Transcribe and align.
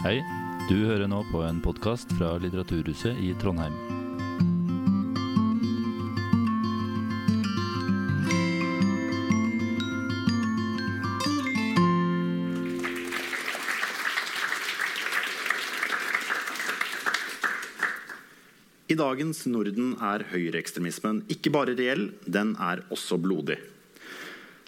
Hei, 0.00 0.22
du 0.64 0.78
hører 0.88 1.10
nå 1.12 1.18
på 1.28 1.42
en 1.44 1.58
podkast 1.60 2.08
fra 2.16 2.30
Litteraturhuset 2.40 3.18
i 3.20 3.34
Trondheim. 3.36 3.74
I 18.88 18.96
dagens 18.96 19.42
Norden 19.52 19.98
er 20.00 20.24
høyreekstremismen 20.32 21.26
ikke 21.28 21.52
bare 21.52 21.76
reell, 21.76 22.06
den 22.24 22.54
er 22.56 22.86
også 22.88 23.20
blodig. 23.20 23.60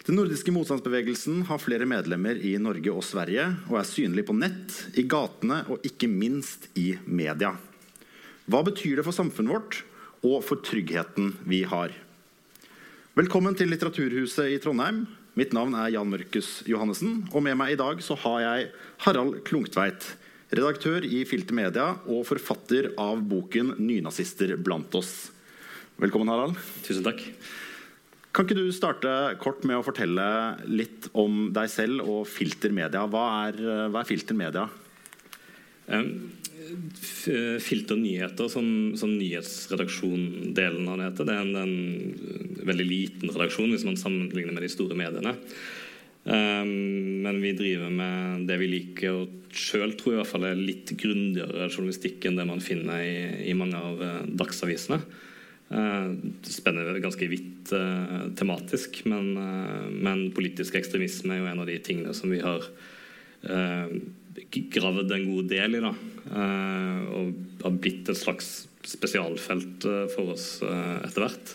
Den 0.03 0.17
nordiske 0.19 0.51
motstandsbevegelsen 0.51 1.45
har 1.47 1.61
flere 1.63 1.85
medlemmer 1.87 2.35
i 2.35 2.57
Norge 2.59 2.91
og 2.91 3.05
Sverige 3.07 3.45
og 3.69 3.77
er 3.79 3.85
synlig 3.87 4.25
på 4.27 4.33
nett, 4.35 4.73
i 4.99 5.05
gatene 5.07 5.61
og 5.71 5.85
ikke 5.87 6.09
minst 6.11 6.67
i 6.75 6.89
media. 7.07 7.53
Hva 8.51 8.59
betyr 8.67 8.99
det 8.99 9.05
for 9.07 9.15
samfunnet 9.15 9.55
vårt 9.55 9.79
og 10.27 10.43
for 10.43 10.59
tryggheten 10.59 11.31
vi 11.47 11.61
har? 11.63 11.95
Velkommen 13.15 13.55
til 13.55 13.71
Litteraturhuset 13.71 14.51
i 14.51 14.59
Trondheim. 14.59 15.05
Mitt 15.39 15.55
navn 15.55 15.71
er 15.79 15.95
Jan 15.95 16.11
Mørkus 16.11 16.51
Johannessen, 16.67 17.21
og 17.31 17.47
med 17.47 17.55
meg 17.63 17.77
i 17.77 17.79
dag 17.79 18.03
så 18.03 18.19
har 18.25 18.43
jeg 18.43 18.69
Harald 19.07 19.39
Klungtveit, 19.47 20.03
redaktør 20.51 21.07
i 21.07 21.23
Filte 21.23 21.55
Media 21.55 21.93
og 22.03 22.27
forfatter 22.27 22.91
av 22.99 23.23
boken 23.23 23.77
'Nynazister 23.79 24.57
blant 24.59 24.91
oss'. 24.99 25.31
Velkommen, 25.95 26.27
Harald. 26.27 26.59
Tusen 26.83 27.07
takk. 27.07 27.23
Kan 28.33 28.47
ikke 28.47 28.57
du 28.57 28.69
starte 28.73 29.09
kort 29.41 29.61
med 29.69 29.77
å 29.77 29.85
fortelle 29.85 30.23
litt 30.65 31.05
om 31.13 31.51
deg 31.53 31.69
selv 31.69 32.01
og 32.01 32.23
Filter 32.25 32.73
Media? 32.73 33.03
Hva 33.05 33.25
er, 33.45 33.59
hva 33.93 34.01
er 34.01 34.09
Filter 34.09 34.37
Media? 34.37 34.65
Um, 35.85 36.31
Filter 37.61 37.99
nyheter, 37.99 38.47
som, 38.49 38.65
som 38.97 39.11
nyhetsredaksjon-delen 39.19 40.87
av 40.89 40.97
det 40.97 41.09
heter, 41.09 41.27
det 41.27 41.35
er 41.35 41.43
en, 41.43 41.57
en, 41.61 42.63
veldig 42.63 42.85
liten 42.87 43.33
redaksjon 43.35 43.73
hvis 43.73 43.85
man 43.85 43.99
sammenligner 43.99 44.55
med 44.55 44.65
de 44.65 44.71
store 44.71 44.97
mediene. 44.97 45.35
Um, 46.23 47.21
men 47.25 47.41
vi 47.43 47.51
driver 47.57 47.91
med 47.93 48.47
det 48.49 48.57
vi 48.63 48.71
liker, 48.71 49.19
og 49.19 49.53
sjøl 49.53 49.93
tror 49.99 50.13
jeg 50.13 50.17
i 50.17 50.21
hvert 50.23 50.31
fall 50.31 50.47
er 50.49 50.57
litt 50.71 50.95
grundigere 50.97 51.67
journalistikk 51.67 52.25
enn 52.25 52.39
det 52.39 52.47
man 52.49 52.63
finner 52.63 53.03
i, 53.03 53.13
i 53.51 53.57
mange 53.59 53.77
av 53.77 54.01
uh, 54.01 54.23
dagsavisene. 54.41 55.03
Det 55.73 56.51
spenner 56.53 56.99
ganske 57.01 57.25
vidt 57.31 57.71
uh, 57.73 58.27
tematisk, 58.37 58.99
men, 59.09 59.31
men, 60.05 60.27
politisk 60.35 60.75
ekstremisme 60.77 61.33
er 61.33 61.39
jo 61.41 61.47
en 61.49 61.63
av 61.63 61.69
de 61.71 61.79
tingene 61.81 62.13
som 62.13 62.29
vi 62.29 62.43
har 62.43 62.67
gravd 64.73 65.15
en 65.15 65.25
god 65.31 65.49
del 65.49 65.79
i. 65.79 65.81
Da, 65.81 65.91
og 67.17 67.63
har 67.63 67.79
blitt 67.81 68.11
et 68.11 68.19
slags 68.19 68.51
spesialfelt 68.85 69.87
for 70.13 70.35
oss 70.35 70.47
etter 70.61 71.25
hvert. 71.25 71.53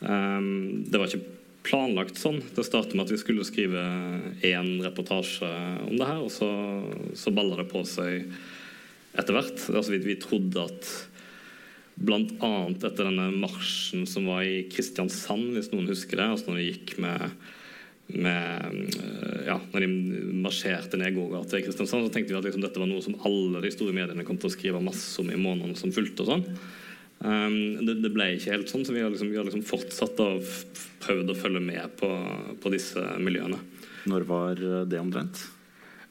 Det 0.00 0.96
var 0.96 1.10
ikke 1.10 1.36
planlagt 1.66 2.18
sånn. 2.20 2.40
Det 2.54 2.64
startet 2.66 2.94
med 2.94 3.06
at 3.06 3.14
vi 3.14 3.20
skulle 3.20 3.46
skrive 3.46 3.82
én 4.46 4.76
reportasje 4.84 5.48
om 5.86 5.96
det 5.96 6.06
her, 6.08 6.22
og 6.22 6.32
så, 6.32 6.48
så 7.18 7.32
balla 7.34 7.58
det 7.60 7.68
på 7.72 7.82
seg 7.88 8.26
etter 9.16 9.36
hvert. 9.36 9.58
Altså, 9.72 9.94
vi, 9.94 10.02
vi 10.04 10.18
trodde 10.22 10.66
at 10.68 10.90
bl.a. 11.96 12.50
etter 12.76 13.06
denne 13.06 13.30
marsjen 13.40 14.04
som 14.08 14.28
var 14.28 14.44
i 14.44 14.66
Kristiansand, 14.72 15.54
hvis 15.56 15.70
noen 15.72 15.88
husker 15.88 16.20
det, 16.20 16.28
altså 16.34 16.50
når 16.50 16.60
de 16.60 16.66
gikk 16.68 16.96
med, 17.02 17.36
med 18.12 19.46
ja, 19.48 19.56
når 19.72 19.86
de 19.86 19.90
marsjerte 20.44 21.00
ned 21.00 21.16
gågata 21.16 21.58
i 21.58 21.64
Kristiansand, 21.64 22.06
så 22.06 22.12
tenkte 22.12 22.34
vi 22.34 22.40
at 22.40 22.48
liksom, 22.48 22.64
dette 22.64 22.82
var 22.82 22.90
noe 22.90 23.04
som 23.04 23.16
alle 23.26 23.64
de 23.64 23.72
store 23.72 23.96
mediene 23.96 24.26
kom 24.28 24.40
til 24.40 24.50
å 24.50 24.56
skrive 24.56 24.84
masse 24.84 25.16
om 25.22 25.32
i 25.32 25.40
månedene 25.40 25.78
som 25.80 25.94
fulgte. 25.94 26.28
og. 26.28 26.50
Um, 27.24 27.86
det, 27.86 27.94
det, 28.04 28.12
ble 28.12 28.34
ikke 28.36 28.52
helt 28.52 28.68
sånn, 28.68 28.84
så 28.84 28.92
vi 28.92 29.00
har 29.00 29.08
liksom, 29.08 29.32
vi 29.32 29.40
har 29.40 29.46
liksom 29.48 29.64
fortsatt 29.64 30.20
å 30.20 30.30
prøvd 31.06 31.32
å 31.32 31.38
følge 31.38 31.62
med 31.64 31.96
på, 31.96 32.10
på, 32.60 32.72
disse 32.74 33.00
miljøene. 33.22 33.56
Når 34.06 34.26
var 34.28 34.60
det 34.86 35.00
omtrent? 35.00 35.46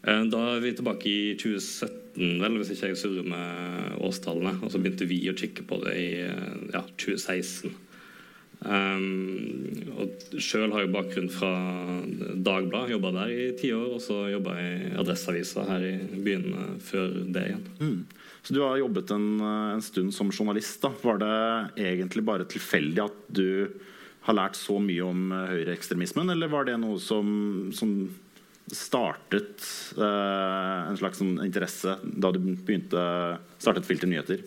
Uh, 0.05 0.23
da 0.29 0.41
er 0.53 0.61
vi 0.63 0.75
tilbake 0.77 1.09
i 1.09 1.21
2017, 1.41 2.38
vel, 2.43 2.59
hvis 2.59 2.75
ikke 2.75 2.91
jeg 2.93 3.01
surrer 3.01 3.25
med 3.27 3.97
årstallene. 4.05 4.59
Og 4.61 4.73
så 4.73 4.81
begynte 4.81 5.09
vi 5.09 5.23
å 5.31 5.38
kikke 5.38 5.66
på 5.67 5.81
det 5.85 5.95
i 5.97 6.09
ja, 6.21 6.83
2016. 6.85 7.73
Um, 8.65 9.95
og 9.99 10.38
Sjøl 10.41 10.71
har 10.73 10.85
jeg 10.85 10.94
bakgrunn 10.94 11.27
fra 11.29 11.51
Dagbladet, 12.45 12.94
jobba 12.95 13.11
der 13.17 13.33
i 13.33 13.49
ti 13.59 13.71
år. 13.75 13.97
Og 13.97 14.03
så 14.03 14.21
jobba 14.31 14.55
i 14.61 14.69
Adresseavisa 14.95 15.65
her 15.69 15.88
i 15.89 15.95
byen 16.25 16.77
før 16.85 17.19
det 17.35 17.47
igjen. 17.49 17.65
Mm. 17.81 17.97
Så 18.45 18.53
du 18.53 18.61
har 18.61 18.77
jobbet 18.77 19.11
en, 19.15 19.27
en 19.41 19.83
stund 19.83 20.13
som 20.13 20.31
journalist. 20.31 20.77
Da. 20.83 20.94
Var 21.01 21.21
det 21.21 21.35
egentlig 21.88 22.25
bare 22.25 22.47
tilfeldig 22.49 23.03
at 23.07 23.19
du 23.33 23.47
har 24.25 24.38
lært 24.38 24.57
så 24.57 24.77
mye 24.81 25.05
om 25.05 25.33
høyreekstremismen, 25.33 26.31
eller 26.33 26.49
var 26.49 26.65
det 26.65 26.79
noe 26.81 26.97
som, 27.01 27.27
som 27.77 27.91
startet 28.73 29.61
uh, 29.99 30.89
en 30.89 30.97
slags 30.97 31.19
sånn 31.21 31.37
interesse 31.43 31.97
da 32.03 32.31
du 32.33 32.39
begynte 32.41 33.03
startet 33.61 33.85
Filter 33.85 34.09
nyheter? 34.09 34.41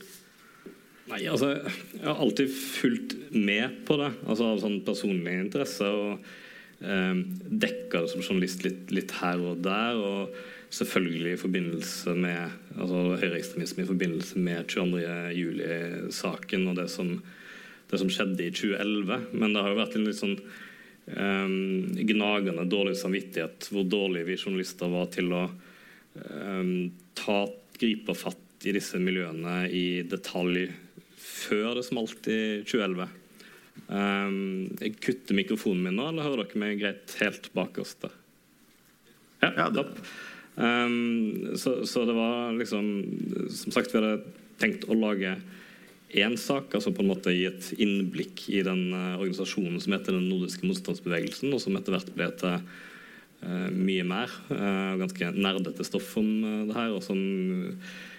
Nei, 1.08 1.22
altså, 1.30 1.54
Jeg 1.94 2.04
har 2.04 2.20
alltid 2.20 2.52
fulgt 2.52 3.14
med 3.32 3.80
på 3.88 3.96
det, 4.00 4.10
altså 4.28 4.52
av 4.52 4.60
sånn 4.60 4.82
personlig 4.84 5.38
interesse. 5.40 5.88
Og 5.88 6.84
eh, 6.84 7.22
dekka 7.64 8.02
det 8.04 8.10
som 8.12 8.20
journalist 8.20 8.66
litt, 8.66 8.92
litt 8.92 9.14
her 9.22 9.40
og 9.40 9.62
der. 9.64 9.96
og 9.96 10.36
selvfølgelig 10.70 11.32
i 11.32 11.40
forbindelse 11.40 12.14
med 12.14 12.76
altså 12.76 13.16
høyreekstremisme 13.22 13.84
i 13.84 13.88
forbindelse 13.88 14.40
med 14.44 14.68
22.07-saken 14.68 16.66
og 16.68 16.76
det 16.76 16.88
som, 16.92 17.14
det 17.88 18.00
som, 18.02 18.10
skjedde 18.12 18.44
i 18.44 18.52
2011. 18.52 19.28
Men 19.32 19.54
det 19.54 19.62
har 19.64 19.72
jo 19.72 19.80
vært 19.80 19.96
en 19.96 20.08
litt 20.08 20.20
sånn 20.20 20.36
um, 21.16 21.94
gnagende 22.08 22.66
dårlig 22.68 22.96
samvittighet 23.00 23.70
hvor 23.72 23.86
dårlige 23.88 24.28
vi 24.28 24.36
journalister 24.38 24.90
var 24.92 25.08
til 25.14 25.32
å 25.32 25.44
um, 25.48 26.90
ta, 27.18 27.40
gripe 27.78 28.16
fatt 28.18 28.66
i 28.66 28.74
disse 28.74 28.98
miljøene 28.98 29.68
i 29.70 30.02
detalj 30.08 30.66
før 31.18 31.78
det 31.78 31.84
smalt 31.86 32.26
i 32.30 32.40
2011. 32.66 33.08
Um, 33.88 34.38
jeg 34.80 34.96
kutter 35.00 35.38
mikrofonen 35.38 35.84
min 35.86 35.98
nå, 35.98 36.08
eller 36.10 36.26
hører 36.26 36.44
dere 36.44 36.60
meg 36.60 36.80
greit 36.80 37.14
helt 37.22 37.46
bakerst 37.54 38.02
der? 38.04 38.16
Ja, 39.44 39.52
ja 39.54 39.68
det. 39.72 39.86
Um, 40.58 41.54
så, 41.54 41.86
så, 41.86 42.02
det 42.02 42.16
var 42.16 42.50
liksom 42.58 42.88
Som 43.54 43.70
sagt, 43.70 43.92
vi 43.92 44.00
hadde 44.00 44.32
tenkt 44.58 44.88
å 44.90 44.96
lage 44.98 45.36
én 46.16 46.36
sak, 46.40 46.72
altså 46.72 46.92
på 46.94 47.04
en 47.04 47.10
måte 47.10 47.32
gi 47.34 47.44
et 47.48 47.70
innblikk 47.76 48.46
i 48.52 48.62
den 48.64 48.94
uh, 48.94 49.18
organisasjonen 49.18 49.80
som 49.82 49.92
heter 49.92 50.16
Den 50.16 50.28
nordiske 50.30 50.64
motstandsbevegelsen, 50.64 51.52
og 51.52 51.60
som 51.60 51.76
etter 51.76 51.94
hvert 51.94 52.12
ble 52.16 52.28
til 52.40 52.56
uh, 52.56 53.68
mye 53.74 54.06
mer. 54.08 54.32
Uh, 54.48 54.96
ganske 55.02 55.32
nerdete 55.36 55.86
stoff 55.86 56.14
om 56.20 56.30
det 56.70 56.76
her, 56.76 56.94
og 56.96 57.04
som, 57.04 57.20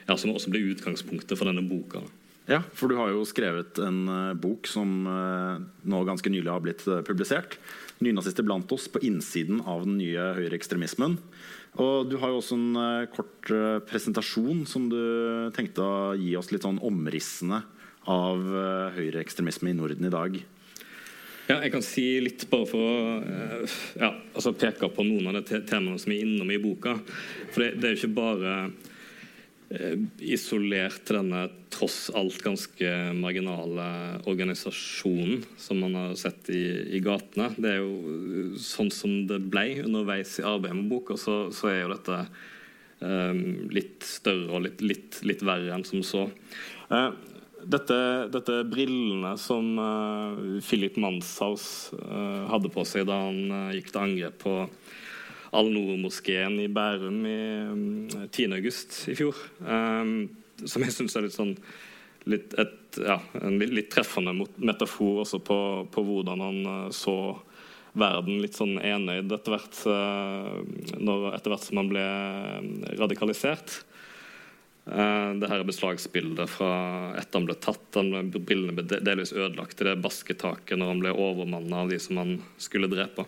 ja, 0.06 0.16
som 0.16 0.36
også 0.36 0.54
ble 0.54 0.68
utgangspunktet 0.76 1.38
for 1.40 1.50
denne 1.50 1.66
boka. 1.66 2.04
Ja, 2.50 2.64
for 2.74 2.90
du 2.90 2.98
har 2.98 3.12
jo 3.14 3.26
skrevet 3.30 3.78
en 3.86 4.08
bok 4.42 4.66
som 4.66 5.04
nå 5.06 6.00
ganske 6.08 6.32
nylig 6.34 6.50
har 6.50 6.64
blitt 6.66 6.82
publisert. 7.06 7.60
'Nynazister 8.02 8.42
blant 8.42 8.72
oss' 8.74 8.88
på 8.90 9.04
innsiden 9.06 9.62
av 9.70 9.84
den 9.86 10.00
nye 10.00 10.32
høyreekstremismen. 10.34 11.20
Og 11.78 12.10
du 12.10 12.16
har 12.18 12.34
jo 12.34 12.40
også 12.40 12.58
en 12.58 13.06
kort 13.14 13.52
presentasjon 13.92 14.64
som 14.66 14.88
du 14.90 14.98
tenkte 15.54 15.86
å 15.86 16.18
gi 16.18 16.34
oss 16.40 16.50
litt 16.50 16.66
sånn 16.66 16.82
omrissende 16.82 17.62
av 18.08 18.40
uh, 18.40 18.96
høyreekstremisme 18.96 19.74
i 19.74 19.78
Norden 19.78 20.08
i 20.08 20.14
dag. 20.14 20.38
Ja, 21.50 21.58
jeg 21.64 21.74
kan 21.74 21.84
si 21.84 22.06
litt 22.22 22.46
bare 22.52 22.70
for 22.70 22.86
å 22.86 22.98
ja, 23.98 24.12
altså 24.38 24.54
peke 24.54 24.92
på 24.94 25.04
noen 25.04 25.32
av 25.32 25.40
de 25.40 25.64
temaene 25.66 25.98
som 26.00 26.14
er 26.14 26.22
innom 26.24 26.54
i 26.54 26.62
boka. 26.62 27.00
For 27.50 27.66
det, 27.66 27.72
det 27.82 27.90
er 27.90 27.96
jo 27.96 28.02
ikke 28.04 28.18
bare 28.20 28.54
Eh, 29.70 30.00
isolert 30.26 31.04
til 31.06 31.20
denne 31.20 31.44
tross 31.70 32.08
alt 32.18 32.40
ganske 32.42 32.88
marginale 33.14 33.84
organisasjonen 34.26 35.44
som 35.62 35.84
man 35.84 35.94
har 35.94 36.16
sett 36.18 36.50
i, 36.50 36.64
i, 36.98 37.02
gatene. 37.06 37.52
Det 37.54 37.76
er 37.76 37.84
jo 37.84 38.16
eh, 38.16 38.56
sånn 38.66 38.90
som 38.90 39.14
det 39.30 39.38
ble 39.54 39.84
underveis 39.84 40.40
i 40.42 40.48
arbeidet 40.50 40.80
med 40.80 40.90
boka, 40.90 41.20
så, 41.22 41.38
så 41.54 41.70
er 41.70 41.84
jo 41.84 41.92
dette 41.92 42.18
um, 43.06 43.44
litt 43.70 44.10
større 44.10 44.58
og 44.58 44.66
litt, 44.66 44.82
litt, 44.82 45.20
litt, 45.30 45.46
verre 45.46 45.78
enn 45.78 45.86
som 45.86 46.02
så. 46.02 46.26
Uh, 46.90 47.14
dette, 47.66 48.00
dette 48.32 48.62
brillene 48.70 49.34
som 49.42 49.74
uh, 49.80 50.60
Philip 50.64 51.00
Manshaus 51.02 51.92
uh, 51.98 52.48
hadde 52.52 52.72
på 52.74 52.86
seg 52.88 53.08
da 53.10 53.18
han 53.28 53.74
gikk 53.76 53.92
til 53.92 54.04
angrep 54.04 54.40
på 54.46 54.56
Al-Noor-moskeen 55.56 56.60
i 56.62 56.70
Bærum 56.70 57.20
i 57.26 57.40
10. 58.30 58.46
Um, 58.46 58.56
august 58.60 59.04
i 59.10 59.16
fjor. 59.18 59.38
Um, 59.66 60.30
som 60.66 60.84
jeg 60.86 60.94
syns 60.94 61.16
er 61.18 61.26
litt 61.26 61.38
sånn 61.38 61.56
litt, 62.30 62.54
et, 62.60 63.00
ja, 63.00 63.18
en 63.42 63.58
litt, 63.62 63.90
treffende 63.94 64.34
metafor 64.36 65.24
også 65.24 65.40
på, 65.46 65.60
på 65.92 66.04
hvordan 66.06 66.44
han 66.44 66.60
uh, 66.68 66.90
så 66.94 67.16
verden 68.00 68.42
litt 68.44 68.58
sånn 68.60 68.78
enøyd 68.78 69.32
etter 69.34 69.56
hvert, 69.56 69.80
uh, 69.90 70.60
når, 71.00 71.32
etter 71.38 71.56
hvert 71.56 71.66
som 71.66 71.82
han 71.82 71.92
ble 71.92 72.06
um, 72.06 72.74
radikalisert. 73.02 73.82
Uh, 74.90 75.36
det 75.38 75.46
her 75.52 75.62
er 75.62 75.68
beslagsbildet 75.70 76.50
fra 76.50 76.70
etter 77.20 77.38
han 77.38 77.46
ble 77.46 77.56
tatt. 77.62 77.84
Han 77.94 78.32
ble, 78.32 78.42
brillene 78.42 78.74
ble 78.74 79.02
delvis 79.06 79.36
ødelagt 79.36 79.84
i 79.84 79.86
det 79.86 80.00
basketaket 80.02 80.80
når 80.80 80.94
han 80.94 81.04
ble 81.04 81.12
overmanna 81.14 81.84
av 81.84 81.92
de 81.94 82.00
som 82.02 82.18
han 82.18 82.40
skulle 82.62 82.90
drepe. 82.90 83.28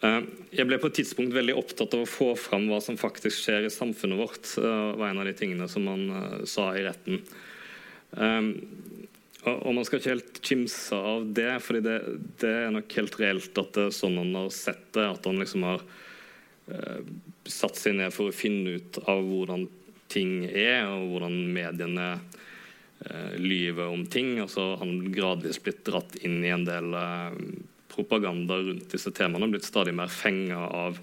Uh, 0.00 0.24
jeg 0.56 0.64
ble 0.64 0.80
på 0.80 0.88
et 0.88 0.96
tidspunkt 1.02 1.36
veldig 1.36 1.58
opptatt 1.60 1.92
av 1.92 2.06
å 2.06 2.08
få 2.08 2.30
fram 2.40 2.70
hva 2.70 2.80
som 2.80 2.96
faktisk 3.00 3.42
skjer 3.42 3.68
i 3.68 3.74
samfunnet 3.74 4.22
vårt. 4.22 4.54
Uh, 4.56 4.96
var 4.96 5.10
en 5.10 5.20
av 5.20 5.28
de 5.28 5.36
tingene 5.36 5.68
som 5.68 5.90
han 5.92 6.46
sa 6.48 6.70
i 6.72 6.86
retten. 6.86 7.20
og 9.40 9.72
man 9.76 9.84
skal 9.84 10.00
ikke 10.00 10.14
helt 10.14 10.38
kimse 10.42 10.96
av 10.96 11.28
det, 11.36 11.52
for 11.62 11.76
det, 11.84 11.98
det, 12.40 12.54
er 12.64 12.72
nok 12.72 12.96
helt 12.96 13.20
reelt 13.20 13.60
at 13.60 13.76
det 13.76 13.90
er 13.90 13.94
sånn 13.94 14.16
han 14.18 14.32
har 14.40 14.48
sett 14.56 14.88
det. 14.96 15.04
At 15.04 15.28
han 15.28 15.38
liksom 15.42 15.68
har 15.68 15.84
Eh, 15.84 16.09
satt 17.50 17.78
seg 17.78 17.96
ned 17.98 18.12
for 18.14 18.30
å 18.30 18.36
finne 18.36 18.76
ut 18.78 18.98
av 19.10 19.24
hvordan 19.26 19.64
ting 20.10 20.44
er, 20.46 20.88
og 20.90 21.14
hvordan 21.14 21.36
mediene 21.54 22.08
eh, 22.16 23.36
lyver 23.38 23.90
om 23.92 24.04
ting. 24.10 24.36
Og 24.42 24.50
så 24.52 24.72
har 24.72 24.82
han 24.84 25.12
gradvis 25.14 25.60
blitt 25.62 25.84
dratt 25.86 26.18
inn 26.24 26.40
i 26.44 26.52
en 26.54 26.66
del 26.68 26.96
eh, 26.98 27.38
propaganda 27.90 28.58
rundt 28.60 28.90
disse 28.94 29.12
temaene. 29.14 29.46
og 29.46 29.56
Blitt 29.56 29.68
stadig 29.68 29.94
mer 29.96 30.12
fenga 30.12 30.60
av, 30.66 31.00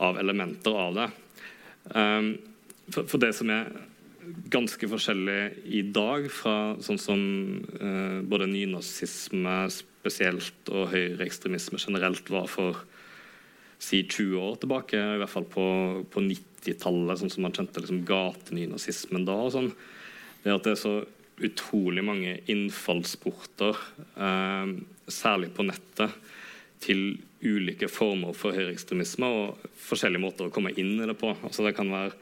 av, 0.00 0.20
elementer 0.20 0.76
av 0.76 0.98
det. 0.98 1.08
Um, 1.96 2.34
for, 2.90 3.06
for, 3.08 3.16
det 3.22 3.32
som 3.38 3.50
er 3.54 3.70
ganske 4.52 4.88
forskjellig 4.90 5.38
i 5.72 5.80
dag 5.94 6.26
fra 6.32 6.74
sånn 6.84 7.00
som 7.00 7.22
uh, 7.80 8.20
både 8.28 8.50
nynazisme 8.50 9.54
spesielt 9.72 10.68
og 10.68 10.90
høyreekstremisme 10.92 11.80
generelt 11.80 12.28
var 12.32 12.50
for 12.52 12.82
si 13.80 14.02
20 14.04 14.36
år 14.40 14.58
tilbake, 14.60 14.98
i 14.98 15.20
hvert 15.22 15.32
fall 15.32 15.46
på, 15.48 15.64
på 16.12 16.22
90-tallet, 16.24 17.20
sånn 17.20 17.32
som 17.32 17.46
man 17.46 17.54
kjente 17.56 17.82
liksom 17.82 18.04
gatenynazismen 18.08 19.24
da. 19.28 19.38
og 19.46 19.54
sånn, 19.54 19.72
det 20.44 20.52
at 20.54 20.66
det 20.66 20.74
er 20.74 20.82
så 20.82 20.94
utrolig 21.40 22.04
mange 22.04 22.36
innfallsporter, 22.52 23.78
eh, 24.20 24.74
særlig 25.08 25.54
på 25.56 25.64
nettet, 25.68 26.12
til 26.80 27.18
ulike 27.44 27.88
former 27.92 28.36
for 28.36 28.56
høyreekstremisme 28.56 29.28
og 29.28 29.66
forskjellige 29.80 30.22
måter 30.22 30.48
å 30.48 30.52
komme 30.52 30.72
inn 30.80 30.94
i 31.00 31.08
det 31.08 31.16
på. 31.20 31.32
Altså 31.44 31.64
Det 31.66 31.74
kan 31.76 31.92
være 31.92 32.14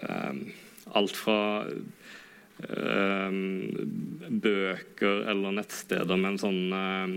eh, 0.00 0.40
alt 0.96 1.16
fra 1.16 1.38
bøker 4.46 5.26
eller 5.28 5.52
nettsteder 5.58 6.16
med 6.16 6.30
en 6.32 6.38
sånn 6.40 6.72
uh, 6.72 7.08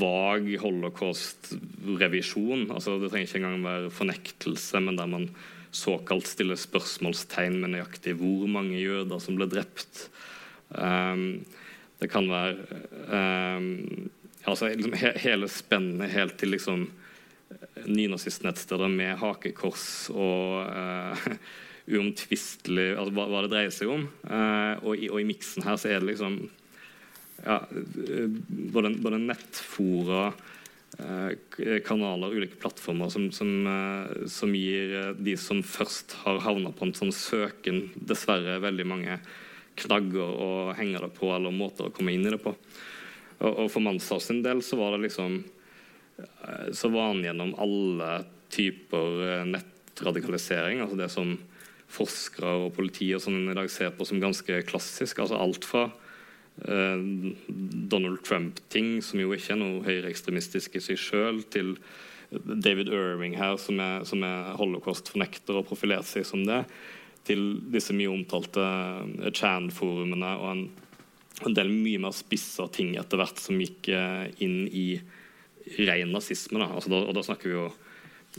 vag 0.00 0.48
holocaust-revisjon. 0.62 2.70
Altså, 2.74 2.90
det 2.98 3.10
trenger 3.12 3.28
ikke 3.28 3.38
engang 3.42 3.66
være 3.66 3.90
fornektelse, 3.94 4.80
men 4.82 4.96
der 4.98 5.08
man 5.10 5.28
såkalt 5.72 6.26
stiller 6.28 6.58
spørsmålstegn 6.60 7.60
med 7.62 7.70
nøyaktig 7.76 8.12
hvor 8.20 8.46
mange 8.50 8.82
jøder 8.82 9.18
som 9.22 9.36
ble 9.38 9.46
drept. 9.50 9.94
Um, 10.74 11.44
det 12.02 12.08
kan 12.10 12.26
være 12.26 12.58
altså, 14.42 14.74
liksom, 14.74 14.94
he 14.98 15.14
hele 15.22 15.46
spennet 15.46 16.10
helt 16.10 16.34
til 16.40 16.50
liksom, 16.56 16.80
nynazistnettsteder 17.86 18.90
med 18.90 19.20
hakekors 19.20 20.10
og 20.10 20.66
uomtvistelig 21.90 22.92
altså, 22.94 23.12
hva, 23.16 23.26
hva, 23.30 23.44
det 23.44 23.52
dreier 23.52 23.74
seg 23.74 23.90
om. 23.90 24.06
Uh, 24.26 24.74
og 24.82 24.96
i, 24.96 25.08
og 25.10 25.22
i 25.22 25.28
miksen 25.28 25.66
her 25.66 25.78
så 25.80 25.90
er 25.90 26.02
det 26.02 26.12
liksom 26.12 26.44
ja, 27.42 27.56
eh, 27.58 28.28
både, 28.46 28.92
både 29.02 29.18
nettfora, 29.18 30.28
eh, 30.98 31.78
kanaler, 31.82 32.36
ulike 32.36 32.60
plattformer 32.62 33.10
som, 33.10 33.24
som, 33.34 33.50
som, 34.30 34.54
gir 34.54 35.16
de 35.18 35.34
som 35.40 35.62
først 35.66 36.14
har 36.22 36.38
havna 36.44 36.70
på 36.70 36.86
en 36.86 36.94
sånn 36.94 37.10
søken, 37.10 37.88
dessverre 37.96 38.60
veldig 38.62 38.86
mange 38.86 39.18
knagger 39.82 40.38
å 40.44 40.50
henge 40.78 41.02
det 41.02 41.10
på, 41.16 41.32
eller 41.34 41.54
måter 41.56 41.88
å 41.88 41.94
komme 41.94 42.14
inn 42.14 42.28
i 42.28 42.34
det 42.36 42.38
på. 42.44 42.54
Og, 43.40 43.50
og 43.50 43.66
for 43.72 43.82
Manshaus 43.82 44.30
sin 44.30 44.44
del 44.44 44.62
så 44.62 44.78
var 44.78 44.94
det 44.94 45.08
liksom 45.08 45.42
Så 46.76 46.90
var 46.92 47.08
han 47.08 47.24
gjennom 47.24 47.54
alle 47.58 48.20
typer 48.52 49.46
nettradikalisering, 49.48 50.82
altså 50.84 50.98
det 51.00 51.08
som 51.10 51.32
forskere 51.92 52.54
og 52.64 52.72
politi 52.76 53.10
og 53.16 53.22
sånn 53.24 53.50
i 53.52 53.56
dag 53.56 53.68
ser 53.72 53.92
på 53.96 54.06
som 54.08 54.22
ganske 54.22 54.62
klassisk. 54.68 55.20
altså 55.22 55.40
Alt 55.40 55.66
fra 55.68 55.88
eh, 56.64 57.04
Donald 57.92 58.22
Trump-ting, 58.26 58.96
som 59.04 59.20
jo 59.20 59.34
ikke 59.36 59.54
er 59.56 59.60
noe 59.60 59.84
høyreekstremistisk 59.86 60.78
i 60.78 60.84
seg 60.84 61.00
sjøl, 61.00 61.44
til 61.52 61.76
David 62.32 62.88
Irving 62.88 63.36
her, 63.36 63.58
som 63.60 63.80
er, 63.82 64.06
som 64.08 64.24
er 64.24 64.54
holocaust-fornekter 64.56 65.58
og 65.60 65.68
profilert 65.68 66.08
seg 66.08 66.24
som 66.28 66.44
det, 66.48 66.62
til 67.28 67.60
disse 67.72 67.94
mye 67.94 68.10
omtalte 68.10 68.62
eh, 68.62 69.30
Chan-forumene 69.36 70.32
og 70.40 70.48
en, 70.52 70.64
en, 71.44 71.56
del 71.56 71.70
mye 71.70 72.00
mer 72.02 72.16
spissa 72.16 72.66
ting 72.72 72.96
etter 73.00 73.20
hvert 73.20 73.42
som 73.42 73.60
gikk 73.60 73.92
eh, 73.92 74.26
inn 74.44 74.64
i 74.66 74.86
ren 75.78 76.10
nazisme. 76.14 76.58
Da. 76.58 76.72
Altså, 76.72 76.90
da, 76.92 77.04
og 77.06 77.14
da 77.16 77.22
snakker 77.26 77.50
vi 77.50 77.54
jo 77.54 77.68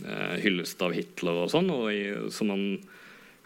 eh, 0.03 0.35
hyllest 0.43 0.81
av 0.83 0.95
Hitler 0.97 1.45
og 1.45 1.53
sånn, 1.53 1.71
og 1.71 1.87
i, 1.93 2.03
som 2.33 2.51
man 2.51 2.65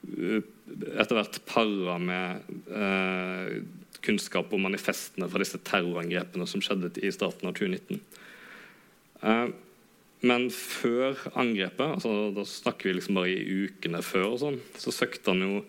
etter 0.06 1.18
hvert 1.18 1.40
para 1.50 1.98
med 2.02 2.52
eh, 2.70 3.62
kunnskap 4.06 4.52
om 4.54 4.68
manifestene 4.68 5.30
fra 5.30 5.42
disse 5.42 5.60
terrorangrepene 5.68 6.48
som 6.50 6.64
skjedde 6.64 6.94
i 7.02 7.12
starten 7.14 7.50
av 7.50 7.58
2019. 7.58 8.04
Eh, 9.24 9.48
men 10.28 10.48
før 10.54 11.20
angrepet, 11.38 11.98
altså 12.00 12.30
da 12.34 12.46
snakker 12.48 12.90
vi 12.90 12.96
liksom 12.98 13.20
bare 13.20 13.34
i 13.34 13.66
ukene 13.68 14.02
før, 14.06 14.32
og 14.34 14.40
sånn, 14.42 14.62
så 14.80 14.94
søkte 14.96 15.34
han 15.34 15.44
jo 15.46 15.60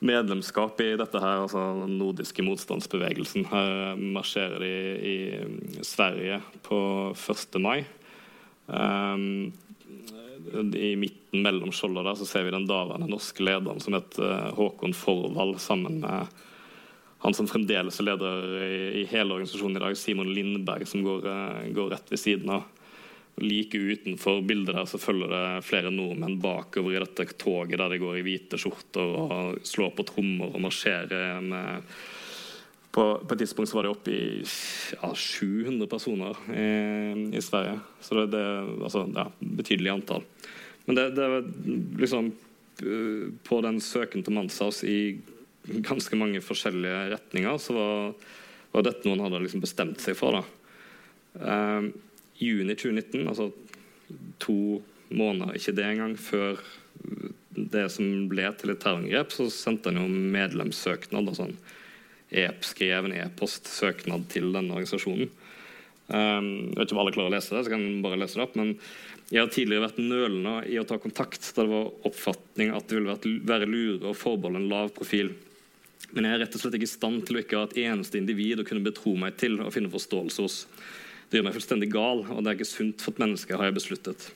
medlemskap 0.00 0.80
i 0.80 0.94
dette 0.96 1.20
her, 1.20 1.42
altså 1.44 1.64
den 1.82 1.98
nordiske 2.00 2.44
motstandsbevegelsen. 2.46 3.48
Her 3.50 3.98
marsjerer 4.00 4.62
de 4.62 4.74
i 5.10 5.84
Sverige 5.84 6.40
på 6.64 6.78
1. 7.12 7.58
mai. 7.60 7.82
Um, 8.70 9.50
i 10.76 10.96
midten 10.96 11.42
mellom 11.42 11.72
skjolda 11.74 12.04
der 12.06 12.18
så 12.18 12.26
ser 12.28 12.46
vi 12.46 12.54
den 12.54 12.68
daværende 12.68 13.10
norske 13.10 13.44
lederen 13.44 13.80
som 13.82 13.96
het 13.98 14.18
eh, 14.18 14.50
Håkon 14.56 14.94
Forvald, 14.96 15.58
sammen 15.62 16.00
med 16.04 16.40
han 17.20 17.36
som 17.36 17.48
fremdeles 17.48 18.00
er 18.00 18.06
leder 18.08 18.52
i, 18.64 18.76
i 19.02 19.06
hele 19.10 19.36
organisasjonen 19.36 19.76
i 19.76 19.82
dag, 19.82 19.96
Simon 19.98 20.30
Lindberg, 20.32 20.86
som 20.88 21.04
går, 21.04 21.26
eh, 21.28 21.66
går 21.76 21.90
rett 21.92 22.12
ved 22.12 22.22
siden 22.22 22.52
av. 22.56 22.68
Like 23.40 23.78
utenfor 23.78 24.40
bildet 24.44 24.74
der 24.76 24.88
så 24.88 24.98
følger 25.00 25.30
det 25.30 25.64
flere 25.64 25.92
nordmenn 25.92 26.40
bakover 26.42 26.96
i 26.96 27.02
dette 27.02 27.28
toget 27.40 27.78
der 27.80 27.92
de 27.92 28.00
går 28.00 28.18
i 28.18 28.24
hvite 28.26 28.58
skjorter 28.60 29.14
og 29.24 29.60
slår 29.64 29.94
på 29.96 30.06
trommer 30.08 30.50
og 30.50 30.64
marsjerer 30.64 31.40
med 31.44 31.86
på, 32.90 33.02
på, 33.22 33.34
et 33.34 33.38
tidspunkt 33.44 33.70
så 33.70 33.78
var 33.78 33.86
det 33.86 33.92
oppe 33.92 34.12
i 34.12 34.42
ja, 34.42 35.10
700 35.14 35.86
personer 35.90 36.38
i, 36.50 36.70
i, 37.38 37.42
Sverige. 37.42 37.78
Så 38.02 38.18
det, 38.18 38.26
det 38.34 38.44
altså, 38.82 39.04
ja, 39.14 39.28
betydelig 39.38 39.92
antall. 39.92 40.26
Men 40.88 40.98
det, 40.98 41.04
det 41.14 41.28
var 41.30 41.46
liksom 42.00 42.32
eh, 42.82 43.28
På 43.46 43.60
den 43.62 43.78
søken 43.84 44.24
til 44.26 44.34
Manshaus 44.34 44.82
i 44.82 45.20
ganske 45.86 46.16
mange 46.18 46.40
forskjellige 46.42 47.10
retninger, 47.12 47.58
så 47.62 47.76
var, 47.76 48.14
var 48.72 48.86
dette 48.86 49.06
noe 49.06 49.18
han 49.18 49.26
hadde 49.28 49.44
liksom 49.44 49.62
bestemt 49.62 50.02
seg 50.02 50.16
for. 50.18 50.40
da. 50.40 51.50
I 52.40 52.48
juni 52.48 52.74
2019, 52.74 53.28
altså 53.28 53.50
to 54.42 54.80
måneder, 55.12 55.54
ikke 55.58 55.74
det 55.76 55.84
engang, 55.84 56.16
før 56.18 56.58
det 57.54 57.84
som 57.92 58.26
ble 58.32 58.48
til 58.58 58.72
et 58.72 58.80
terrorangrep, 58.82 59.36
så 59.36 59.46
sendte 59.52 59.92
han 59.92 60.00
jo 60.00 60.08
medlemssøknad. 60.08 61.28
og 61.28 61.38
sånn 61.38 61.54
e 62.30 62.46
skrev 62.64 63.06
en 63.06 63.16
e-postsøknad 63.18 64.26
til 64.32 64.50
denne 64.54 64.74
organisasjonen. 64.76 65.30
Um, 66.10 66.48
jeg 66.72 66.78
vet 66.78 66.88
ikke 66.88 66.96
om 66.96 67.02
alle 67.04 67.14
klarer 67.14 67.30
å 67.30 67.34
lese 67.36 67.54
det, 67.54 67.64
så 67.66 67.72
kan 67.72 67.84
jeg 67.84 68.02
bare 68.02 68.18
lese 68.18 68.38
det 68.38 68.44
opp, 68.46 68.56
men 68.58 68.72
jeg 69.30 69.44
har 69.44 69.52
tidligere 69.54 69.84
vært 69.84 70.00
nølende 70.02 70.54
i 70.66 70.78
å 70.80 70.86
ta 70.88 70.98
kontakt 70.98 71.52
da 71.54 71.62
det 71.62 71.70
var 71.70 72.08
oppfatning 72.08 72.72
at 72.74 72.90
det 72.90 72.98
ville 72.98 73.36
være 73.46 73.68
lure 73.70 74.10
å 74.10 74.16
forbeholde 74.18 74.58
en 74.58 74.72
lav 74.72 74.90
profil. 74.96 75.30
Men 76.10 76.26
jeg 76.26 76.34
er 76.34 76.42
rett 76.42 76.56
og 76.58 76.64
slett 76.64 76.74
ikke 76.80 76.88
i 76.88 76.90
stand 76.90 77.22
til 77.26 77.38
å 77.38 77.44
ikke 77.44 77.60
ha 77.60 77.68
et 77.68 77.78
eneste 77.84 78.18
individ 78.18 78.62
å 78.62 78.66
kunne 78.66 78.82
betro 78.82 79.14
meg 79.18 79.38
til 79.38 79.60
og 79.62 79.70
finne 79.74 79.92
forståelse 79.92 80.42
hos. 80.42 80.64
Det 81.30 81.38
gjør 81.38 81.46
meg 81.46 81.54
fullstendig 81.54 81.92
gal, 81.94 82.24
og 82.26 82.42
det 82.42 82.50
er 82.50 82.58
ikke 82.58 82.72
sunt 82.72 83.04
for 83.04 83.14
et 83.14 83.22
menneske, 83.22 83.54
har 83.54 83.70
jeg 83.70 83.78
besluttet. 83.78 84.30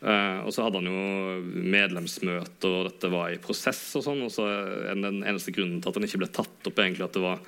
Uh, 0.00 0.40
og 0.46 0.54
så 0.54 0.64
hadde 0.64 0.80
han 0.80 0.88
jo 0.88 1.64
medlemsmøter, 1.74 2.72
og 2.72 2.86
dette 2.88 3.10
var 3.12 3.32
i 3.34 3.40
prosess. 3.42 3.82
og 3.98 4.04
sånn, 4.06 4.22
og 4.24 4.32
så 4.32 4.46
er 4.48 4.94
Den 4.96 5.20
eneste 5.20 5.52
grunnen 5.52 5.82
til 5.82 5.90
at 5.90 5.98
han 5.98 6.06
ikke 6.06 6.22
ble 6.22 6.30
tatt 6.32 6.70
opp, 6.70 6.78
egentlig 6.78 7.04
at 7.04 7.18
det 7.18 7.24
var 7.24 7.42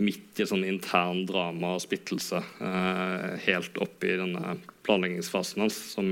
midt 0.00 0.40
i 0.40 0.46
sånn 0.48 0.64
intern 0.64 1.26
drama 1.28 1.74
og 1.76 1.82
splittelse 1.84 2.40
uh, 2.40 3.36
helt 3.44 3.80
opp 3.82 4.06
i 4.06 4.14
denne 4.16 4.54
planleggingsfasen 4.86 5.60
hans. 5.60 5.76
som 5.92 6.08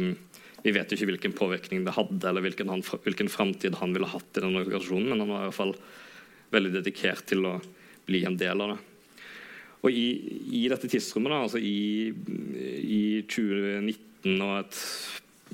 Vi 0.64 0.74
vet 0.74 0.92
jo 0.92 0.98
ikke 0.98 1.08
hvilken 1.14 1.36
påvirkning 1.38 1.86
det 1.86 1.96
hadde, 1.96 2.20
eller 2.28 2.44
hvilken, 2.44 2.68
han, 2.68 2.84
hvilken 3.06 3.32
framtid 3.32 3.78
han 3.80 3.94
ville 3.96 4.10
hatt 4.12 4.36
i 4.36 4.44
den 4.44 4.58
organisasjonen, 4.60 5.08
men 5.08 5.24
han 5.24 5.32
var 5.32 5.46
i 5.46 5.48
hvert 5.48 5.60
fall 5.62 5.74
veldig 6.52 6.74
dedikert 6.80 7.24
til 7.28 7.48
å 7.48 7.54
bli 8.08 8.26
en 8.28 8.36
del 8.40 8.60
av 8.64 8.74
det. 8.74 8.78
Og 9.86 9.94
i, 9.94 10.06
i 10.58 10.66
dette 10.68 10.90
tidsrommet, 10.90 11.32
da, 11.32 11.40
altså 11.46 11.60
i, 11.62 12.10
i 12.82 13.02
2019 13.30 14.42
og 14.42 14.54
et 14.58 14.80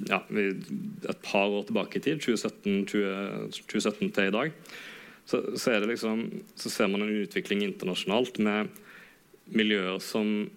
ja, 0.08 0.20
et 0.34 1.22
par 1.24 1.48
år 1.48 1.66
tilbake 1.68 2.00
i 2.00 2.04
tid, 2.04 2.20
2017, 2.24 2.84
20, 2.90 3.14
2017 3.60 4.10
til 4.14 4.28
i 4.28 4.34
dag, 4.34 4.58
så, 5.24 5.40
så, 5.56 5.78
liksom, 5.88 6.26
så, 6.58 6.70
ser 6.70 6.90
man 6.92 7.04
en 7.04 7.22
utvikling 7.22 7.62
internasjonalt 7.64 8.38
med 8.44 8.68
miljøer 9.54 10.00
som 10.04 10.50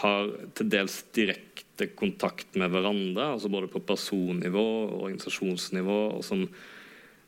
har 0.00 0.30
til 0.54 0.70
dels 0.70 1.00
direkte 1.16 1.88
kontakt 1.98 2.54
med 2.60 2.70
hverandre, 2.70 3.32
altså 3.34 3.50
både 3.50 3.70
på 3.72 3.82
personnivå 3.82 4.66
og 4.84 5.06
organisasjonsnivå, 5.08 6.00
og 6.18 6.26
som 6.26 6.44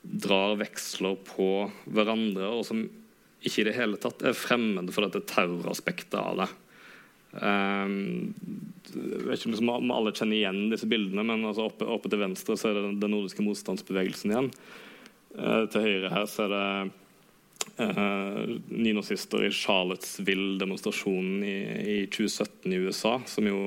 drar 0.02 0.54
veksler 0.60 1.16
på 1.26 1.48
hverandre, 1.90 2.50
og 2.52 2.66
som 2.66 2.84
ikke 3.42 3.62
i 3.62 3.66
det 3.66 3.74
hele 3.74 3.98
tatt 3.98 4.22
er 4.22 4.38
fremmede 4.38 4.94
for 4.94 5.06
dette 5.06 5.24
terroraspektet 5.26 6.18
av 6.18 6.44
det. 6.44 6.50
Um, 7.32 8.34
jeg 8.94 9.26
vet 9.26 9.44
ikke 9.46 9.62
om 9.72 9.92
alle 9.94 10.12
kjenner 10.14 10.38
igjen 10.38 10.64
disse 10.72 10.88
bildene, 10.90 11.25
men 11.26 11.46
altså 11.49 11.68
oppe, 11.68 11.87
oppe, 11.88 12.11
til 12.12 12.22
venstre 12.22 12.56
så 12.58 12.70
er 12.70 12.78
det 12.78 13.00
den 13.02 13.14
nordiske 13.14 13.44
motstandsbevegelsen 13.44 14.34
igjen. 14.34 14.50
Eh, 15.38 15.64
til 15.72 15.87
høyre 15.87 16.12
her 16.12 16.28
så 16.30 16.46
er 16.46 16.52
det 16.52 16.66
eh, 17.87 18.52
nynazister 18.68 19.46
i 19.46 19.54
Charlottesville-demonstrasjonen 19.56 21.42
i, 21.46 21.56
i, 21.96 21.99
2017 22.12 22.68
i 22.72 22.80
USA, 22.87 23.16
som 23.28 23.49
jo 23.49 23.64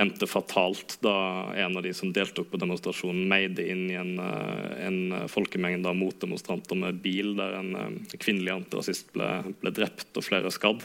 endte 0.00 0.26
fatalt 0.26 0.96
da 1.04 1.14
en 1.60 1.76
av 1.76 1.84
de 1.84 1.92
som 1.94 2.14
deltok 2.16 2.48
på 2.50 2.58
demonstrasjonen, 2.62 3.28
meide 3.28 3.66
inn 3.68 3.84
i 3.92 3.98
en, 4.00 4.14
uh, 4.16 4.72
en 4.80 5.28
folkemengde 5.30 5.90
av 5.90 5.98
motdemonstranter 6.00 6.80
med 6.80 7.02
bil, 7.04 7.34
der 7.36 7.58
en 7.58 8.00
kvinnelig 8.16 8.54
antirasist 8.54 9.12
ble, 9.12 9.28
ble 9.60 9.74
drept 9.76 10.16
og 10.16 10.24
flere 10.24 10.50
skadd 10.50 10.80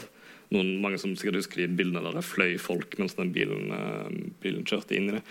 noen, 0.53 0.77
mange 0.83 0.99
som 1.01 1.15
sikkert 1.17 1.41
husker 1.41 1.63
de 1.63 1.77
bildene 1.77 2.03
der 2.05 2.19
det 2.19 2.27
fløy 2.27 2.55
folk 2.61 2.97
mens 3.01 3.17
den 3.17 3.33
bilen, 3.35 3.71
uh, 3.73 4.07
bilen 4.43 4.67
kjørte 4.67 4.97
inn 4.97 5.11
i 5.11 5.17
det. 5.17 5.23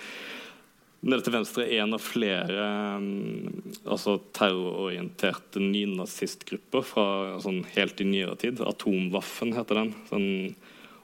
Nede 1.06 1.22
til 1.22 1.36
venstre 1.36 1.66
er 1.66 1.84
en 1.84 1.94
av 1.94 2.02
flere 2.02 2.68
um, 2.98 3.60
altså 3.84 4.16
terrororienterte 4.36 5.62
nynazistgrupper 5.62 6.86
fra 6.86 7.06
sånn 7.44 7.62
helt 7.76 8.00
i 8.02 8.08
nyere 8.08 8.38
tid. 8.40 8.62
Atomvaffen 8.64 9.54
heter 9.56 9.82
den. 9.82 9.92
Den 10.10 10.26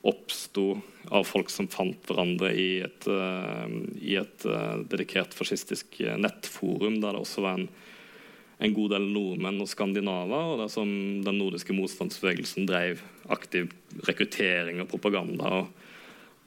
oppsto 0.03 0.81
av 1.15 1.29
folk 1.29 1.53
som 1.53 1.69
fant 1.71 2.09
hverandre 2.09 2.51
i 2.59 2.71
et, 2.83 3.07
uh, 3.07 3.69
i 4.01 4.17
et 4.19 4.49
dedikert 4.91 5.37
fascistisk 5.37 6.01
nettforum, 6.19 6.99
der 7.05 7.15
det 7.15 7.23
også 7.23 7.47
var 7.47 7.61
en 7.61 7.71
en 8.63 8.75
god 8.77 8.93
del 8.95 9.07
nordmenn 9.11 9.63
og 9.63 9.71
skandinaver. 9.71 10.53
og 10.55 10.61
det 10.63 10.71
som 10.71 10.89
Den 11.25 11.39
nordiske 11.39 11.75
motstandsbevegelsen 11.75 12.67
drev 12.67 13.03
aktiv 13.29 13.73
rekruttering 14.07 14.81
og 14.81 14.89
propaganda. 14.89 15.45
og 15.63 15.69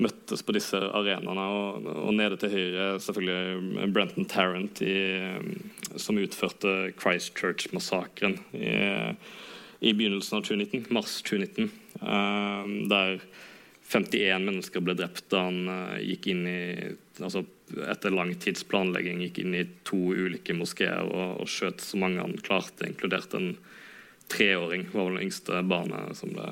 møttes 0.02 0.44
på 0.44 0.56
disse 0.56 0.76
arenaene. 0.76 1.46
Og, 1.56 1.88
og, 1.88 2.12
nede 2.18 2.38
til 2.40 2.52
høyre 2.52 2.88
selvfølgelig 3.04 3.90
Brenton 3.96 4.28
Tarrant 4.32 4.82
i, 4.84 4.98
som 5.96 6.20
utførte 6.20 6.92
Christchurch-massakren 7.00 8.38
i, 8.52 8.76
i, 9.80 9.94
begynnelsen 9.94 10.40
av 10.40 10.48
2019, 10.48 10.88
mars 10.96 11.20
2019. 11.24 11.72
Uh, 12.02 12.10
eh, 12.12 12.76
der 12.92 13.20
51 13.86 14.48
mennesker 14.50 14.84
ble 14.84 14.98
drept 14.98 15.30
da 15.32 15.46
han 15.48 15.70
uh, 15.70 16.00
gikk 16.04 16.28
inn 16.34 16.48
i 16.50 16.62
altså 17.22 17.46
etter 17.90 18.14
lang 18.14 18.34
tids 18.42 18.64
planlegging 18.70 19.24
gikk 19.24 19.40
inn 19.42 19.56
i 19.58 19.64
to 19.88 19.98
ulike 20.14 20.54
moskeer 20.58 21.08
og, 21.08 21.42
og 21.42 21.50
skjøt 21.50 21.82
så 21.82 22.00
mange 22.02 22.22
han 22.22 22.38
klarte, 22.46 22.88
inkludert 22.88 23.34
en 23.38 23.56
treåring. 24.32 24.88
var 24.94 25.10
vel 25.10 25.20
det 25.20 25.28
yngste 25.28 25.64
barnet 25.70 26.18
som 26.18 26.34
ble, 26.34 26.48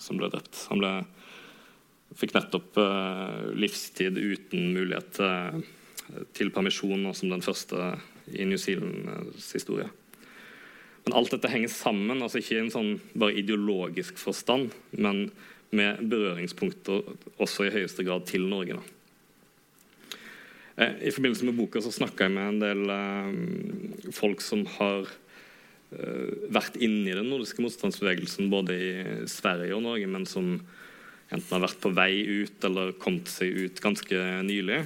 som 0.00 0.20
ble 0.20 0.30
drept. 0.32 0.66
Han 0.72 0.82
ble, 0.82 0.92
fikk 2.18 2.36
nettopp 2.36 2.78
uh, 2.80 3.50
livstid 3.56 4.20
uten 4.20 4.72
mulighet 4.76 5.10
til, 5.18 5.64
til 6.36 6.52
permisjon, 6.54 7.08
som 7.16 7.32
den 7.32 7.44
første 7.44 7.94
i 8.32 8.46
New 8.48 8.60
Zealands 8.60 9.50
historie. 9.56 9.88
Men 11.04 11.16
alt 11.18 11.34
dette 11.34 11.50
henger 11.52 11.72
sammen, 11.72 12.22
altså 12.24 12.40
ikke 12.40 12.56
i 12.56 12.62
en 12.62 12.72
sånn 12.72 12.94
bare 13.12 13.36
ideologisk 13.36 14.16
forstand, 14.20 14.72
men 14.96 15.26
med 15.74 16.00
berøringspunkter 16.08 17.02
også 17.42 17.66
i 17.66 17.74
høyeste 17.74 18.06
grad 18.06 18.24
til 18.30 18.46
Norge. 18.48 18.78
da. 18.78 18.93
Eh, 20.76 21.08
I 21.08 21.10
forbindelse 21.14 21.44
med 21.46 21.54
boka 21.54 21.82
så 21.82 21.92
snakka 21.94 22.26
jeg 22.26 22.34
med 22.34 22.48
en 22.48 22.62
del 22.62 22.90
eh, 22.90 24.10
folk 24.14 24.42
som 24.42 24.64
har 24.78 25.06
eh, 25.94 26.48
vært 26.50 26.80
inne 26.82 27.12
i 27.12 27.14
den 27.14 27.28
nordiske 27.30 27.62
motstandsbevegelsen 27.62 28.50
både 28.50 28.74
i 28.74 28.94
Sverige 29.30 29.76
og 29.76 29.84
Norge, 29.86 30.08
men 30.10 30.26
som 30.26 30.56
enten 31.30 31.52
har 31.54 31.62
vært 31.68 31.80
på 31.82 31.94
vei 31.94 32.12
ut 32.26 32.66
eller 32.66 32.96
kommet 33.00 33.30
seg 33.30 33.54
ut 33.54 33.80
ganske 33.82 34.18
nylig. 34.44 34.82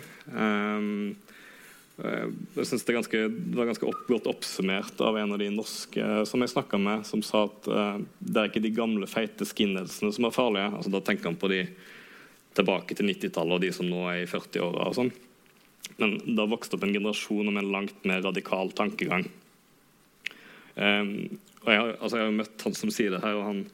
Jeg 1.99 2.67
synes 2.71 2.85
det, 2.87 2.95
ganske, 2.95 3.21
det, 3.27 3.57
var 3.59 3.67
ganske 3.69 3.89
opp, 3.91 4.05
godt 4.07 4.29
oppsummert 4.31 5.03
av 5.03 5.19
en 5.19 5.35
av 5.35 5.43
de 5.43 5.51
norske 5.51 6.05
som 6.31 6.45
jeg 6.45 6.53
snakka 6.55 6.79
med, 6.81 7.03
som 7.05 7.25
sa 7.27 7.43
at 7.51 7.69
det 8.23 8.39
er 8.39 8.49
ikke 8.53 8.63
de 8.65 8.73
gamle, 8.79 9.11
feite 9.11 9.45
skinheadsene 9.51 10.15
som 10.15 10.29
er 10.29 10.37
farlige. 10.37 10.71
Altså, 10.79 10.95
da 10.95 11.03
tenker 11.05 11.29
han 11.33 11.41
på 11.43 11.51
de 11.53 11.65
tilbake 12.57 12.97
til 12.97 13.11
90-tallet 13.11 13.59
og 13.59 13.67
de 13.67 13.75
som 13.75 13.91
nå 13.91 14.07
er 14.15 14.23
i 14.23 14.31
40-åra. 14.31 14.89
og 14.89 14.97
sånn. 14.97 15.13
Men 15.99 16.17
det 16.23 16.39
har 16.39 16.51
vokst 16.51 16.75
opp 16.77 16.85
en 16.87 16.95
generasjon 16.95 17.51
med 17.51 17.65
en 17.65 17.73
langt 17.75 18.05
mer 18.07 18.23
radikal 18.23 18.71
tankegang. 18.79 19.27
Um, 20.79 21.41
og 21.65 21.73
jeg, 21.73 21.95
altså 21.99 22.21
jeg, 22.21 22.29
har 22.29 22.37
møtt 22.37 22.67
han 22.69 22.77
som 22.79 22.93
sier 22.95 23.15
det 23.15 23.23
her, 23.25 23.35
og 23.39 23.49
han, 23.49 23.65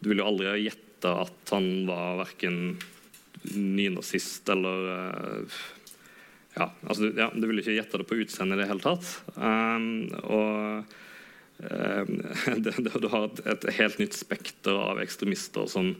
du 0.00 0.08
vil 0.08 0.22
jo 0.22 0.30
aldri 0.30 0.48
ha 0.48 0.56
gjetta 0.56 1.18
at 1.26 1.52
han 1.52 1.68
var 1.88 2.22
verken 2.22 2.78
nynazist 3.52 4.48
eller 4.52 4.88
uh, 4.88 5.60
ja, 6.56 6.66
altså, 6.88 7.10
ja, 7.16 7.28
Du 7.34 7.46
vil 7.46 7.62
ikke 7.62 7.76
gjette 7.76 8.00
det 8.00 8.08
på 8.08 8.18
utseendet 8.24 8.58
i 8.58 8.62
det 8.62 8.70
hele 8.70 8.82
tatt. 8.84 9.12
Um, 9.36 10.08
og 10.24 10.88
um, 11.60 12.16
det, 12.64 12.74
det, 12.74 12.94
du 13.04 13.08
har 13.12 13.28
et, 13.28 13.44
et, 13.52 13.68
helt 13.78 14.00
nytt 14.02 14.16
spekter 14.18 14.80
av 14.80 15.02
ekstremister 15.04 15.68
som 15.70 15.92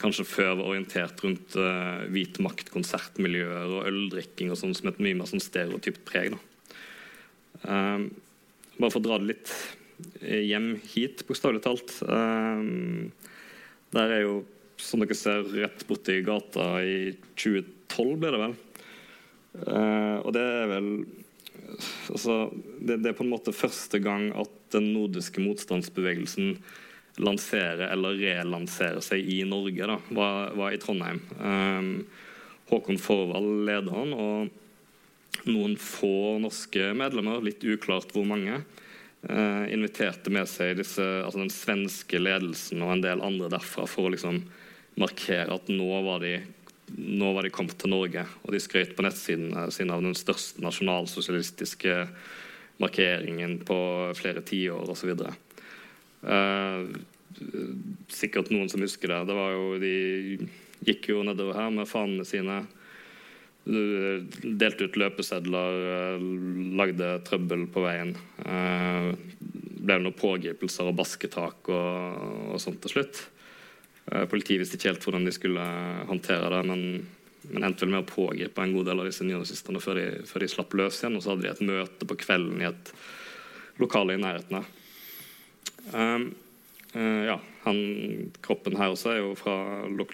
kanskje 0.00 0.26
før 0.28 0.52
var 0.58 0.68
orientert 0.70 1.22
rundt 1.24 1.56
uh, 1.58 2.04
hvit 2.12 2.38
makt-konsertmiljøer 2.42 3.78
og 3.78 3.88
øldrikking 3.88 4.52
og 4.52 4.60
sånn 4.60 4.74
som 4.76 4.90
et 4.90 5.00
mye 5.02 5.18
mer 5.18 5.30
sånn 5.30 5.42
stereotypt 5.42 6.04
preg. 6.08 6.36
Um, 7.64 8.10
bare 8.78 8.90
for 8.90 9.00
å 9.00 9.06
dra 9.06 9.18
det 9.22 9.32
litt 9.32 9.54
hjem 10.24 10.74
hit, 10.90 11.22
bokstavelig 11.28 11.62
talt. 11.64 11.96
Um, 12.06 13.12
der 13.94 14.16
er 14.16 14.24
jo, 14.24 14.38
som 14.80 15.02
dere 15.02 15.16
ser, 15.18 15.46
rett 15.54 15.84
borti 15.88 16.20
gata 16.26 16.68
i 16.82 17.12
2012, 17.38 18.14
ble 18.20 18.32
det 18.34 18.42
vel. 18.42 18.56
Uh, 19.54 20.18
og 20.24 20.32
det 20.34 20.42
er 20.42 20.70
vel 20.72 20.88
altså, 22.10 22.48
det, 22.80 22.98
det, 23.02 23.12
er 23.12 23.18
på 23.18 23.26
en 23.26 23.30
måte 23.30 23.54
første 23.54 24.00
gang 24.02 24.30
at 24.34 24.50
den 24.74 24.90
nordiske 24.96 25.42
motstandsbevegelsen 25.44 26.56
lansere 27.22 27.88
eller 27.92 28.18
relansere 28.18 29.02
seg 29.04 29.22
i 29.30 29.42
Norge, 29.46 29.86
da, 29.86 29.98
var, 30.16 30.54
var 30.58 30.74
i 30.74 30.80
Trondheim. 30.82 31.20
Um, 31.38 31.90
Håkon 32.70 32.98
Forvald 32.98 33.66
leder 33.68 33.94
han, 33.94 34.14
og 34.16 35.44
noen 35.50 35.76
få 35.78 36.40
norske 36.42 36.90
medlemmer, 36.96 37.44
litt 37.44 37.62
uklart 37.62 38.14
hvor 38.14 38.26
mange, 38.26 38.58
uh, 39.28 39.64
inviterte 39.70 40.32
med 40.34 40.48
seg 40.50 40.78
disse, 40.80 41.04
altså 41.22 41.42
den 41.44 41.54
svenske 41.54 42.20
ledelsen 42.20 42.82
og 42.82 42.96
en 42.96 43.04
del 43.04 43.24
andre 43.24 43.52
derfra 43.52 43.86
for 43.90 44.08
å 44.08 44.14
liksom 44.14 44.42
markere 45.00 45.54
at 45.54 45.70
nå 45.70 45.90
var 46.06 46.22
de 46.24 46.38
nå 46.94 47.30
var 47.32 47.46
de 47.46 47.50
kommet 47.50 47.78
til 47.80 47.90
Norge, 47.90 48.26
og 48.44 48.52
de 48.52 48.60
skrøt 48.60 48.92
på 48.94 49.02
nettsidene 49.06 49.70
sine 49.72 49.94
av 49.96 50.02
den 50.04 50.12
største 50.18 50.60
nasjonalsosialistiske 50.62 51.94
markeringen 52.82 53.56
på 53.64 53.78
flere 54.18 54.42
tiår 54.44 54.92
osv. 54.92 55.14
Uh, 55.16 55.32
sikkert 58.14 58.52
noen 58.54 58.70
som 58.70 58.84
husker 58.84 59.10
det. 59.10 59.20
det 59.28 59.36
var 59.36 59.50
jo, 59.52 59.64
de 59.82 59.94
gikk 60.86 61.10
jo 61.10 61.24
nedover 61.26 61.58
her 61.58 61.74
med 61.74 61.90
fanene 61.90 62.24
sine. 62.28 62.62
Delte 63.64 64.88
ut 64.88 64.98
løpesedler, 65.00 65.78
uh, 65.88 66.24
lagde 66.76 67.10
trøbbel 67.28 67.66
på 67.72 67.84
veien. 67.84 68.12
Det 68.40 69.84
ble 69.84 70.00
noen 70.00 70.16
pågripelser 70.16 70.88
og 70.88 70.96
basketak 70.96 71.70
og, 71.72 72.52
og 72.54 72.60
sånt 72.62 72.80
til 72.84 72.94
slutt. 72.94 73.24
Politiet 74.04 74.60
visste 74.60 74.76
ikke 74.76 74.90
helt 74.92 75.04
hvordan 75.04 75.24
de 75.24 75.32
skulle 75.32 75.64
håndtere 76.08 76.50
det, 76.52 76.60
men, 76.68 76.82
men 77.48 77.66
endte 77.66 77.86
vel 77.86 77.94
med 77.94 78.04
å 78.04 78.08
pågripe 78.10 78.60
en 78.60 78.74
god 78.76 78.90
del 78.90 79.00
av 79.00 79.08
disse 79.08 79.24
nynazistene 79.24 79.80
før, 79.80 80.00
før, 80.28 80.44
de 80.44 80.50
slapp 80.52 80.76
løs 80.76 81.00
igjen. 81.00 81.16
Og 81.16 81.24
så 81.24 81.32
hadde 81.32 81.46
de 81.46 81.52
et 81.54 81.68
møte 81.72 82.08
på 82.08 82.18
kvelden 82.20 82.60
i 82.60 82.68
et 82.68 82.92
lokale 83.80 84.16
i 84.16 84.20
nærheten. 84.20 84.60
Um, 85.92 86.30
uh, 86.94 87.22
ja, 87.28 87.36
han, 87.64 87.78
kroppen 88.44 88.78
her 88.80 88.94
også 88.94 89.12
er 89.12 89.20
jo 89.22 89.34
fra 89.38 89.56
lo 89.88 90.06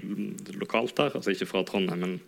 lokalt 0.58 0.98
her, 1.02 1.14
altså 1.14 1.34
ikke 1.34 1.48
fra 1.50 1.64
Trondheim, 1.66 2.02
men 2.04 2.18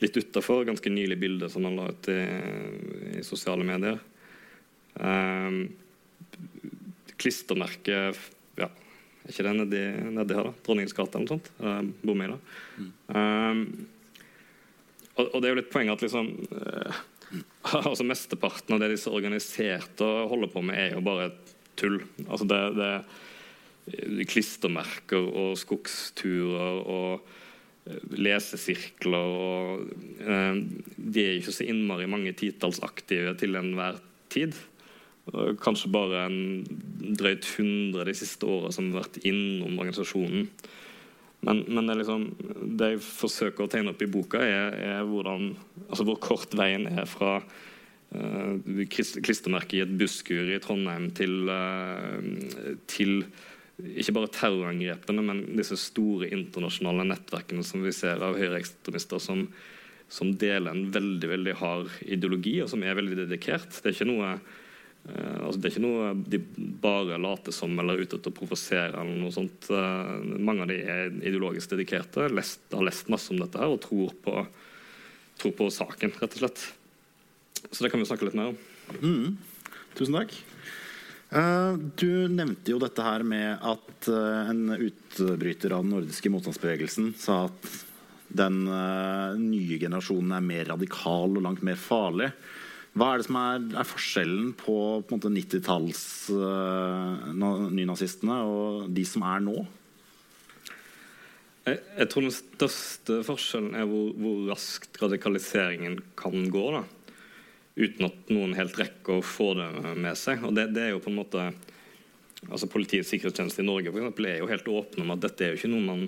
litt 0.00 0.16
utafor. 0.16 0.64
Ganske 0.68 0.92
nylig 0.92 1.18
bilde 1.20 1.50
som 1.52 1.66
han 1.68 1.78
la 1.78 1.90
ut 1.92 2.10
i, 2.12 2.20
i 3.20 3.24
sosiale 3.26 3.66
medier. 3.66 4.00
Um, 5.00 5.62
klistremerke 7.20 7.98
ja, 8.58 8.66
Er 8.66 9.30
ikke 9.30 9.44
det 9.46 9.52
nedi, 9.54 9.84
nedi 10.16 10.36
her, 10.36 10.48
da? 10.48 10.54
Dronningens 10.66 10.96
gate 10.96 11.20
eller 11.20 11.28
noe 11.28 11.34
sånt? 11.36 11.50
Uh, 11.60 11.82
Bor 12.02 12.18
vi 12.18 12.28
da? 12.32 12.38
Mm. 12.80 12.90
Um, 13.14 13.62
og, 15.14 15.24
og, 15.26 15.36
det 15.36 15.46
er 15.46 15.52
jo 15.52 15.60
litt 15.60 15.72
poenget 15.72 15.98
at 15.98 16.04
liksom 16.06 16.30
uh, 16.56 17.00
altså 17.90 18.06
Mesteparten 18.08 18.76
av 18.76 18.82
det 18.82 18.94
disse 18.94 19.12
organiserte 19.12 20.08
holder 20.32 20.52
på 20.52 20.64
med, 20.64 20.80
er 20.80 20.96
jo 20.96 21.04
bare 21.04 21.30
tull. 21.80 22.00
Altså 22.28 22.46
det, 22.50 22.62
det 22.78 22.92
klistremerker 24.30 25.24
og 25.24 25.58
skogsturer 25.58 26.82
og 26.84 27.30
eh, 27.88 28.02
lesesirkler 28.20 29.36
og 29.44 29.86
eh, 30.20 30.60
De 30.96 31.24
er 31.24 31.38
ikke 31.38 31.56
så 31.56 31.66
innmari 31.66 32.08
mange 32.10 32.34
titalls 32.38 32.82
aktive 32.86 33.34
til 33.40 33.58
enhver 33.58 34.00
tid. 34.30 34.54
Kanskje 35.62 35.90
bare 35.92 36.24
en 36.26 36.62
drøyt 37.18 37.46
hundre 37.56 38.06
de 38.08 38.14
siste 38.16 38.46
åra 38.46 38.70
som 38.74 38.88
har 38.90 39.04
vært 39.04 39.20
innom 39.28 39.78
organisasjonen. 39.78 40.48
Men, 41.46 41.62
men 41.68 41.86
det, 41.88 42.00
liksom, 42.00 42.24
det, 42.76 42.88
jeg 42.94 43.02
forsøker 43.04 43.64
å 43.64 43.70
tegne 43.70 43.94
opp 43.94 44.02
i 44.04 44.08
boka, 44.10 44.40
er, 44.44 44.74
er 44.76 45.06
hvordan, 45.08 45.54
altså 45.86 46.04
hvor 46.08 46.18
kort 46.20 46.56
veien 46.56 46.84
er 46.90 47.06
fra 47.08 47.38
klistremerket 48.10 49.76
i 49.78 49.82
et 49.84 49.98
busskur 49.98 50.48
i 50.50 50.58
Trondheim 50.62 51.10
til, 51.14 51.46
uh, 51.46 52.78
til 52.90 53.20
ikke 53.80 54.14
bare 54.16 54.32
terrorangrepene, 54.34 55.22
men 55.24 55.44
disse 55.56 55.78
store 55.78 56.28
internasjonale 56.34 57.06
nettverkene 57.08 57.62
som 57.64 57.84
vi 57.86 57.94
ser 57.96 58.22
av 58.26 58.38
høyreekstremister 58.40 59.22
som, 59.22 59.44
som 60.10 60.32
deler 60.34 60.72
en 60.72 60.90
veldig 60.92 61.30
veldig 61.30 61.54
hard 61.62 61.92
ideologi, 62.02 62.58
og 62.64 62.72
som 62.72 62.82
er 62.82 62.98
veldig 62.98 63.22
dedikert. 63.22 63.70
Det 63.78 63.92
er 63.92 63.96
ikke 63.96 64.10
noe, 64.10 64.32
uh, 65.06 65.38
altså 65.46 65.62
er 65.62 65.70
ikke 65.70 65.86
noe 65.86 66.10
de 66.34 66.42
bare 66.82 67.20
later 67.22 67.54
som 67.54 67.78
eller 67.78 67.94
er 67.94 68.10
ute 68.10 68.18
til 68.18 68.34
å 68.34 68.38
provosere. 68.40 69.04
eller 69.04 69.22
noe 69.22 69.36
sånt. 69.38 69.70
Mange 69.70 70.66
av 70.66 70.74
de 70.74 70.82
er 70.82 71.14
ideologisk 71.14 71.76
dedikerte, 71.76 72.26
lest, 72.34 72.66
har 72.74 72.84
lest 72.90 73.06
masse 73.12 73.30
om 73.30 73.38
dette 73.38 73.62
her 73.62 73.70
og 73.70 73.80
tror 73.86 74.18
på, 74.26 74.36
tror 75.38 75.58
på 75.62 75.72
saken, 75.78 76.18
rett 76.18 76.38
og 76.40 76.42
slett. 76.42 76.68
Så 77.68 77.84
det 77.84 77.92
kan 77.92 78.00
vi 78.00 78.08
snakke 78.08 78.28
litt 78.28 78.38
mer 78.38 78.52
om. 78.52 78.58
Mm. 79.00 79.36
Tusen 79.98 80.16
takk. 80.16 80.34
Uh, 81.30 81.76
du 81.94 82.26
nevnte 82.26 82.72
jo 82.72 82.80
dette 82.82 83.04
her 83.06 83.22
med 83.22 83.60
at 83.62 84.08
uh, 84.10 84.50
en 84.50 84.72
utbryter 84.74 85.76
av 85.76 85.84
den 85.84 85.92
nordiske 85.94 86.32
motstandsbevegelsen 86.32 87.12
sa 87.20 87.44
at 87.46 87.68
den 88.34 88.64
uh, 88.66 89.38
nye 89.38 89.78
generasjonen 89.78 90.34
er 90.34 90.42
mer 90.42 90.72
radikal 90.72 91.36
og 91.36 91.44
langt 91.46 91.62
mer 91.66 91.78
farlig. 91.78 92.32
Hva 92.98 93.12
er 93.12 93.20
det 93.20 93.28
som 93.28 93.38
er, 93.38 93.66
er 93.78 93.86
forskjellen 93.86 94.48
på, 94.58 94.78
på 95.06 95.20
90-talls 95.22 96.02
uh, 96.34 97.30
nynazistene 97.70 98.40
og 98.50 98.88
de 98.90 99.06
som 99.06 99.22
er 99.30 99.44
nå? 99.46 99.60
Jeg, 101.68 101.78
jeg, 101.78 102.08
tror 102.10 102.26
den 102.26 102.34
største 102.34 103.20
forskjellen 103.28 103.76
er 103.78 103.86
hvor, 103.86 104.10
hvor 104.18 104.48
raskt 104.50 104.98
radikaliseringen 104.98 106.00
kan 106.18 106.50
gå. 106.50 106.64
da 106.74 106.82
uten 107.80 108.08
at 108.10 108.32
noen 108.32 108.54
helt 108.58 108.76
rekker 108.78 109.18
å 109.18 109.24
få 109.24 109.52
det 109.58 109.68
med 109.96 110.18
seg. 110.18 110.44
Og 110.46 110.54
det, 110.56 110.70
det 110.76 110.86
er 110.86 110.92
jo 110.94 111.04
på 111.04 111.12
en 111.12 111.20
måte 111.20 111.50
altså 112.48 112.70
Politiets 112.72 113.10
sikkerhetstjeneste 113.12 113.60
i 113.60 113.68
Norge 113.68 113.92
for 113.92 114.00
eksempel, 114.00 114.28
er 114.30 114.38
jo 114.40 114.48
helt 114.48 114.68
åpne 114.72 115.04
om 115.04 115.14
at 115.14 115.24
dette 115.26 115.44
er 115.44 115.52
jo 115.52 115.60
ikke 115.60 115.72
noe 115.74 115.84
man 115.84 116.04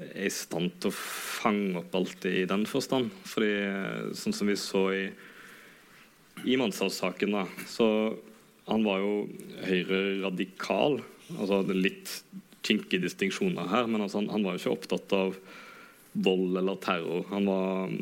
er 0.00 0.26
i 0.26 0.32
stand 0.32 0.72
til 0.82 0.90
å 0.90 0.96
fange 0.96 1.78
opp 1.78 1.94
alltid 1.94 2.40
i 2.40 2.46
den 2.50 2.64
forstand. 2.66 3.12
Fordi 3.30 3.50
sånn 4.18 4.34
som 4.34 4.48
vi 4.50 4.56
så 4.58 4.84
i, 4.94 5.04
i 6.50 6.56
Manshaus-saken, 6.58 7.36
da, 7.36 7.44
så 7.70 7.86
han 8.66 8.86
var 8.86 9.04
jo 9.04 9.12
høyre-radikal. 9.68 10.98
Altså 11.36 11.60
litt 11.76 12.10
kinkige 12.64 13.04
distinksjoner 13.04 13.68
her, 13.70 13.86
men 13.90 14.02
altså, 14.02 14.22
han, 14.22 14.32
han 14.32 14.46
var 14.46 14.56
jo 14.56 14.62
ikke 14.62 14.74
opptatt 14.78 15.14
av 15.14 15.36
vold 16.24 16.58
eller 16.58 16.80
terror. 16.82 17.26
Han 17.30 17.48
var 17.50 17.94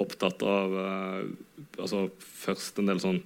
opptatt 0.00 0.42
av 0.44 0.76
uh, 0.76 1.24
altså 1.78 2.08
først 2.18 2.80
en 2.80 2.90
del 2.90 3.02
sånn 3.02 3.20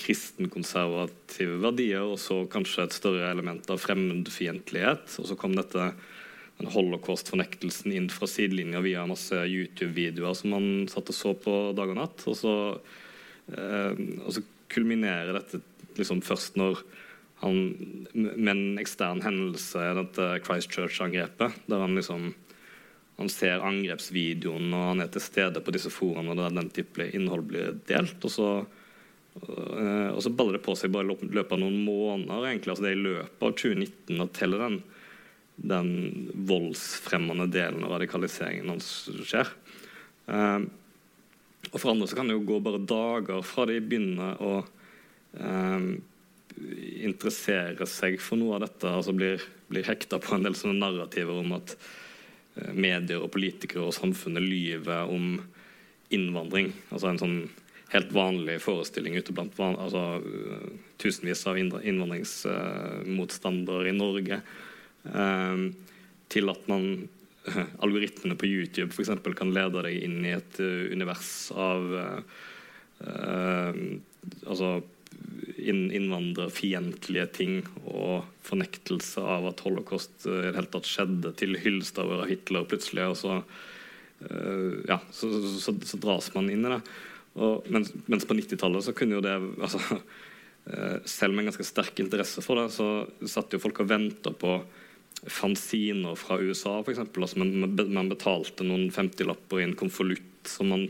kristenkonservative 0.00 1.58
verdier, 1.60 2.06
og 2.06 2.18
så 2.20 2.42
kanskje 2.50 2.86
et 2.86 2.96
større 2.96 3.28
element 3.30 3.68
av 3.72 3.82
fremmedfiendtlighet. 3.82 5.18
Og 5.20 5.28
så 5.28 5.36
kom 5.38 5.56
dette 5.58 5.90
den 6.60 6.72
holocaust-fornektelsen 6.74 7.92
inn 7.96 8.08
fra 8.12 8.28
sidelinja 8.28 8.82
via 8.84 9.06
masse 9.08 9.36
YouTube-videoer 9.36 10.36
som 10.36 10.54
man 10.56 10.66
satt 10.92 11.12
og 11.12 11.16
så 11.16 11.34
på 11.36 11.56
dag 11.76 11.92
og 11.92 12.00
natt. 12.00 12.24
Og 12.28 12.36
så, 12.36 12.54
eh, 13.52 14.00
og 14.24 14.34
så 14.36 14.44
kulminerer 14.72 15.32
dette 15.36 15.62
liksom 15.98 16.20
først 16.24 16.56
når 16.60 16.82
han 17.40 17.56
med 18.12 18.50
en 18.52 18.80
ekstern 18.80 19.22
hendelse, 19.24 19.80
dette 19.96 20.26
Christchurch-angrepet, 20.44 21.56
der 21.72 21.80
han 21.80 21.96
liksom 21.96 22.34
han 23.20 23.28
ser 23.28 23.60
angrepsvideoen 23.60 24.70
og 24.72 24.84
han 24.94 25.02
er 25.04 25.10
til 25.12 25.20
stede 25.20 25.60
på 25.60 25.74
disse 25.74 25.90
foraene 25.92 26.32
der 26.38 26.54
den 26.56 26.70
type 26.72 27.04
innhold 27.04 27.44
blir 27.50 27.74
delt. 27.90 28.16
Og 28.24 28.32
så, 28.32 28.48
øh, 29.44 30.08
og 30.14 30.22
så 30.24 30.32
baller 30.32 30.56
det 30.56 30.64
på 30.64 30.76
seg 30.78 30.94
bare 30.94 31.04
i 31.04 31.28
løpet 31.28 31.52
av 31.52 31.60
noen 31.60 31.82
måneder. 31.84 32.48
egentlig, 32.48 32.72
altså 32.72 32.86
Det 32.86 32.92
er 32.94 32.96
i 32.96 33.04
løpet 33.10 33.44
av 33.44 33.52
2019 33.60 34.24
at 34.24 34.42
hele 34.44 34.62
den, 34.64 34.80
den 35.74 35.92
voldsfremmende 36.48 37.50
delen 37.52 37.84
av 37.84 37.98
radikaliseringen 37.98 38.72
hans 38.72 38.90
skjer. 39.28 39.52
Uh, 40.24 40.64
og 41.68 41.76
for 41.76 41.92
andre 41.92 42.08
så 42.08 42.16
kan 42.16 42.30
det 42.30 42.38
jo 42.38 42.46
gå 42.48 42.64
bare 42.64 42.80
dager 42.80 43.44
fra 43.44 43.66
de 43.68 43.82
begynner 43.84 44.40
å 44.40 44.62
uh, 44.64 45.88
interessere 47.04 47.84
seg 47.84 48.16
for 48.22 48.40
noe 48.40 48.56
av 48.56 48.64
dette, 48.64 48.88
altså 48.88 49.12
blir, 49.12 49.42
blir 49.68 49.84
hekta 49.84 50.16
på 50.22 50.38
en 50.38 50.46
del 50.46 50.56
sånne 50.56 50.80
narrativer 50.80 51.36
om 51.44 51.58
at 51.58 51.76
Eh, 51.76 52.09
medier 52.74 53.22
og 53.22 53.30
politikere 53.34 53.86
og 53.86 53.94
samfunnet 53.96 54.42
lyver 54.42 55.10
om 55.10 55.42
innvandring. 56.10 56.72
Altså 56.90 57.08
en 57.10 57.18
sånn 57.20 57.48
helt 57.90 58.12
vanlig 58.14 58.60
forestilling 58.62 59.16
ute 59.18 59.32
blant 59.34 59.58
van 59.58 59.74
altså, 59.80 60.20
uh, 60.22 60.68
tusenvis 61.02 61.46
av 61.50 61.58
innvandringsmotstandere 61.58 63.84
uh, 63.86 63.90
i 63.90 63.96
Norge. 63.96 64.36
Uh, 65.06 65.58
til 66.30 66.48
at 66.52 66.68
man 66.70 67.08
algoritmene 67.80 68.36
på 68.38 68.46
YouTube 68.46 68.92
eksempel, 69.02 69.34
kan 69.34 69.54
lede 69.54 69.82
deg 69.86 69.94
inn 70.04 70.24
i 70.28 70.36
et 70.36 70.60
univers 70.60 71.52
av 71.56 71.80
altså 74.44 74.82
innvandrerfiendtlige 75.68 77.26
ting 77.36 77.60
og 77.84 78.26
fornektelse 78.46 79.22
av 79.22 79.50
at 79.50 79.62
holocaust 79.66 80.26
i 80.26 80.32
det 80.32 80.54
hele 80.56 80.70
tatt 80.72 80.88
skjedde, 80.88 81.34
til 81.38 81.58
hyllest 81.60 82.00
av 82.02 82.24
Hitler 82.30 82.66
plutselig. 82.70 83.06
og 83.12 83.18
så, 83.20 83.38
uh, 84.24 84.72
ja, 84.88 85.00
så, 85.14 85.30
så, 85.60 85.74
så, 85.74 86.00
dras 86.00 86.30
man 86.36 86.50
inn 86.52 86.66
i 86.66 86.74
det. 86.74 86.80
Og, 87.38 87.68
mens, 87.70 87.92
mens, 88.10 88.26
på 88.26 88.36
90-tallet 88.36 88.88
så 88.88 88.94
kunne 88.96 89.18
jo 89.18 89.24
det 89.24 89.36
altså, 89.64 89.80
uh, 89.80 90.96
Selv 91.08 91.34
med 91.34 91.44
en 91.44 91.52
ganske 91.52 91.68
sterk 91.68 92.02
interesse 92.02 92.44
for 92.44 92.60
det, 92.60 92.70
så 92.74 92.88
satt 93.30 93.54
jo 93.54 93.62
folk 93.62 93.84
og 93.84 93.92
venta 93.92 94.34
på 94.34 94.58
fanziner 95.28 96.16
fra 96.16 96.38
USA, 96.40 96.78
f.eks. 96.80 97.02
Altså, 97.04 97.42
man, 97.42 97.76
man 97.92 98.10
betalte 98.10 98.64
noen 98.64 98.88
50-lapper 98.94 99.60
i 99.60 99.68
en 99.68 99.76
konvolutt 99.78 100.48
som 100.48 100.72
man 100.72 100.88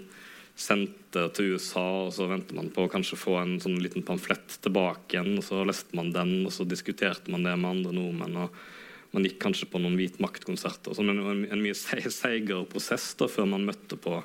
sendte 0.61 1.25
til 1.35 1.55
USA, 1.55 1.85
og 2.05 2.12
så 2.14 2.29
ventet 2.31 2.53
man 2.57 2.68
på 2.75 2.85
å 2.85 2.90
kanskje 2.92 3.18
få 3.18 3.38
en 3.40 3.57
sånn 3.62 3.79
liten 3.83 4.05
pamflett 4.07 4.59
tilbake 4.64 5.16
igjen. 5.16 5.38
og 5.40 5.46
Så 5.46 5.64
leste 5.66 5.96
man 5.96 6.12
den, 6.14 6.44
og 6.44 6.55
så 6.55 6.66
diskuterte 6.68 7.33
man 7.33 7.46
det 7.46 7.57
med 7.57 7.70
andre 7.70 7.94
nordmenn. 7.96 8.37
og 8.44 9.14
Man 9.16 9.27
gikk 9.27 9.40
kanskje 9.42 9.70
på 9.73 9.81
noen 9.81 9.96
Hvit 9.99 10.20
makt-konserter. 10.23 10.94
Så 10.94 11.05
en, 11.05 11.46
en 11.49 11.64
mye 11.64 11.77
seigere 11.77 12.66
prosess 12.70 13.12
da, 13.18 13.31
før 13.31 13.49
man 13.55 13.66
møtte 13.68 13.99
på 14.01 14.20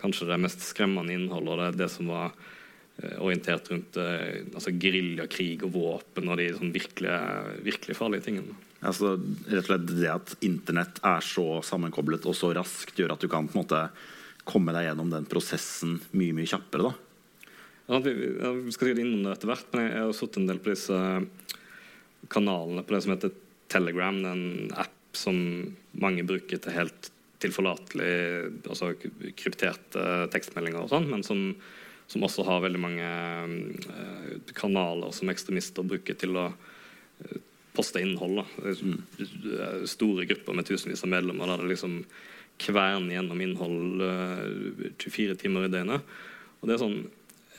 kanskje 0.00 0.30
det 0.30 0.40
mest 0.40 0.64
skremmende 0.64 1.14
innholdet, 1.14 1.52
og 1.52 1.60
det, 1.60 1.84
det 1.84 1.90
som 1.92 2.08
var 2.10 2.30
eh, 2.32 3.16
orientert 3.20 3.68
rundt 3.70 3.98
eh, 4.00 4.46
altså 4.48 4.72
geriljakrig 4.72 5.60
og 5.68 5.74
våpen 5.76 6.30
og 6.30 6.40
de 6.40 6.48
sånn 6.56 6.72
virkelig, 6.74 7.16
virkelig 7.66 7.98
farlige 7.98 8.26
tingene. 8.30 8.56
Altså, 8.80 9.18
rett 9.50 9.66
og 9.66 9.68
slett 9.68 9.90
Det 9.90 10.08
at 10.08 10.30
internett 10.46 11.02
er 11.04 11.20
så 11.24 11.60
sammenkoblet 11.68 12.24
og 12.24 12.36
så 12.36 12.54
raskt, 12.56 12.96
gjør 12.96 13.12
at 13.12 13.20
du 13.20 13.28
kan 13.28 13.48
på 13.48 13.58
en 13.58 13.62
måte 13.62 13.82
komme 14.48 14.74
deg 14.76 14.88
gjennom 14.88 15.12
den 15.12 15.28
prosessen 15.28 15.98
mye 16.16 16.36
mye 16.36 16.48
kjappere. 16.48 16.90
da. 16.90 17.54
Ja, 17.90 17.98
vi, 18.04 18.12
vi 18.14 18.72
skal 18.72 18.90
sikkert 18.90 19.02
innom 19.02 19.24
det 19.26 19.34
etter 19.34 19.50
hvert, 19.50 19.70
men 19.74 19.88
jeg 19.88 20.02
har 20.04 20.16
sittet 20.16 20.40
en 20.42 20.50
del 20.50 20.60
på 20.62 20.72
disse 20.72 20.98
kanalene 22.30 22.84
på 22.86 22.94
det 22.94 23.02
som 23.02 23.14
heter 23.16 23.32
Telegram. 23.70 24.24
en 24.30 24.70
app 24.78 25.16
som 25.16 25.36
mange 25.98 26.22
bruker 26.22 26.60
til 26.62 26.76
helt 26.76 27.10
tilforlatelig 27.40 28.12
altså 28.68 28.92
krypterte 29.38 30.02
tekstmeldinger 30.32 30.84
og 30.84 30.90
sånn, 30.92 31.08
men 31.10 31.24
som, 31.26 31.54
som, 32.10 32.24
også 32.26 32.44
har 32.46 32.64
veldig 32.66 32.82
mange 32.82 33.12
uh, 33.88 34.34
kanaler 34.56 35.14
som 35.16 35.32
ekstremister 35.32 35.86
bruker 35.88 36.18
til 36.20 36.36
å 36.36 36.50
uh, 36.52 37.38
poste 37.74 38.02
innhold. 38.02 38.42
Da. 38.42 38.74
Mm. 38.84 39.86
Store 39.88 40.26
grupper 40.28 40.58
med 40.58 40.68
tusenvis 40.68 41.04
av 41.06 41.14
medlemmer 41.14 41.48
der 41.48 41.64
det 41.64 41.72
liksom 41.72 42.02
kverne 42.60 43.14
gjennom 43.14 43.40
innhold 43.44 44.04
24 45.00 45.30
eh, 45.32 45.38
timer 45.40 45.66
i 45.66 45.72
døgnet. 45.72 46.12
Og 46.60 46.68
det 46.68 46.76
er 46.76 46.84
sånn 46.84 47.00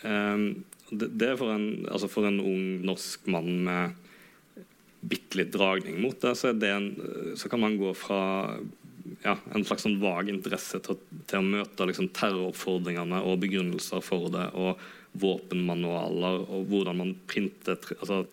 det, 0.02 1.08
det, 1.14 1.28
er 1.28 1.36
for 1.38 1.54
en, 1.54 1.86
altså 1.94 2.08
for 2.10 2.26
en 2.26 2.40
ung 2.42 2.82
norsk 2.88 3.28
mann 3.30 3.52
med 3.68 4.00
bitte 5.02 5.40
litt 5.40 5.52
dragning 5.54 6.00
mot 6.02 6.18
det, 6.22 6.34
så, 6.38 6.52
det 6.54 6.70
en, 6.70 6.88
så, 7.38 7.50
kan 7.50 7.62
man 7.62 7.78
gå 7.80 7.94
fra 7.98 8.22
ja, 9.24 9.36
en 9.54 9.66
slags 9.66 9.86
sånn 9.86 10.00
vag 10.02 10.30
interesse 10.30 10.82
til, 10.86 11.00
til 11.30 11.42
å 11.42 11.48
møte 11.48 11.88
liksom, 11.90 12.12
terroroppfordringene 12.18 13.22
og 13.26 13.42
begrunnelser 13.42 14.04
for 14.06 14.30
det, 14.34 14.48
og 14.54 14.82
våpenmanualer, 15.22 16.46
og 16.48 16.70
hvordan 16.70 17.02
man 17.02 17.16
printer, 17.30 17.80
altså 17.98 18.24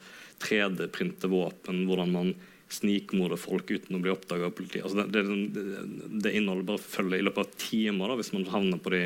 3D-printer 0.45 1.33
våpen, 1.33 1.87
hvordan 1.89 2.15
man 2.15 2.35
snikmorder 2.73 3.41
folk 3.41 3.71
uten 3.71 3.97
å 3.97 4.03
bli 4.03 4.13
oppdaga 4.13 4.49
av 4.49 4.55
politiet. 4.57 4.85
Altså 4.85 5.07
det, 5.09 5.25
det, 5.25 5.83
det, 6.25 6.35
innholdet 6.37 6.69
bare 6.69 6.85
følger 6.85 7.21
i 7.21 7.27
løpet 7.27 7.45
av 7.47 7.59
timer 7.63 8.13
da, 8.13 8.19
hvis 8.21 8.33
man 8.35 8.49
havner 8.53 8.81
på 8.83 8.93
de 8.93 9.03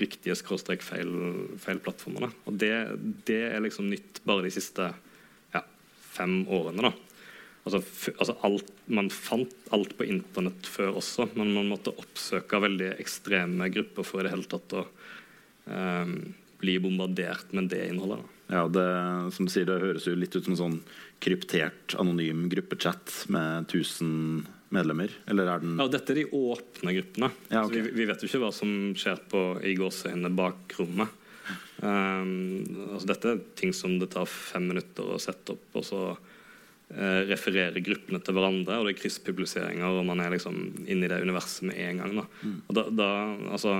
riktige 0.00 0.36
skråstrek 0.38 0.84
feil, 0.86 1.10
feil 1.60 1.80
plattformene. 1.82 2.30
Og 2.48 2.58
det, 2.60 2.72
det, 3.28 3.42
er 3.50 3.62
liksom 3.64 3.90
nytt 3.90 4.22
bare 4.28 4.46
de 4.46 4.52
siste 4.54 4.86
ja, 5.54 5.64
fem 6.14 6.42
årene. 6.48 6.90
da. 6.90 6.92
Altså, 7.66 7.82
altså 8.14 8.36
alt, 8.46 8.70
man 8.88 9.10
fant 9.12 9.52
alt 9.74 9.92
på 9.98 10.06
internett 10.08 10.68
før 10.70 11.00
også, 11.02 11.28
men 11.34 11.52
man 11.56 11.68
måtte 11.68 11.92
oppsøke 11.92 12.62
veldig 12.62 12.94
ekstreme 13.02 13.68
grupper 13.74 14.06
for 14.06 14.22
i 14.22 14.28
det 14.28 14.32
hele 14.32 14.48
tatt 14.48 14.76
å 14.78 14.86
um, 15.66 16.14
bli 16.62 16.78
bombardert 16.80 17.52
med 17.56 17.68
det 17.72 17.84
innholdet. 17.90 18.22
Da. 18.22 18.39
Ja, 18.50 18.64
det, 18.66 18.86
som 19.36 19.46
du 19.46 19.52
sier, 19.52 19.68
det 19.68 19.78
høres 19.82 20.08
jo 20.08 20.16
litt 20.18 20.34
ut 20.34 20.42
som 20.42 20.56
en 20.56 20.58
sånn 20.58 20.78
kryptert, 21.22 21.94
anonym 22.00 22.48
gruppechat 22.50 23.28
med 23.30 23.68
1000 23.70 24.48
medlemmer? 24.74 25.12
Eller 25.30 25.52
er 25.52 25.62
den 25.62 25.78
Ja, 25.78 25.86
dette 25.90 26.14
er 26.14 26.22
de 26.22 26.26
åpne 26.34 26.94
gruppene. 26.96 27.30
Ja, 27.50 27.64
okay. 27.66 27.84
vi, 27.84 27.94
vi, 28.00 28.08
vet 28.10 28.22
jo 28.22 28.30
ikke 28.30 28.42
hva 28.44 28.50
som 28.54 28.72
skjer 28.98 29.22
på 29.30 29.44
i 29.66 29.76
gåseøynene 29.78 30.32
bakrommet. 30.34 31.16
Um, 31.80 32.66
altså 32.92 33.08
dette 33.08 33.30
er 33.30 33.40
ting 33.56 33.72
som 33.76 33.94
det 34.02 34.10
tar 34.12 34.28
fem 34.28 34.66
minutter 34.68 35.14
å 35.14 35.20
sette 35.22 35.54
opp, 35.54 35.68
og 35.78 35.86
så 35.86 36.02
uh, 36.12 37.20
refererer 37.30 37.80
gruppene 37.84 38.20
til 38.22 38.36
hverandre, 38.36 38.80
og 38.80 38.88
det 38.88 38.96
er 38.96 39.00
krysspubliseringer, 39.00 39.86
og 39.86 40.06
man 40.10 40.20
er 40.22 40.34
liksom 40.34 40.58
inne 40.84 41.06
i 41.06 41.12
det 41.12 41.22
universet 41.22 41.70
med 41.70 41.80
en 41.86 42.02
gang. 42.02 42.18
Da. 42.20 42.26
Mm. 42.42 42.58
Og 42.66 42.76
da, 42.76 42.86
da 42.98 43.10
altså 43.56 43.78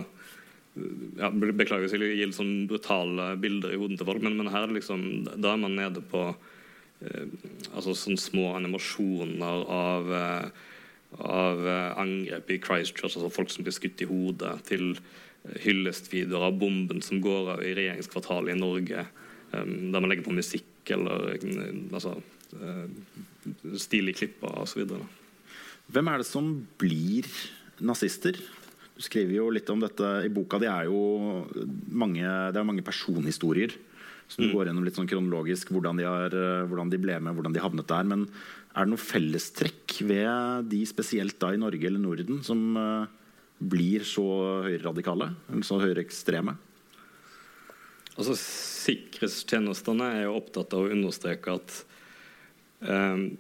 ja, 1.18 1.30
Beklager 1.30 1.84
hvis 1.84 1.96
jeg 1.96 2.16
gir 2.18 2.32
sånn 2.34 2.66
brutale 2.70 3.34
bilder 3.42 3.74
i 3.74 3.78
hodet 3.80 3.98
til 4.00 4.08
folk, 4.08 4.22
men, 4.22 4.36
men, 4.38 4.50
her 4.52 4.68
er 4.68 4.74
liksom, 4.76 5.06
da 5.26 5.54
er 5.54 5.62
man 5.64 5.76
nede 5.78 6.02
på 6.12 6.28
eh, 6.30 7.32
altså 7.72 7.96
sånne 7.98 8.22
små 8.22 8.52
animasjoner 8.58 9.64
av, 9.74 10.12
eh, 10.14 10.68
av 11.26 11.64
eh, 11.66 11.88
angrep 12.00 12.54
i 12.54 12.60
Christchurch, 12.62 13.16
altså 13.16 13.32
folk 13.34 13.50
som 13.52 13.66
blir 13.66 13.74
skutt 13.74 14.04
i 14.04 14.10
hodet, 14.10 14.54
til 14.70 14.92
eh, 14.94 15.56
hyllestvideoer 15.66 16.50
av 16.50 16.60
bomben 16.60 17.02
som 17.04 17.22
går 17.24 17.56
av 17.56 17.64
i 17.66 17.74
regjeringskvartalet 17.78 18.54
i 18.54 18.60
Norge, 18.60 19.06
eh, 19.50 19.64
der 19.66 19.98
man 19.98 20.10
legger 20.12 20.28
på 20.28 20.36
musikk 20.38 20.94
eller 20.94 21.34
eh, 21.34 21.82
altså, 21.90 22.14
stilige 23.78 24.22
klipper 24.22 24.54
osv. 24.62 24.86
Hvem 25.90 26.08
er 26.10 26.22
det 26.22 26.26
som 26.26 26.54
blir 26.78 27.26
nazister? 27.82 28.38
Du 29.00 29.06
skriver 29.06 29.38
jo 29.38 29.46
litt 29.48 29.70
om 29.72 29.80
dette 29.80 30.06
i 30.26 30.28
boka. 30.28 30.58
Det 30.60 30.68
er 30.68 30.90
jo 30.90 31.46
mange, 31.88 32.20
det 32.20 32.58
er 32.60 32.66
mange 32.68 32.84
personhistorier 32.84 33.72
som 34.28 34.44
mm. 34.44 34.50
går 34.52 34.68
gjennom 34.68 34.84
litt 34.84 34.98
sånn 34.98 35.08
kronologisk 35.08 35.70
hvordan 35.72 35.96
de, 35.96 36.04
har, 36.04 36.34
hvordan 36.68 36.90
de, 36.92 36.98
ble 37.00 37.14
med, 37.16 37.32
hvordan 37.32 37.54
de 37.56 37.62
havnet 37.64 37.88
der. 37.88 38.10
Men 38.10 38.26
er 38.28 38.84
det 38.84 38.92
noe 38.92 39.00
fellestrekk 39.00 39.94
ved 40.04 40.68
de, 40.68 40.82
spesielt 40.84 41.38
da 41.40 41.54
i 41.56 41.60
Norge 41.62 41.88
eller 41.88 42.02
Norden, 42.02 42.42
som 42.44 42.76
uh, 42.76 43.08
blir 43.72 44.04
så 44.04 44.26
høyreradikale? 44.66 45.30
Eller 45.48 45.64
så 45.64 45.78
høyreekstreme? 45.80 46.54
Altså, 48.18 48.36
Sikkerhetstjenestene 48.36 50.10
er 50.18 50.26
jo 50.26 50.36
opptatt 50.42 50.76
av 50.76 50.84
å 50.84 50.92
understreke 50.92 51.56
at 51.56 51.78
um, 52.84 53.30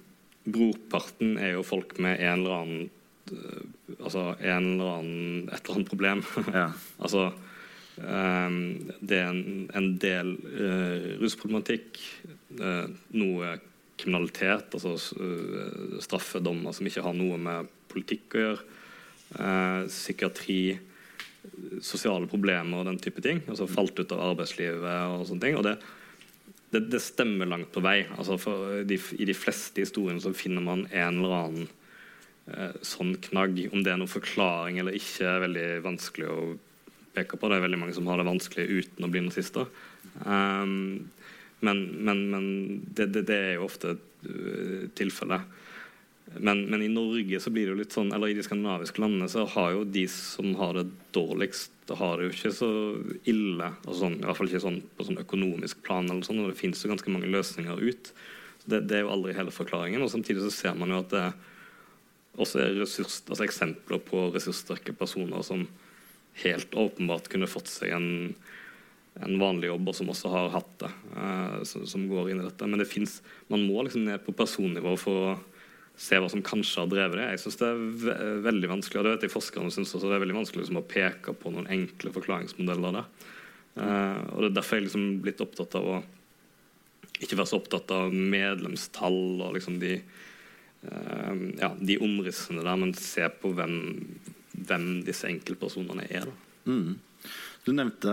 brorparten 0.48 1.36
er 1.36 1.58
jo 1.58 1.68
folk 1.68 1.98
med 2.00 2.16
en 2.16 2.38
eller 2.38 2.56
annen 2.62 2.88
Eh, 2.88 2.99
altså 4.00 4.34
en 4.38 4.66
eller 4.74 4.98
annen, 4.98 5.48
et 5.50 5.62
eller 5.62 5.78
annet 5.78 5.90
problem. 5.90 6.24
Ja. 6.60 6.68
altså 6.98 7.30
um, 7.96 8.58
det 9.00 9.18
er 9.18 9.30
en, 9.30 9.70
en 9.76 9.88
del 10.02 10.34
uh, 10.36 11.16
rusproblematikk, 11.22 12.00
uh, 12.60 12.86
noe 13.16 13.54
kriminalitet, 14.00 14.76
altså 14.76 14.96
uh, 15.20 15.96
straffedommer 16.02 16.76
som 16.76 16.88
ikke 16.88 17.04
har 17.04 17.16
noe 17.16 17.40
med 17.40 17.72
politikk 17.90 18.36
å 18.38 18.46
gjøre, 18.46 18.68
psykiatri, 19.30 20.74
sosiale 21.86 22.26
problemer 22.26 22.80
og 22.80 22.88
den 22.88 22.96
type 22.98 23.22
ting. 23.22 23.44
altså 23.46 23.68
Falt 23.70 24.00
ut 24.00 24.14
av 24.16 24.24
arbeidslivet 24.32 24.82
og 25.14 25.22
sånne 25.28 25.44
ting. 25.44 25.58
og 25.58 25.66
det 25.68 25.76
det, 26.70 26.80
det, 26.90 27.00
stemmer 27.02 27.46
langt 27.50 27.70
på 27.74 27.82
vei. 27.82 28.04
Altså 28.18 28.36
de, 28.86 28.98
I 29.18 29.26
de 29.26 29.34
fleste 29.34 29.82
historiene 29.82 30.22
så 30.22 30.30
finner 30.34 30.62
man 30.62 30.84
en 30.90 31.18
eller 31.18 31.36
annen 31.36 31.70
Eh, 31.70 31.79
sånn 32.86 33.14
knagg. 33.28 33.58
Om 33.70 33.84
det 33.84 33.92
er 33.92 34.00
noen 34.00 34.10
forklaring 34.10 34.80
eller 34.80 34.96
ikke, 34.98 35.26
er 35.28 35.44
veldig 35.46 35.68
vanskelig 35.86 36.28
å 36.30 36.40
peke 37.14 37.38
på. 37.38 37.48
Det 37.50 37.58
er 37.58 37.64
veldig 37.66 37.80
mange 37.80 37.96
som 37.96 38.08
har 38.10 38.20
det 38.20 38.28
vanskelig 38.28 38.66
uten 38.84 39.06
å 39.06 39.10
bli 39.12 39.24
nazister. 39.26 39.70
Um, 40.24 41.10
men, 41.60 41.82
men, 42.00 42.22
men 42.32 42.46
det, 42.96 43.10
det, 43.14 43.26
det, 43.28 43.40
er 43.50 43.58
jo 43.58 43.66
ofte 43.66 43.96
uh, 43.96 44.86
tilfellet. 44.96 45.58
Men, 46.38 46.62
men, 46.70 46.82
i 46.86 46.92
Norge 46.92 47.40
så 47.42 47.50
blir 47.50 47.66
det 47.66 47.74
jo 47.74 47.80
litt 47.80 47.94
sånn, 47.94 48.12
eller 48.14 48.30
i 48.30 48.36
de 48.38 48.44
skandinaviske 48.46 49.02
landene 49.02 49.26
så 49.30 49.44
har 49.50 49.72
jo 49.74 49.86
de 49.96 50.04
som 50.12 50.52
har 50.60 50.78
det 50.78 50.86
dårligst, 51.16 51.72
det 51.90 51.96
har 51.98 52.16
det 52.16 52.28
jo 52.28 52.34
ikke 52.36 52.52
så 52.54 52.70
ille. 53.28 53.72
Altså 53.82 53.98
sånn, 54.04 54.20
I 54.20 54.28
hvert 54.28 54.38
fall 54.38 54.50
ikke 54.52 54.62
sånn 54.62 54.82
på 54.94 55.06
sånn 55.08 55.22
økonomisk 55.24 55.80
plan. 55.86 56.06
eller 56.06 56.22
sånn, 56.26 56.44
og 56.44 56.52
Det 56.52 56.60
finnes 56.60 56.84
jo 56.84 56.92
ganske 56.92 57.10
mange 57.10 57.32
løsninger 57.32 57.82
ut. 57.82 58.12
Det, 58.62 58.84
det, 58.86 59.00
er 59.00 59.02
jo 59.02 59.14
aldri 59.16 59.34
hele 59.34 59.54
forklaringen. 59.54 60.04
og 60.04 60.12
Samtidig 60.12 60.44
så 60.44 60.52
ser 60.54 60.78
man 60.78 60.94
jo 60.94 61.00
at 61.02 61.10
det, 61.10 61.24
også 62.38 62.62
ressurs, 62.78 63.20
altså 63.28 63.44
eksempler 63.46 64.00
på 64.06 64.28
ressurssterke 64.34 64.94
personer 64.96 65.42
som 65.46 65.66
helt 66.44 66.74
åpenbart 66.78 67.28
kunne 67.32 67.50
fått 67.50 67.70
seg 67.70 67.94
en, 67.96 68.10
en 69.20 69.40
vanlig 69.40 69.70
jobb, 69.70 69.90
og 69.90 69.96
som 69.98 70.12
også 70.12 70.30
har 70.32 70.52
hatt 70.54 70.70
det, 70.82 70.90
uh, 71.16 71.56
som, 71.66 71.86
som, 71.88 72.06
går 72.10 72.30
inn 72.30 72.42
i 72.42 72.46
dette. 72.46 72.68
Men 72.70 72.82
det 72.82 72.88
finnes, 72.90 73.18
man 73.50 73.66
må 73.66 73.82
liksom 73.84 74.06
ned 74.06 74.22
på 74.24 74.36
personnivå 74.36 74.94
for 75.00 75.24
å 75.32 75.34
se 76.00 76.16
hva 76.16 76.30
som 76.32 76.44
kanskje 76.44 76.84
har 76.84 76.92
drevet 76.92 77.18
det. 77.18 77.26
Jeg 77.34 77.42
syns 77.42 77.60
det 77.60 77.66
er 77.66 77.82
ve 78.06 78.14
veldig 78.46 78.70
vanskelig, 78.70 79.00
og 79.00 79.06
det 79.08 79.16
vet 79.16 79.26
jeg 79.26 79.34
forskerne 79.34 79.74
synes 79.74 79.92
også, 79.92 80.06
det 80.06 80.16
er 80.16 80.24
veldig 80.24 80.38
vanskelig 80.38 80.62
liksom, 80.62 80.80
å 80.80 80.88
peke 80.88 81.36
på 81.36 81.52
noen 81.52 81.68
enkle 81.72 82.14
forklaringsmodeller 82.14 82.96
der. 83.00 83.12
Uh, 83.74 84.22
og 84.32 84.40
det 84.40 84.48
er 84.52 84.56
derfor 84.62 84.78
jeg 84.78 84.88
liksom 84.88 85.12
blitt 85.24 85.42
opptatt 85.44 85.76
av 85.78 85.92
å 85.98 86.00
ikke 87.20 87.36
være 87.36 87.50
så 87.50 87.58
opptatt 87.60 87.90
av 87.92 88.14
medlemstall 88.14 89.42
og 89.44 89.58
liksom 89.58 89.76
de 89.82 89.98
Eh, 89.98 90.29
ja, 90.82 91.74
de 91.76 91.98
omrissene 92.00 92.64
der, 92.64 92.78
men 92.80 92.94
se 92.96 93.26
på 93.42 93.52
hvem, 93.56 93.74
hvem 94.56 94.86
disse 95.04 95.28
enkeltpersonene 95.28 96.06
er. 96.08 96.28
Mm. 96.64 96.96
Du 97.66 97.74
nevnte 97.76 98.12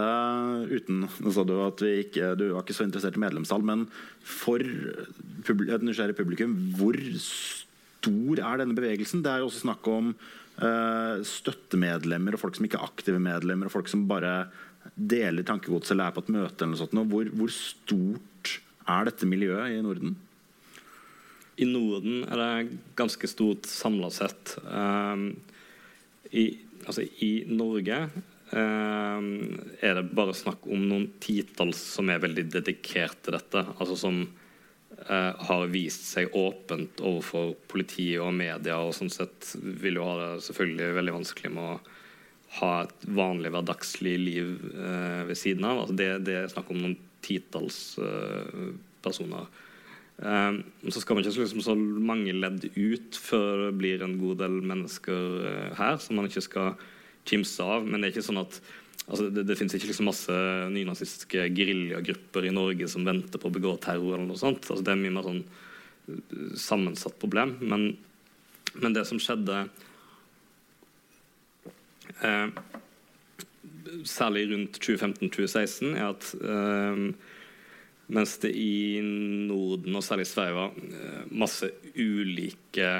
uten 0.68 1.06
du 1.08 1.54
at 1.64 1.84
ikke, 1.88 2.34
du 2.36 2.50
var 2.52 2.66
ikke 2.66 2.76
så 2.76 2.84
interessert 2.84 3.16
i 3.16 3.24
medlemstall, 3.24 3.64
men 3.64 3.86
for 4.20 4.60
et 4.60 5.86
nysgjerrig 5.86 6.18
publikum, 6.18 6.58
hvor 6.76 6.98
stor 7.24 8.44
er 8.44 8.62
denne 8.62 8.76
bevegelsen? 8.76 9.24
Det 9.24 9.32
er 9.32 9.42
jo 9.42 9.48
også 9.48 9.64
snakk 9.64 9.88
om 9.92 10.12
uh, 10.12 11.24
støttemedlemmer 11.24 12.36
og 12.36 12.44
folk 12.44 12.60
som 12.60 12.68
ikke 12.68 12.82
er 12.82 12.90
aktive 12.90 13.24
medlemmer, 13.24 13.70
og 13.70 13.78
folk 13.78 13.92
som 13.92 14.04
bare 14.10 14.50
deler 14.96 15.48
tankegods 15.48 15.92
eller 15.96 16.10
er 16.10 16.16
på 16.16 16.26
et 16.26 16.34
møte. 16.36 16.60
eller 16.60 16.76
noe 16.76 16.84
sånt. 16.84 17.12
Hvor, 17.12 17.32
hvor 17.40 17.54
stort 17.56 18.58
er 18.88 19.08
dette 19.08 19.30
miljøet 19.30 19.78
i 19.78 19.84
Norden? 19.84 20.16
I 21.58 21.66
Norden 21.66 22.24
er 22.28 22.38
det 22.38 22.80
ganske 22.98 23.28
stort 23.30 23.66
samla 23.70 24.12
sett. 24.14 24.58
Um, 24.70 25.32
i, 26.30 26.52
altså, 26.86 27.02
I 27.02 27.32
Norge 27.50 28.02
um, 28.52 29.30
er 29.82 29.98
det 29.98 30.10
bare 30.18 30.36
snakk 30.38 30.68
om 30.70 30.86
noen 30.86 31.08
titalls 31.24 31.82
som 31.96 32.12
er 32.14 32.22
veldig 32.22 32.46
dedikert 32.60 33.24
til 33.26 33.40
dette. 33.40 33.66
Altså 33.80 33.98
som 33.98 34.22
uh, 34.28 35.34
har 35.50 35.68
vist 35.74 36.06
seg 36.12 36.38
åpent 36.38 37.02
overfor 37.02 37.56
politiet 37.72 38.22
og 38.22 38.36
media, 38.38 38.78
og 38.78 38.94
sånn 38.98 39.14
sett 39.14 39.56
vil 39.58 39.98
jo 39.98 40.08
ha 40.08 40.18
det 40.22 40.32
selvfølgelig 40.48 40.98
veldig 41.02 41.20
vanskelig 41.20 41.56
med 41.58 41.72
å 41.74 41.78
ha 42.62 42.74
et 42.86 43.08
vanlig 43.18 43.52
hverdagslig 43.52 44.18
liv 44.22 44.58
uh, 44.78 45.24
ved 45.28 45.38
siden 45.40 45.66
av. 45.68 45.84
Altså 45.84 45.98
det, 45.98 46.12
det, 46.28 46.38
er 46.44 46.52
snakk 46.54 46.70
om 46.72 46.84
noen 46.84 47.00
titalls 47.26 47.98
uh, 47.98 48.76
personer. 49.04 49.50
Um, 50.18 50.64
så 50.90 51.04
skal 51.04 51.14
man 51.14 51.22
ikke 51.22 51.44
liksom 51.44 51.62
så 51.62 51.76
mange 51.78 52.34
ledd 52.34 52.64
ut 52.74 53.18
før 53.22 53.68
det 53.68 53.74
blir 53.78 54.02
en 54.02 54.16
god 54.18 54.40
del 54.42 54.56
mennesker 54.66 55.44
uh, 55.46 55.76
her 55.78 56.00
som 56.02 56.18
man 56.18 56.26
ikke 56.26 56.42
skal 56.42 56.74
kimse 57.30 57.62
av. 57.62 57.86
Men 57.86 58.02
det 58.02 58.10
er 58.10 58.16
ikke 58.16 58.26
sånn 58.26 58.42
at 58.42 58.58
altså, 59.06 59.28
det, 59.30 59.44
det 59.46 59.58
finnes 59.60 59.78
ikke 59.78 59.92
liksom 59.92 60.10
masse 60.10 60.40
nynazistiske 60.74 61.46
geriljagrupper 61.54 62.50
i 62.50 62.56
Norge 62.56 62.90
som 62.90 63.06
venter 63.06 63.42
på 63.42 63.52
å 63.52 63.56
begå 63.60 63.76
terror. 63.84 64.16
eller 64.16 64.26
noe 64.32 64.42
sånt. 64.42 64.66
Altså, 64.66 64.82
det 64.82 64.96
er 64.96 65.04
mye 65.04 65.14
mer 65.20 65.30
sånn 65.30 65.44
uh, 65.46 66.50
sammensatt 66.66 67.22
problem. 67.22 67.54
Men, 67.62 67.92
men 68.82 68.98
det 68.98 69.06
som 69.06 69.22
skjedde 69.22 69.68
uh, 72.26 72.50
særlig 74.02 74.48
rundt 74.50 74.82
2015-2016, 74.82 75.94
er 75.94 76.10
at 76.10 76.34
mens 78.08 78.38
det 78.40 78.54
i 78.56 79.00
Norden, 79.04 79.96
og 79.98 80.04
særlig 80.06 80.28
Sverige, 80.30 80.56
var 80.56 80.76
eh, 80.80 81.24
masse 81.36 81.68
ulike 82.00 82.92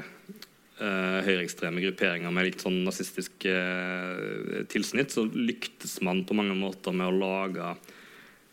uh, 0.82 1.20
høyreekstreme 1.24 1.84
grupperinger 1.84 2.34
med 2.34 2.50
litt 2.50 2.64
sånn 2.64 2.82
nazistisk 2.86 3.48
uh, 3.48 4.66
tilsnitt, 4.72 5.14
så 5.16 5.24
lyktes 5.32 6.00
man 6.06 6.26
på 6.28 6.36
mange 6.38 6.58
måter 6.60 6.96
med 6.96 7.08
å 7.08 7.16
lage 7.16 7.72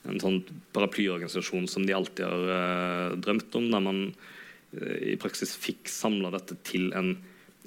en 0.05 0.21
sånn 0.21 0.43
paraplyorganisasjon 0.77 1.67
som 1.71 1.87
de 1.89 1.97
alltid 1.97 2.27
har 2.29 2.47
uh, 2.53 3.19
drømt 3.19 3.59
om, 3.59 3.69
der 3.75 3.85
man 3.85 4.01
uh, 4.13 4.99
i 5.03 5.19
praksis 5.21 5.57
fikk 5.59 5.91
samla 5.91 6.31
dette 6.37 6.61
til 6.67 6.93
en 6.95 7.17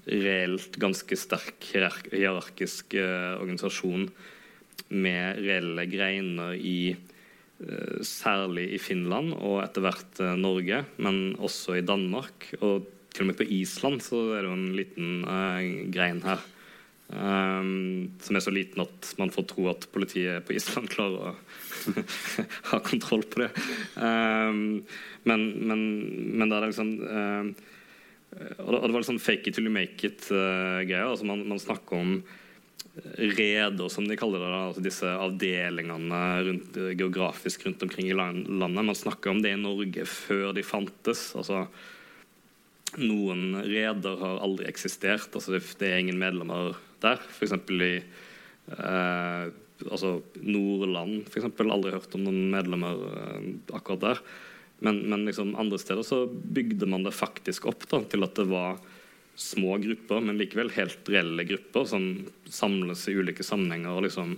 reelt 0.07 0.77
ganske 0.79 1.17
sterk 1.19 1.65
hierarkisk 1.73 2.93
organisasjon 2.95 4.05
med 4.95 5.41
reelle 5.43 5.83
greiner 5.91 6.53
i 6.55 6.77
Særlig 8.05 8.67
i 8.75 8.77
Finland 8.77 9.33
og 9.33 9.63
etter 9.63 9.81
hvert 9.81 10.19
eh, 10.21 10.35
Norge, 10.37 10.83
men 11.01 11.33
også 11.41 11.79
i 11.79 11.85
Danmark. 11.85 12.51
Og 12.61 12.85
til 13.13 13.25
og 13.25 13.31
med 13.31 13.39
på 13.39 13.47
Island 13.49 14.03
så 14.05 14.19
er 14.35 14.43
det 14.43 14.51
jo 14.51 14.57
en 14.57 14.75
liten 14.77 15.23
uh, 15.25 15.63
grein 15.93 16.21
her. 16.25 16.43
Um, 17.07 18.11
som 18.19 18.35
er 18.35 18.43
så 18.43 18.51
liten 18.51 18.83
at 18.83 19.13
man 19.15 19.31
får 19.31 19.45
tro 19.47 19.69
at 19.71 19.85
politiet 19.93 20.43
på 20.43 20.57
Island 20.57 20.89
klarer 20.95 21.29
å 21.29 21.35
ha 22.73 22.81
kontroll 22.83 23.23
på 23.25 23.45
det. 23.45 23.49
Um, 23.95 24.83
men, 25.25 25.47
men, 25.57 25.81
men 26.37 26.51
det 26.51 26.59
er 26.59 26.67
liksom 26.67 26.93
uh, 27.07 27.73
og 28.59 28.73
det, 28.75 28.91
var 28.91 28.99
liksom 28.99 29.21
fake 29.23 29.49
it 29.49 29.55
till 29.55 29.65
you 29.65 29.73
make 29.73 30.03
it-greier. 30.03 31.07
Uh, 31.07 31.13
altså 31.15 31.25
man, 31.25 31.45
man, 31.47 31.63
snakker 31.63 31.97
om 31.97 32.19
reder, 33.17 33.89
som 33.89 34.07
de 34.07 34.17
kaller 34.17 34.41
det. 34.41 34.53
Altså 34.53 34.83
disse 34.83 35.09
avdelingene 35.09 36.21
rundt, 36.47 36.79
geografisk 36.97 37.67
rundt 37.67 37.83
omkring 37.85 38.09
i 38.09 38.17
landet. 38.17 38.49
Man 38.57 38.95
snakker 38.95 39.33
om 39.33 39.43
det 39.43 39.53
i 39.53 39.61
Norge 39.61 40.07
før 40.09 40.51
de 40.57 40.65
fantes. 40.65 41.29
altså 41.37 41.67
noen 42.97 43.59
reder 43.67 44.17
har 44.21 44.41
aldri 44.41 44.67
eksistert. 44.69 45.29
altså 45.33 45.59
det 45.59 45.87
er 45.89 46.01
ingen 46.01 46.19
medlemmer 46.19 46.77
der. 47.03 47.19
F.eks. 47.19 47.53
i 47.69 47.93
eh, 48.77 49.45
altså 49.91 50.13
Nordland. 50.41 51.27
For 51.27 51.41
eksempel, 51.41 51.71
aldri 51.71 51.93
hørt 51.93 52.15
om 52.17 52.25
noen 52.25 52.47
medlemmer 52.53 53.03
eh, 53.11 53.49
akkurat 53.75 54.05
der. 54.05 54.23
Men, 54.79 55.03
men 55.09 55.25
liksom 55.25 55.55
andre 55.57 55.79
steder 55.81 56.05
så 56.05 56.25
bygde 56.27 56.89
man 56.89 57.05
det 57.05 57.15
faktisk 57.17 57.65
opp 57.69 57.87
da, 57.89 58.01
til 58.05 58.25
at 58.25 58.37
det 58.37 58.47
var 58.49 58.77
små 59.37 59.77
grupper, 59.81 60.21
men 60.25 60.39
likevel 60.39 60.71
helt 60.73 61.09
reelle 61.13 61.45
grupper 61.45 61.85
som 61.89 62.07
samles 62.49 63.05
i 63.07 63.15
ulike 63.19 63.45
sammenhenger 63.45 63.93
og 63.93 64.07
liksom 64.07 64.37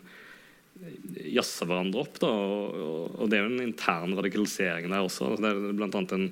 jazzer 1.29 1.67
hverandre 1.67 2.03
opp. 2.03 2.19
Da, 2.21 2.29
og, 2.29 3.15
og, 3.15 3.25
det 3.31 3.39
er 3.39 3.45
jo 3.45 3.51
en 3.53 3.67
intern 3.67 4.15
radikalisering 4.19 4.91
der 4.91 5.07
også. 5.07 5.33
Det 5.39 5.51
er 5.51 5.85
annet 5.87 6.15
en 6.17 6.29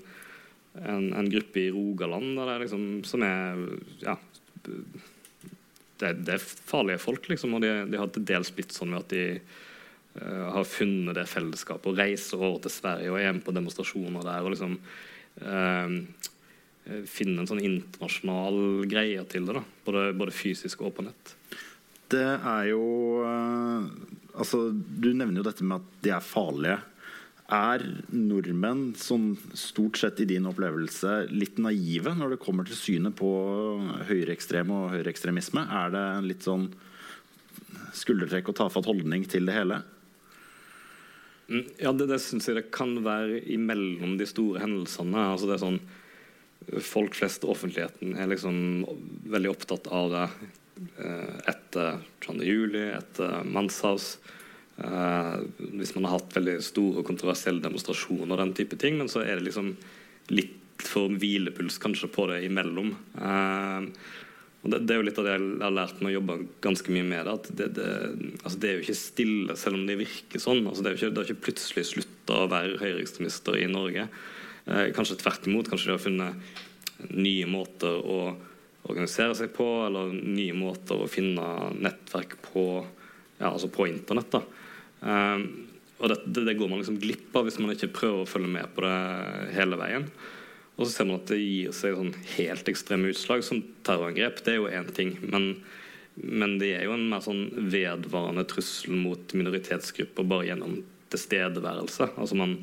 en, 0.85 1.13
en, 1.13 1.29
gruppe 1.29 1.59
i 1.59 1.71
Rogaland 1.71 2.39
er 2.39 2.59
liksom, 2.61 2.83
som 3.07 3.23
er 3.25 3.61
ja, 4.03 4.17
det, 4.65 6.11
det, 6.13 6.35
er 6.35 6.43
farlige 6.43 7.01
folk, 7.01 7.29
liksom. 7.31 7.55
Og 7.57 7.63
de, 7.63 7.71
de 7.89 7.99
har 7.99 8.11
til 8.13 8.25
dels 8.27 8.51
blitt 8.53 8.75
sånn 8.75 8.95
at 8.97 9.09
de 9.13 9.25
uh, 9.39 10.47
har 10.53 10.69
funnet 10.69 11.17
det 11.17 11.27
fellesskapet 11.31 11.91
og 11.91 12.01
reiser 12.01 12.41
over 12.41 12.61
til 12.65 12.75
Sverige 12.75 13.13
og 13.13 13.21
er 13.21 13.37
med 13.37 13.45
på 13.47 13.55
demonstrasjoner 13.55 14.27
der. 14.27 14.45
og 14.45 14.53
liksom 14.53 14.77
uh, 15.41 15.87
finne 17.09 17.41
en 17.41 17.49
sånn 17.49 17.63
internasjonal 17.63 18.85
greie 18.89 19.23
til 19.31 19.47
det. 19.47 19.57
da, 19.59 19.63
Både, 19.87 20.11
både 20.17 20.35
fysisk 20.35 20.85
og 20.85 20.95
på 20.97 21.07
nett. 21.07 21.33
Det 22.07 22.27
er 22.37 22.69
jo 22.71 22.83
uh, 23.25 23.87
Altså, 24.37 24.69
du 24.71 25.09
nevner 25.17 25.41
jo 25.41 25.47
dette 25.47 25.65
med 25.65 25.81
at 25.81 26.03
de 26.05 26.11
er 26.13 26.21
farlige. 26.23 26.77
Er 27.47 27.81
nordmenn 28.11 28.91
sånn 28.99 29.31
stort 29.57 29.97
sett 29.97 30.19
i 30.21 30.27
din 30.29 30.45
opplevelse 30.45 31.23
litt 31.31 31.57
naive 31.63 32.11
når 32.13 32.35
det 32.35 32.41
kommer 32.43 32.67
til 32.67 32.77
synet 32.77 33.15
på 33.17 33.31
høyreekstrem 34.09 34.73
og 34.75 34.91
høyreekstremisme? 34.93 35.63
Er 35.63 35.93
det 35.95 36.03
en 36.19 36.27
litt 36.29 36.45
sånn 36.45 36.67
skuldertrekk 37.97 38.51
og 38.51 38.59
tafatt 38.59 38.89
holdning 38.91 39.25
til 39.31 39.47
det 39.49 39.55
hele? 39.57 39.79
Mm, 41.47 41.63
ja, 41.79 41.93
det, 41.95 42.09
det 42.11 42.19
syns 42.21 42.49
jeg 42.49 42.59
det 42.59 42.67
kan 42.75 42.93
være 43.05 43.39
imellom 43.55 44.17
de 44.19 44.27
store 44.27 44.61
hendelsene. 44.61 45.29
Altså 45.31 45.49
det 45.49 45.57
er 45.57 45.63
sånn 45.63 45.81
Folk 46.83 47.15
flest 47.15 47.45
og 47.47 47.55
offentligheten 47.55 48.17
er 48.19 48.29
liksom 48.31 48.57
veldig 49.31 49.51
opptatt 49.53 49.87
av 49.93 50.09
det 50.11 50.25
eh, 50.99 51.37
etter 51.53 52.01
22. 52.25 52.41
juli, 52.47 52.83
etter 52.91 53.45
Manshaus. 53.47 54.17
Uh, 54.77 55.41
hvis 55.57 55.95
man 55.95 56.05
har 56.05 56.19
hatt 56.19 56.35
veldig 56.37 56.59
store 56.61 57.01
kontroversielle 57.01 57.63
demonstrasjoner 57.63 58.35
og 58.35 58.41
den 58.43 58.51
type 58.59 58.77
ting, 58.77 58.99
men 58.99 59.09
så 59.09 59.23
er 59.23 59.39
det 59.39 59.47
liksom 59.47 59.71
litt 60.29 60.83
for 60.85 61.09
hvilepuls 61.09 61.79
kanskje 61.81 62.11
på 62.13 62.27
det 62.29 62.43
imellom. 62.45 62.91
Uh, 63.17 63.89
og 64.61 64.73
det, 64.73 64.91
er 64.91 64.99
jo 64.99 65.05
litt 65.07 65.19
av 65.21 65.27
det 65.27 65.33
jeg 65.37 65.49
har 65.63 65.73
lært 65.73 65.99
meg 66.03 66.11
å 66.11 66.17
jobbe 66.17 66.37
ganske 66.65 66.93
mye 66.93 67.07
med 67.07 67.25
det. 67.25 67.33
at 67.33 67.49
Det, 67.57 67.67
det, 67.77 67.89
altså 68.43 68.57
det 68.61 68.69
er 68.69 68.75
jo 68.75 68.85
ikke 68.85 68.99
stille, 68.99 69.57
selv 69.59 69.79
om 69.79 69.85
det 69.87 69.99
virker 70.01 70.43
sånn. 70.43 70.65
Altså 70.67 70.83
det, 70.83 70.91
er 70.91 70.99
ikke, 70.99 71.11
det 71.13 71.21
har 71.21 71.29
ikke 71.31 71.45
plutselig 71.47 71.85
slutta 71.91 72.39
å 72.41 72.49
være 72.51 72.79
høyreekstremister 72.81 73.57
i 73.61 73.69
Norge. 73.71 74.07
Uh, 74.67 74.89
kanskje 74.95 75.19
tvert 75.21 75.47
imot. 75.47 75.69
Kanskje 75.71 75.91
de 75.91 75.95
har 75.95 76.03
funnet 76.03 77.11
nye 77.13 77.47
måter 77.49 77.99
å 78.01 78.19
organisere 78.87 79.35
seg 79.35 79.51
på, 79.55 79.65
eller 79.87 80.13
nye 80.15 80.55
måter 80.55 80.99
å 80.99 81.09
finne 81.11 81.71
nettverk 81.75 82.37
på, 82.45 82.67
ja, 83.37 83.51
altså 83.51 83.69
på 83.71 83.87
internett. 83.89 84.31
da. 84.37 84.43
Um, 85.01 85.67
og 85.97 86.11
det, 86.11 86.17
det, 86.25 86.43
det, 86.45 86.57
går 86.57 86.69
man 86.69 86.81
liksom 86.81 86.99
glipp 87.01 87.35
av 87.37 87.47
hvis 87.47 87.57
man 87.61 87.73
ikke 87.73 87.93
prøver 87.93 88.23
å 88.23 88.29
følge 88.29 88.51
med 88.53 88.69
på 88.75 88.83
det 88.85 88.97
hele 89.55 89.79
veien. 89.79 90.07
Og 90.77 90.85
så 90.85 90.91
ser 90.93 91.07
man 91.09 91.17
at 91.17 91.31
det 91.31 91.39
gir 91.41 91.73
seg 91.73 91.95
sånn 91.97 92.13
helt 92.35 92.67
ekstreme 92.69 93.09
utslag, 93.09 93.41
som 93.45 93.63
terrorangrep. 93.85 94.43
Det 94.45 94.53
er 94.53 94.59
jo 94.59 94.69
én 94.69 94.89
ting. 94.93 95.15
Men, 95.25 95.47
men, 96.21 96.57
det 96.61 96.75
er 96.77 96.85
jo 96.85 96.93
en 96.93 97.07
mer 97.09 97.23
sånn 97.25 97.47
vedvarende 97.73 98.45
trussel 98.49 98.93
mot 98.93 99.33
minoritetsgrupper 99.33 100.29
bare 100.29 100.51
gjennom 100.51 100.77
tilstedeværelse. 101.13 102.11
Altså 102.13 102.37
man, 102.37 102.59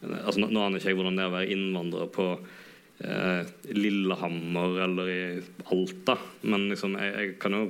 altså 0.00 0.40
nå 0.42 0.62
aner 0.62 0.80
ikke 0.80 0.92
jeg 0.92 0.98
hvordan 0.98 1.18
det 1.18 1.24
er 1.24 1.30
å 1.30 1.36
være 1.36 1.52
innvandrer 1.54 2.10
på 2.14 2.26
eh, 3.04 3.50
Lillehammer 3.76 4.78
eller 4.86 5.12
i 5.12 5.20
Alta, 5.74 6.16
men 6.48 6.68
liksom 6.72 6.96
jeg, 7.00 7.12
jeg 7.16 7.38
kan 7.42 7.56
jo 7.58 7.64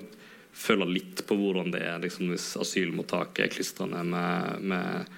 føle 0.61 0.87
litt 0.91 1.25
på 1.27 1.37
hvordan 1.39 1.71
det 1.75 1.83
er 1.87 2.01
liksom, 2.03 2.31
hvis 2.33 2.53
asylmottaket 2.61 3.45
er 3.45 3.53
klistra 3.53 3.87
ned 3.91 4.11
med, 4.13 4.65
med, 4.73 5.13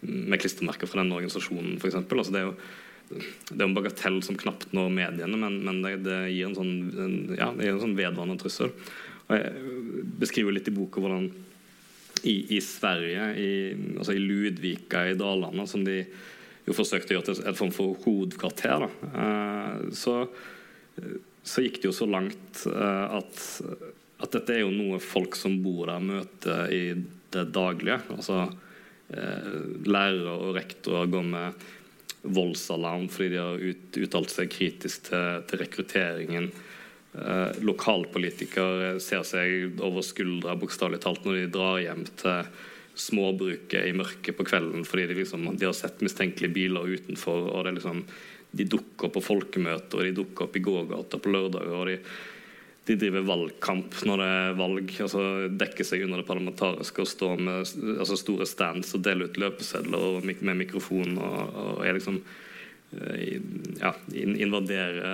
med, 0.00 0.38
klistremerker 0.40 0.88
fra 0.90 1.02
den 1.02 1.12
organisasjonen, 1.16 1.76
f.eks. 1.78 1.98
Altså, 2.00 2.32
det 2.32 2.40
er 2.42 2.48
jo 2.48 3.66
en 3.66 3.76
bagatell 3.76 4.20
som 4.24 4.38
knapt 4.40 4.72
når 4.76 4.90
mediene, 4.94 5.36
men, 5.36 5.60
men 5.66 5.82
det, 5.84 5.96
det, 6.06 6.18
gir 6.32 6.48
en 6.48 6.56
sånn, 6.56 6.74
en, 6.94 7.14
ja, 7.36 7.50
det 7.56 7.68
gir 7.68 7.76
en 7.76 7.84
sånn 7.84 7.96
vedvarende 7.98 8.38
trussel. 8.40 8.72
Og 9.28 9.36
jeg 9.36 10.04
beskriver 10.22 10.56
litt 10.56 10.70
i 10.70 10.74
boka 10.74 11.02
hvordan 11.02 11.28
i, 12.26 12.34
i 12.56 12.60
Sverige, 12.64 13.30
i, 13.36 13.50
altså 13.98 14.14
i 14.16 14.22
Ludvika 14.22 15.06
i 15.08 15.16
Dalarna, 15.18 15.66
som 15.68 15.84
de 15.86 16.02
jo 16.70 16.78
forsøkte 16.78 17.14
å 17.14 17.18
gjøre 17.18 17.28
til 17.30 17.42
et 17.50 17.58
form 17.58 17.74
for 17.74 17.98
hovedkvarter, 18.06 18.86
eh, 19.10 19.80
så, 19.96 20.20
så 21.42 21.66
gikk 21.66 21.82
det 21.82 21.90
jo 21.90 21.96
så 21.96 22.08
langt 22.10 22.64
eh, 22.70 23.18
at 23.20 23.42
at 24.20 24.34
dette 24.36 24.54
er 24.54 24.64
jo 24.64 24.72
noe 24.72 25.00
folk 25.02 25.36
som 25.38 25.58
bor 25.64 25.88
der, 25.88 26.02
møter 26.04 26.72
i 26.74 26.82
det 27.32 27.44
daglige. 27.54 28.00
Altså 28.12 28.42
eh, 29.14 29.52
lærere 29.88 30.34
og 30.36 30.56
rektorer 30.58 31.12
går 31.12 31.28
med 31.30 31.68
voldsalarm 32.20 33.06
fordi 33.08 33.30
de 33.32 33.40
har 33.40 33.62
ut, 33.62 34.00
uttalt 34.04 34.34
seg 34.34 34.50
kritisk 34.52 35.08
til, 35.08 35.46
til 35.48 35.62
rekrutteringen. 35.62 36.50
Eh, 37.16 37.62
lokalpolitikere 37.64 38.98
ser 39.02 39.24
seg 39.26 39.80
over 39.80 40.04
skuldra 40.06 40.58
bokstavelig 40.60 41.00
talt 41.06 41.24
når 41.24 41.40
de 41.40 41.52
drar 41.56 41.80
hjem 41.86 42.04
til 42.20 42.52
småbruket 43.00 43.88
i 43.88 43.94
mørket 43.96 44.36
på 44.36 44.46
kvelden 44.48 44.84
fordi 44.88 45.06
de, 45.10 45.20
liksom, 45.22 45.46
de 45.56 45.68
har 45.68 45.76
sett 45.76 46.02
mistenkelige 46.04 46.54
biler 46.54 46.92
utenfor. 46.96 47.48
og 47.54 47.64
det 47.66 47.78
liksom, 47.78 48.04
De 48.50 48.66
dukker 48.66 49.08
opp 49.08 49.14
på 49.14 49.22
folkemøter 49.22 50.00
og 50.00 50.06
de 50.06 50.18
dukker 50.20 50.48
opp 50.48 50.56
i 50.58 50.64
gågata 50.64 51.18
på 51.22 51.32
lørdager. 51.32 51.74
og 51.76 51.88
de 51.90 51.98
de 52.90 52.96
driver 52.98 53.26
valgkamp 53.26 53.98
når 54.08 54.20
det 54.20 54.28
er 54.34 54.54
valg. 54.58 54.92
altså 55.04 55.24
Dekker 55.60 55.86
seg 55.86 56.04
under 56.06 56.22
det 56.22 56.28
parlamentariske 56.28 57.04
og 57.04 57.10
står 57.10 57.42
med 57.42 57.74
altså, 57.98 58.18
store 58.18 58.46
stands 58.48 58.94
og 58.96 59.04
deler 59.06 59.30
ut 59.30 59.40
løpesedler 59.40 60.24
med 60.26 60.62
mikrofon 60.64 61.18
og, 61.18 61.58
og 61.64 61.84
er 61.86 61.98
liksom 61.98 62.20
eh, 62.96 63.36
ja, 63.82 63.92
invadere, 64.16 65.12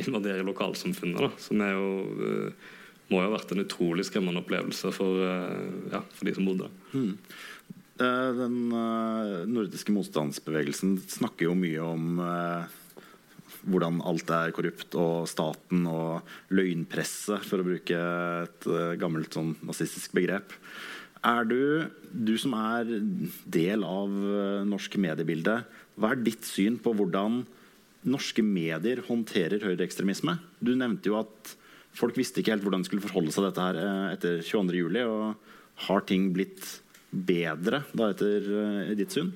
invadere 0.00 0.46
lokalsamfunnet, 0.50 1.20
da, 1.28 1.30
som 1.40 1.62
er 1.64 1.76
jo 1.76 1.90
eh, 2.30 2.72
må 3.10 3.20
jo 3.20 3.26
ha 3.26 3.34
vært 3.34 3.52
en 3.54 3.64
utrolig 3.64 4.06
skremmende 4.08 4.40
opplevelse 4.42 4.92
for, 4.94 5.20
eh, 5.24 5.90
ja, 5.92 6.00
for 6.14 6.28
de 6.28 6.34
som 6.36 6.48
bodde 6.48 6.68
der. 6.68 6.78
Mm. 6.94 7.18
Den 7.94 8.56
nordiske 9.54 9.92
motstandsbevegelsen 9.94 10.96
snakker 11.12 11.46
jo 11.46 11.52
mye 11.54 11.78
om 11.78 12.16
hvordan 13.70 14.00
alt 14.02 14.32
er 14.34 14.50
korrupt, 14.50 14.96
og 14.98 15.28
staten 15.30 15.86
og 15.86 16.26
løgnpresse, 16.50 17.38
for 17.46 17.62
å 17.62 17.68
bruke 17.68 18.00
et 18.42 18.66
gammelt 18.98 19.38
sånn 19.38 19.54
nazistisk 19.62 20.10
begrep. 20.18 20.56
Er 21.22 21.46
du, 21.46 21.86
du 22.10 22.34
som 22.34 22.58
er 22.58 22.90
del 23.46 23.86
av 23.86 24.10
norsk 24.66 24.98
mediebilde, 24.98 25.60
hva 25.94 26.16
er 26.16 26.26
ditt 26.26 26.42
syn 26.50 26.80
på 26.82 26.96
hvordan 26.98 27.44
norske 28.04 28.44
medier 28.44 29.02
håndterer 29.06 29.62
høyreekstremisme. 29.64 30.36
Du 30.60 30.74
nevnte 30.76 31.10
jo 31.10 31.18
at 31.22 31.54
folk 31.94 32.18
visste 32.18 32.42
ikke 32.42 32.54
helt 32.54 32.66
hvordan 32.66 32.84
de 32.84 32.90
skulle 32.90 33.04
forholde 33.04 33.32
seg 33.34 33.42
til 33.42 33.48
dette 33.50 33.66
her 33.68 33.80
etter 34.14 34.38
etter 34.40 34.48
22.07. 34.48 35.04
Og 35.04 35.86
har 35.88 36.06
ting 36.08 36.28
blitt 36.34 36.68
bedre 37.14 37.84
da 37.94 38.10
etter 38.12 38.48
eh, 38.64 38.94
ditt 38.98 39.14
syn? 39.14 39.32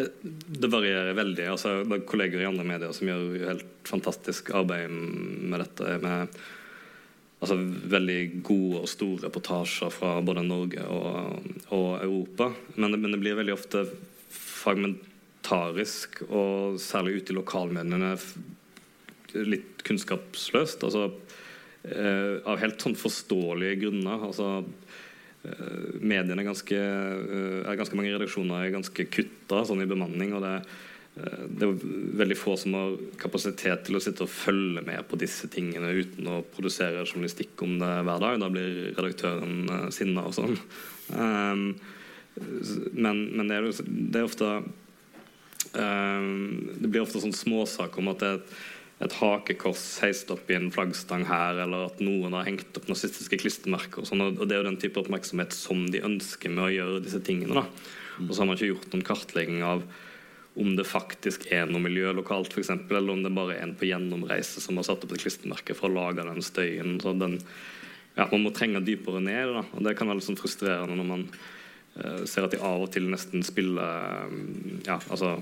Det 0.00 0.70
varierer 0.72 1.12
veldig. 1.16 1.44
altså 1.52 1.74
det 1.84 1.98
er 1.98 2.06
Kolleger 2.08 2.40
i 2.40 2.48
andre 2.48 2.64
medier 2.64 2.94
som 2.96 3.10
gjør 3.10 3.50
helt 3.50 3.66
fantastisk 3.88 4.48
arbeid 4.56 4.88
med 4.92 5.60
dette. 5.60 5.98
med 6.00 6.38
altså, 7.40 7.56
veldig 7.94 8.20
gode 8.46 8.80
og 8.84 8.88
store 8.88 9.26
reportasjer 9.26 9.92
fra 9.92 10.14
både 10.24 10.46
Norge 10.46 10.86
og, 10.86 11.50
og 11.76 11.90
Europa. 12.00 12.50
Men, 12.76 12.96
men, 12.96 13.10
det 13.12 13.20
blir 13.20 13.38
veldig 13.40 13.56
ofte 13.56 13.84
fragmentarisk, 14.30 16.22
og 16.28 16.80
særlig 16.80 17.20
ute 17.20 17.34
i 17.34 17.38
lokalmediene 17.40 18.14
litt 19.34 19.84
kunnskapsløst. 19.86 20.84
altså 20.86 21.10
eh, 21.84 22.40
Av 22.44 22.60
helt 22.62 22.82
sånn 22.82 22.98
forståelige 22.98 23.84
grunner. 23.84 24.26
altså 24.30 24.64
Eh, 25.40 25.96
mediene 26.04 26.42
er 26.42 26.50
ganske, 26.50 26.76
eh, 26.76 27.64
er 27.64 27.78
ganske 27.78 27.96
mange 27.96 28.12
redaksjoner 28.12 28.66
er 28.66 28.74
ganske 28.74 29.06
kutta 29.08 29.64
sånn 29.64 29.82
i 29.82 29.88
bemanning. 29.88 30.34
og 30.34 30.42
det, 30.44 30.64
det 31.48 31.66
er 31.66 31.78
veldig 32.20 32.36
få 32.36 32.56
som 32.60 32.74
har 32.76 32.98
kapasitet 33.18 33.84
til 33.84 33.96
å 33.96 34.00
sitte 34.00 34.22
og 34.24 34.30
følge 34.30 34.84
med 34.84 35.00
på 35.08 35.18
disse 35.18 35.48
tingene 35.48 35.96
uten 35.96 36.28
å 36.28 36.42
produsere 36.44 37.06
journalistikk 37.06 37.60
om 37.62 37.78
det 37.80 37.94
hver 38.04 38.20
dag. 38.20 38.40
Da 38.40 38.50
blir 38.52 38.92
redaktøren 38.94 39.90
sinna 39.92 40.26
og 40.28 40.36
sånn. 40.36 40.58
Um, 41.08 41.74
men, 42.94 43.24
men 43.34 43.48
det, 43.48 43.56
er, 43.56 43.82
det, 43.82 44.20
er, 44.20 44.28
ofte 44.28 44.46
um, 45.74 46.70
Det 46.78 46.86
blir 46.86 47.02
ofte 47.02 47.20
sånn 47.20 47.34
småsak 47.34 47.98
om 47.98 48.12
at 48.12 48.22
det 48.22 48.28
er 48.36 48.60
et 49.00 49.14
hakekors 49.16 49.82
heist 50.04 50.28
opp 50.32 50.50
i 50.52 50.56
en 50.58 50.68
flaggstang 50.72 51.24
her, 51.24 51.62
eller 51.64 51.86
at 51.88 52.02
noen 52.04 52.34
har 52.36 52.44
hengt 52.44 52.76
opp 52.76 52.90
nazistiske 52.90 53.38
klistremerker. 53.40 54.02
Og, 54.02 54.10
sånn, 54.10 54.26
og 54.28 54.44
Det 54.44 54.52
er 54.52 54.60
jo 54.60 54.68
den 54.68 54.80
type 54.82 55.00
oppmerksomhet 55.00 55.56
som 55.56 55.86
de 55.88 56.02
ønsker 56.04 56.52
med 56.52 56.66
å 56.66 56.74
gjøre 56.74 57.02
disse 57.06 57.22
tingene. 57.24 57.62
da. 57.62 57.64
Og 58.20 58.34
så 58.34 58.42
har 58.42 58.50
man 58.50 58.58
ikke 58.58 58.74
gjort 58.74 58.92
noen 58.92 59.06
kartlegging 59.08 59.62
av 59.64 59.84
om 60.60 60.74
det 60.76 60.84
faktisk 60.84 61.46
er 61.54 61.70
noe 61.70 61.80
miljø 61.80 62.10
lokalt, 62.12 62.56
eksempel, 62.58 62.98
eller 62.98 63.14
om 63.14 63.22
det 63.24 63.32
bare 63.32 63.54
er 63.56 63.64
en 63.64 63.76
på 63.78 63.86
gjennomreise 63.88 64.60
som 64.60 64.76
har 64.76 64.84
satt 64.84 65.06
opp 65.06 65.14
et 65.14 65.22
klistremerke 65.22 65.76
for 65.78 65.88
å 65.88 65.94
lage 65.94 66.26
den 66.26 66.42
støyen. 66.44 66.98
så 67.00 67.14
den, 67.16 67.38
ja, 68.16 68.26
Man 68.32 68.42
må 68.44 68.52
trenge 68.52 68.84
dypere 68.84 69.22
ned. 69.22 69.54
da, 69.54 69.64
og 69.72 69.84
Det 69.84 69.96
kan 69.96 70.08
være 70.08 70.20
litt 70.20 70.28
sånn 70.28 70.40
frustrerende 70.40 70.98
når 70.98 71.08
man 71.08 71.24
uh, 71.96 72.26
ser 72.26 72.44
at 72.44 72.50
de 72.50 72.60
av 72.60 72.82
og 72.82 72.92
til 72.92 73.08
nesten 73.08 73.46
spiller 73.46 74.26
um, 74.26 74.82
ja, 74.84 75.00
altså 75.08 75.38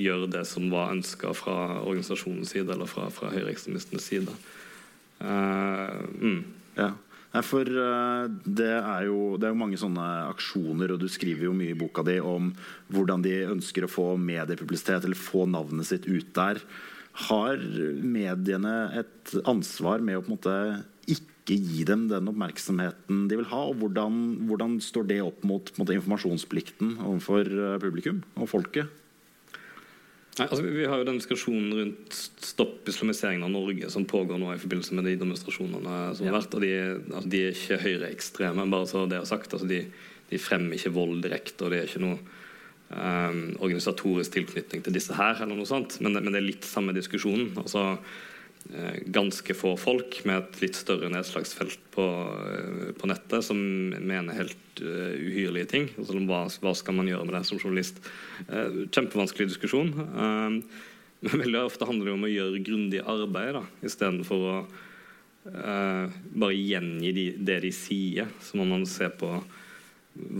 gjør 0.00 0.26
det 0.32 0.46
som 0.48 0.70
var 0.72 0.94
ønska 0.94 1.34
fra 1.36 1.56
organisasjonens 1.82 2.54
side 2.54 2.72
eller 2.74 2.90
fra, 2.90 3.08
fra 3.14 3.30
høyreekstremistenes 3.34 4.08
side. 4.12 4.34
Uh, 5.20 6.00
mm. 6.16 6.42
Ja. 6.78 6.92
Nei, 7.30 7.42
for 7.46 7.62
uh, 7.62 8.26
det, 8.42 8.72
er 8.74 9.06
jo, 9.06 9.36
det 9.38 9.46
er 9.46 9.52
jo 9.52 9.60
mange 9.60 9.78
sånne 9.78 10.06
aksjoner, 10.32 10.94
og 10.94 11.02
du 11.02 11.06
skriver 11.10 11.46
jo 11.46 11.54
mye 11.54 11.74
i 11.74 11.78
boka 11.78 12.02
di 12.06 12.16
om 12.18 12.50
hvordan 12.90 13.22
de 13.22 13.36
ønsker 13.52 13.86
å 13.86 13.90
få 13.90 14.06
mediepublisitet 14.18 15.06
eller 15.06 15.18
få 15.18 15.46
navnet 15.50 15.86
sitt 15.86 16.08
ut 16.10 16.32
der. 16.34 16.62
Har 17.28 17.60
mediene 18.02 18.74
et 18.98 19.34
ansvar 19.50 20.02
med 20.02 20.18
å 20.18 20.24
på 20.24 20.30
en 20.30 20.36
måte 20.38 20.56
ikke 21.10 21.56
gi 21.58 21.84
dem 21.88 22.06
den 22.10 22.30
oppmerksomheten 22.30 23.26
de 23.30 23.38
vil 23.40 23.48
ha? 23.50 23.64
Og 23.70 23.82
hvordan, 23.82 24.20
hvordan 24.48 24.78
står 24.82 25.08
det 25.10 25.20
opp 25.24 25.44
mot 25.46 25.72
måte, 25.78 25.96
informasjonsplikten 25.98 26.96
overfor 26.98 27.50
eh, 27.50 27.78
publikum 27.82 28.22
og 28.38 28.50
folket? 28.52 28.99
Nei, 30.38 30.46
altså, 30.46 30.62
vi 30.62 30.86
har 30.86 31.00
jo 31.00 31.06
den 31.08 31.18
diskusjonen 31.18 31.72
rundt 31.74 32.18
stopp 32.46 32.88
islamiseringen 32.88 33.42
av 33.48 33.50
Norge 33.52 33.90
som 33.92 34.06
pågår 34.08 34.38
nå 34.38 34.52
i 34.54 34.60
forbindelse 34.62 34.94
med 34.94 35.08
de 35.08 35.16
demonstrasjonene 35.18 35.96
som 36.16 36.28
har 36.28 36.36
vært. 36.36 36.54
og 36.54 36.62
De, 36.62 36.70
altså, 37.10 37.30
de 37.32 37.40
er 37.42 37.56
ikke 37.56 37.80
høyreekstreme, 37.82 38.68
bare 38.70 38.88
så 38.88 39.04
det 39.10 39.18
er 39.18 39.26
sagt. 39.28 39.56
Altså, 39.56 39.68
de, 39.70 39.82
de, 40.30 40.40
fremmer 40.40 40.78
ikke 40.78 40.94
vold 40.94 41.18
direkte, 41.26 41.66
og 41.66 41.74
det 41.74 41.80
er 41.80 41.90
ikke 41.90 42.04
noe 42.04 42.20
um, 42.94 43.42
organisatorisk 43.58 44.38
tilknytning 44.38 44.86
til 44.86 44.96
disse 44.96 45.18
her. 45.18 45.42
eller 45.42 45.58
noe 45.58 45.68
sånt, 45.68 45.98
Men, 46.00 46.20
men 46.20 46.30
det 46.30 46.40
er 46.40 46.50
litt 46.52 46.68
samme 46.68 46.94
diskusjonen. 46.96 47.50
altså 47.58 47.98
ganske 49.06 49.54
få 49.54 49.72
folk 49.80 50.20
med 50.28 50.38
et 50.38 50.58
litt 50.62 50.76
større 50.78 51.10
nedslagsfelt 51.10 51.80
på, 51.94 52.04
eh, 52.50 52.90
på 52.94 53.08
nettet 53.10 53.44
som 53.44 53.58
mener 53.90 54.36
helt 54.36 54.82
uh, 54.84 55.16
uhyrlige 55.16 55.70
ting. 55.72 55.88
Altså, 55.98 56.18
hva, 56.28 56.44
hva, 56.62 56.74
skal 56.78 56.96
man 56.98 57.08
gjøre 57.10 57.26
med 57.26 57.34
det 57.38 57.44
som 57.48 57.58
journalist? 57.60 57.98
Kjempevanskelig 58.46 59.50
diskusjon. 59.50 59.90
Men 61.20 61.42
veldig 61.42 61.64
ofte 61.66 61.88
handler 61.88 62.10
det 62.10 62.14
om 62.14 62.28
å 62.28 62.30
gjøre 62.32 62.62
grundig 62.64 63.02
arbeid 63.02 63.60
istedenfor 63.84 64.46
å 64.52 64.54
bare 65.40 66.54
gjengi 66.54 67.10
de, 67.16 67.26
det 67.40 67.58
de 67.64 67.72
sier. 67.74 68.28
Så 68.44 68.60
må 68.60 68.68
man 68.68 68.86
se 68.88 69.08
på 69.08 69.34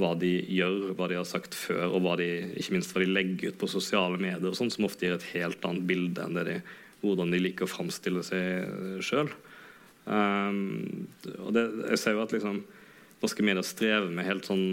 hva 0.00 0.12
de 0.18 0.32
gjør, 0.50 0.92
hva 0.98 1.08
de 1.10 1.18
har 1.18 1.26
sagt 1.28 1.54
før, 1.56 1.96
og 1.96 2.08
de, 2.20 2.28
ikke 2.60 2.74
minst 2.76 2.92
hva 2.94 3.02
de 3.02 3.10
legger 3.10 3.52
ut 3.52 3.60
på 3.60 3.68
sosiale 3.70 4.18
medier, 4.20 4.50
og 4.50 4.58
sånt, 4.58 4.74
som 4.74 4.86
ofte 4.88 5.06
gir 5.06 5.16
et 5.16 5.28
helt 5.34 5.64
annet 5.66 5.86
bilde 5.88 6.24
enn 6.24 6.36
det 6.36 6.46
de 6.48 6.56
hvordan 7.00 7.32
de 7.32 7.40
liker 7.40 7.66
å 7.66 7.70
framstille 7.70 8.22
seg 8.26 9.00
sjøl. 9.04 9.30
Um, 10.10 11.08
det, 11.54 11.64
jeg 11.92 12.00
ser 12.00 12.16
jo 12.16 12.22
at 12.24 12.32
liksom, 12.34 12.62
norske 13.20 13.44
medier 13.44 13.66
strever 13.66 14.08
med 14.10 14.26
helt 14.26 14.46
sånn 14.48 14.64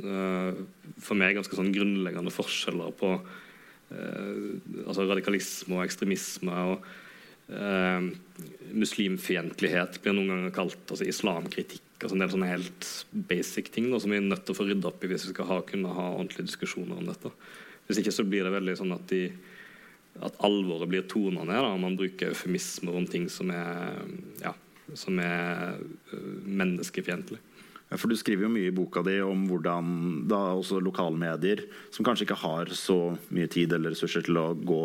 uh, 0.00 0.56
For 1.04 1.18
meg 1.20 1.36
ganske 1.36 1.54
sånn 1.54 1.68
grunnleggende 1.74 2.32
forskjeller 2.32 2.94
på 2.98 3.12
uh, 3.20 4.48
altså 4.86 5.04
radikalisme 5.04 5.78
og 5.78 5.84
ekstremisme. 5.84 6.64
og 6.72 6.88
uh, 7.52 8.08
Muslimfiendtlighet 8.72 10.00
blir 10.02 10.16
noen 10.16 10.32
ganger 10.32 10.56
kalt 10.56 10.80
altså 10.88 11.06
islamkritikk. 11.08 11.86
altså 12.00 12.16
En 12.16 12.24
del 12.24 12.34
sånne 12.34 12.50
helt 12.54 12.90
basic 13.30 13.70
ting 13.74 13.92
da, 13.92 14.00
som 14.00 14.12
vi 14.14 14.20
er 14.20 14.26
nødt 14.26 14.46
til 14.48 14.56
å 14.56 14.60
få 14.62 14.68
rydde 14.68 14.90
opp 14.90 15.04
i 15.04 15.12
hvis 15.12 15.28
vi 15.28 15.36
skal 15.36 15.50
ha, 15.52 15.60
kunne 15.68 15.92
ha 15.96 16.10
ordentlige 16.14 16.48
diskusjoner 16.48 16.98
om 16.98 17.12
dette. 17.12 17.32
Hvis 17.86 18.00
ikke 18.02 18.14
så 18.14 18.26
blir 18.26 18.46
det 18.46 18.54
veldig 18.54 18.78
sånn 18.80 18.96
at 18.96 19.06
de 19.12 19.26
at 20.18 20.40
alvoret 20.44 20.90
blir 20.90 21.06
tona 21.08 21.44
ned. 21.46 21.60
Da, 21.62 21.76
man 21.80 21.96
bruker 21.98 22.32
eufemismer 22.32 22.96
om 22.98 23.06
ting 23.08 23.28
som 23.32 23.52
er, 23.54 24.02
ja, 24.42 24.52
som 24.98 25.20
er 25.22 25.78
uh, 25.78 26.32
menneskefiendtlig. 26.44 27.40
For 27.90 28.06
Du 28.10 28.14
skriver 28.14 28.46
jo 28.46 28.52
mye 28.52 28.70
i 28.70 28.74
boka 28.74 29.02
di 29.02 29.16
om 29.24 29.48
hvordan 29.50 30.26
da 30.30 30.52
også 30.54 30.78
lokalmedier, 30.84 31.64
som 31.90 32.06
kanskje 32.06 32.28
ikke 32.28 32.42
har 32.44 32.70
så 32.76 33.16
mye 33.34 33.50
tid 33.50 33.72
eller 33.74 33.96
ressurser 33.96 34.26
til 34.26 34.38
å 34.38 34.52
gå 34.54 34.82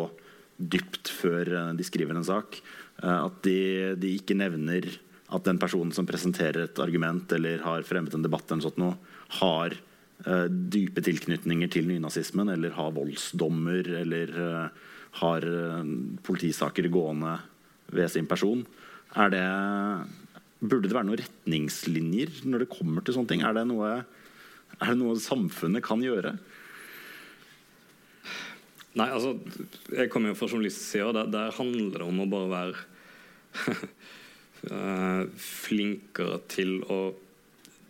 dypt 0.56 1.12
før 1.12 1.52
uh, 1.52 1.74
de 1.76 1.86
skriver 1.86 2.16
en 2.16 2.26
sak, 2.26 2.58
uh, 3.02 3.26
at 3.28 3.42
de, 3.46 3.58
de, 4.00 4.14
ikke 4.16 4.38
nevner 4.38 4.88
at 5.26 5.46
den 5.46 5.58
personen 5.58 5.92
som 5.94 6.06
presenterer 6.06 6.64
et 6.64 6.82
argument 6.82 7.30
eller 7.34 7.62
har 7.66 7.86
fremmet 7.86 8.14
en 8.14 8.24
debatt, 8.24 8.46
eller 8.50 8.68
sånt 8.68 8.78
noe, 8.78 8.94
har 9.42 9.74
dype 10.48 11.02
tilknytninger 11.04 11.68
til 11.70 11.84
nynazismen 11.90 12.48
eller 12.48 12.72
har 12.72 12.94
voldsdommer 12.96 13.90
eller 13.98 14.30
har 15.20 15.46
eh, 15.46 15.92
politisaker 16.26 16.88
gående 16.92 17.36
ved 17.94 18.10
sin 18.12 18.28
person. 18.28 18.64
Er 19.16 19.32
det, 19.32 19.46
burde 20.60 20.88
det 20.88 20.96
være 20.96 21.08
noen 21.08 21.22
retningslinjer 21.22 22.42
når 22.44 22.64
det 22.64 22.72
kommer 22.72 23.04
til 23.04 23.16
sånne 23.16 23.32
ting? 23.32 23.44
Er 23.46 23.56
det 23.56 23.66
noe, 23.70 23.92
er 24.76 24.92
det 24.92 24.98
noe 25.00 25.16
samfunnet 25.22 25.84
kan 25.86 26.02
gjøre? 26.04 26.36
Nei, 28.96 29.10
altså, 29.12 29.34
Jeg 29.92 30.08
kommer 30.12 30.32
jo 30.32 30.38
fra 30.38 30.48
journalistsida, 30.48 31.12
der, 31.12 31.32
der 31.32 31.56
handler 31.58 32.00
det 32.00 32.06
om 32.06 32.22
å 32.24 32.30
bare 32.32 32.52
være 32.52 32.76
eh, 34.72 35.22
flinkere 35.40 36.40
til 36.52 36.78
å 36.92 37.00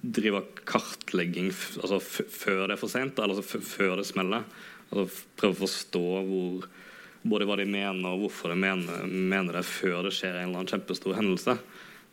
drive 0.07 0.43
kartlegging 0.69 1.49
altså 1.51 1.99
før 1.99 2.67
det 2.69 2.77
er 2.77 2.81
for 2.81 2.93
sent, 2.93 3.19
altså 3.19 3.43
før 3.43 3.97
det 4.01 4.07
smeller. 4.07 4.45
Altså 4.91 5.25
Prøve 5.39 5.57
å 5.57 5.63
forstå 5.65 6.05
hvor 6.29 6.67
både 7.31 7.49
hva 7.49 7.59
de 7.61 7.67
mener 7.69 8.09
og 8.11 8.27
hvorfor 8.27 8.53
de 8.53 8.61
mener, 8.61 9.05
mener 9.07 9.59
det 9.59 9.67
før 9.69 10.07
det 10.07 10.15
skjer 10.17 10.37
en 10.37 10.49
eller 10.49 10.63
annen 10.63 10.73
kjempestor 10.73 11.17
hendelse. 11.19 11.57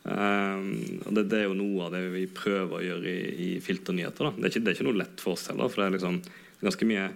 Um, 0.04 1.00
og 1.06 1.14
det, 1.16 1.28
det, 1.32 1.38
er 1.38 1.46
jo 1.48 1.56
noe 1.56 1.86
av 1.86 1.94
det 1.94 2.02
vi 2.12 2.26
prøver 2.28 2.76
å 2.76 2.84
gjøre 2.84 3.08
i, 3.08 3.20
i 3.46 3.50
filternyheter. 3.64 4.34
Det 4.36 4.42
er, 4.42 4.50
ikke, 4.50 4.60
det, 4.60 4.72
er 4.72 4.76
ikke, 4.76 4.88
noe 4.90 5.00
lett 5.00 5.22
for 5.24 5.32
oss 5.32 5.46
heller, 5.48 5.70
for 5.72 5.80
det 5.80 5.86
er 5.86 5.94
liksom 5.96 6.18
ganske 6.64 6.88
mye 6.90 7.06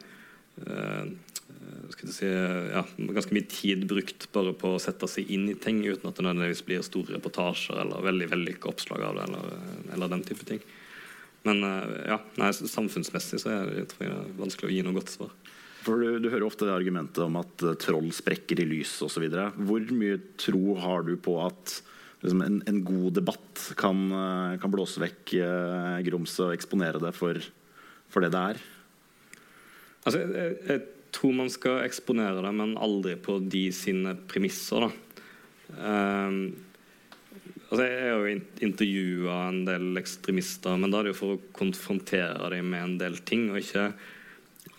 uh, 0.64 1.11
si, 2.09 2.30
ja, 2.72 2.84
ganske 2.96 3.36
mye 3.36 3.49
tid 3.53 3.84
brukt 3.90 4.24
bare 4.32 4.55
på 4.57 4.72
å 4.72 4.80
sette 4.80 5.09
seg 5.11 5.28
inn 5.34 5.51
i 5.53 5.59
ting 5.61 5.82
uten 5.84 6.09
at 6.09 6.16
det 6.16 6.24
nødvendigvis 6.24 6.64
blir 6.64 6.86
store 6.86 7.18
reportasjer 7.18 7.76
eller 7.84 8.09
veldig 8.09 8.30
vellykka 8.32 8.72
oppslag 8.72 9.05
av 9.05 9.20
det. 9.20 9.28
Eller, 9.28 9.92
eller, 9.92 10.12
den 10.14 10.24
type 10.30 10.49
ting. 10.49 10.64
Men 11.44 11.61
uh, 11.68 11.92
ja, 12.09 12.22
nei, 12.40 12.55
samfunnsmessig 12.57 13.44
så 13.44 13.53
er 13.53 13.68
det, 13.68 13.88
tror 13.92 14.09
jeg, 14.09 14.16
det 14.16 14.32
er 14.32 14.40
vanskelig 14.40 14.70
å 14.70 14.76
gi 14.78 14.84
noe 14.86 14.96
godt 14.96 15.12
svar. 15.12 15.36
For 15.89 16.03
du, 16.03 16.18
du, 16.20 16.28
hører 16.28 16.45
ofte 16.45 16.66
det 16.68 16.74
argumentet 16.76 17.22
om 17.24 17.39
at 17.41 17.62
uh, 17.64 17.72
troll 17.80 18.11
sprekker 18.12 18.61
i 18.61 18.66
lys 18.68 18.99
osv. 19.07 19.24
Hvor 19.57 19.93
mye 19.97 20.18
tro 20.36 20.74
har 20.76 21.07
du 21.07 21.14
på 21.16 21.39
at 21.41 21.78
liksom, 22.20 22.43
en, 22.45 22.59
en, 22.68 22.82
god 22.84 23.16
debatt 23.16 23.62
kan, 23.80 24.03
uh, 24.12 24.59
kan 24.61 24.74
blåse 24.74 25.01
vekk 25.01 25.32
eh, 25.41 25.97
grumset 26.05 26.45
og 26.45 26.53
eksponere 26.53 27.01
det 27.01 27.14
for, 27.16 27.41
for, 28.12 28.20
det 28.20 28.34
det 28.34 28.45
er? 28.53 28.61
Altså, 30.05 30.20
jeg, 30.20 30.61
jeg, 30.68 30.84
tror 31.16 31.32
man 31.32 31.49
skal 31.49 31.80
eksponere 31.86 32.43
det, 32.45 32.53
men 32.53 32.76
aldri 32.76 33.14
på 33.16 33.39
de 33.41 33.64
sine 33.72 34.12
premisser. 34.28 34.91
Um, 35.72 36.43
altså 37.70 37.86
jeg 37.86 38.03
har 38.03 38.12
jo 38.12 38.34
intervjua 38.68 39.39
en 39.47 39.62
del 39.64 39.97
ekstremister, 40.03 40.76
men 40.76 40.93
da 40.93 41.01
er 41.01 41.09
det 41.09 41.14
jo 41.14 41.20
for 41.22 41.39
å 41.39 41.43
konfrontere 41.57 42.53
dem 42.53 42.68
med 42.74 42.84
en 42.84 42.95
del 43.01 43.16
ting, 43.24 43.49
og 43.49 43.62
ikke, 43.62 43.89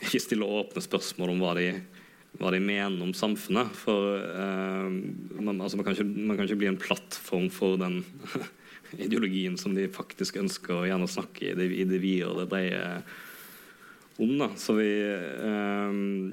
ikke 0.03 0.21
stille 0.23 0.47
åpne 0.47 0.81
spørsmål 0.83 1.33
om 1.33 1.41
hva 1.43 1.53
de, 1.57 1.67
hva 2.39 2.51
de 2.53 2.61
mener 2.63 3.03
om 3.03 3.13
samfunnet. 3.15 3.73
For 3.77 4.19
uh, 4.23 4.87
man, 5.39 5.59
altså 5.59 5.79
man, 5.79 5.85
kan 5.87 5.97
ikke, 5.97 6.07
man, 6.07 6.37
kan 6.37 6.47
ikke, 6.47 6.61
bli 6.63 6.71
en 6.71 6.81
plattform 6.81 7.49
for 7.53 7.79
den 7.81 8.01
ideologien 9.05 9.57
som 9.59 9.75
de 9.77 9.89
faktisk 9.93 10.39
ønsker 10.41 10.73
å 10.77 10.87
gjerne 10.87 11.09
snakke 11.11 11.51
i 11.51 11.57
det, 11.57 11.69
i 11.75 11.85
det 11.89 12.01
vide 12.03 12.29
og 12.29 12.41
det 12.41 12.49
brede 12.51 12.83
om. 14.19 14.33
Da. 14.39 14.49
Så 14.59 14.75
vi, 14.79 14.89
øh, 15.49 16.23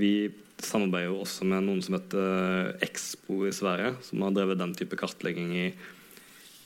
vi 0.00 0.12
samarbeider 0.56 1.10
jo 1.10 1.20
også 1.22 1.44
med 1.46 1.66
noen 1.66 1.82
som 1.84 1.98
heter 1.98 2.78
Expo 2.84 3.44
i 3.46 3.52
Sverige, 3.54 3.92
som 4.06 4.24
har 4.24 4.32
drevet 4.34 4.58
den 4.62 4.74
type 4.78 4.96
kartlegging 4.98 5.52
i, 5.54 5.68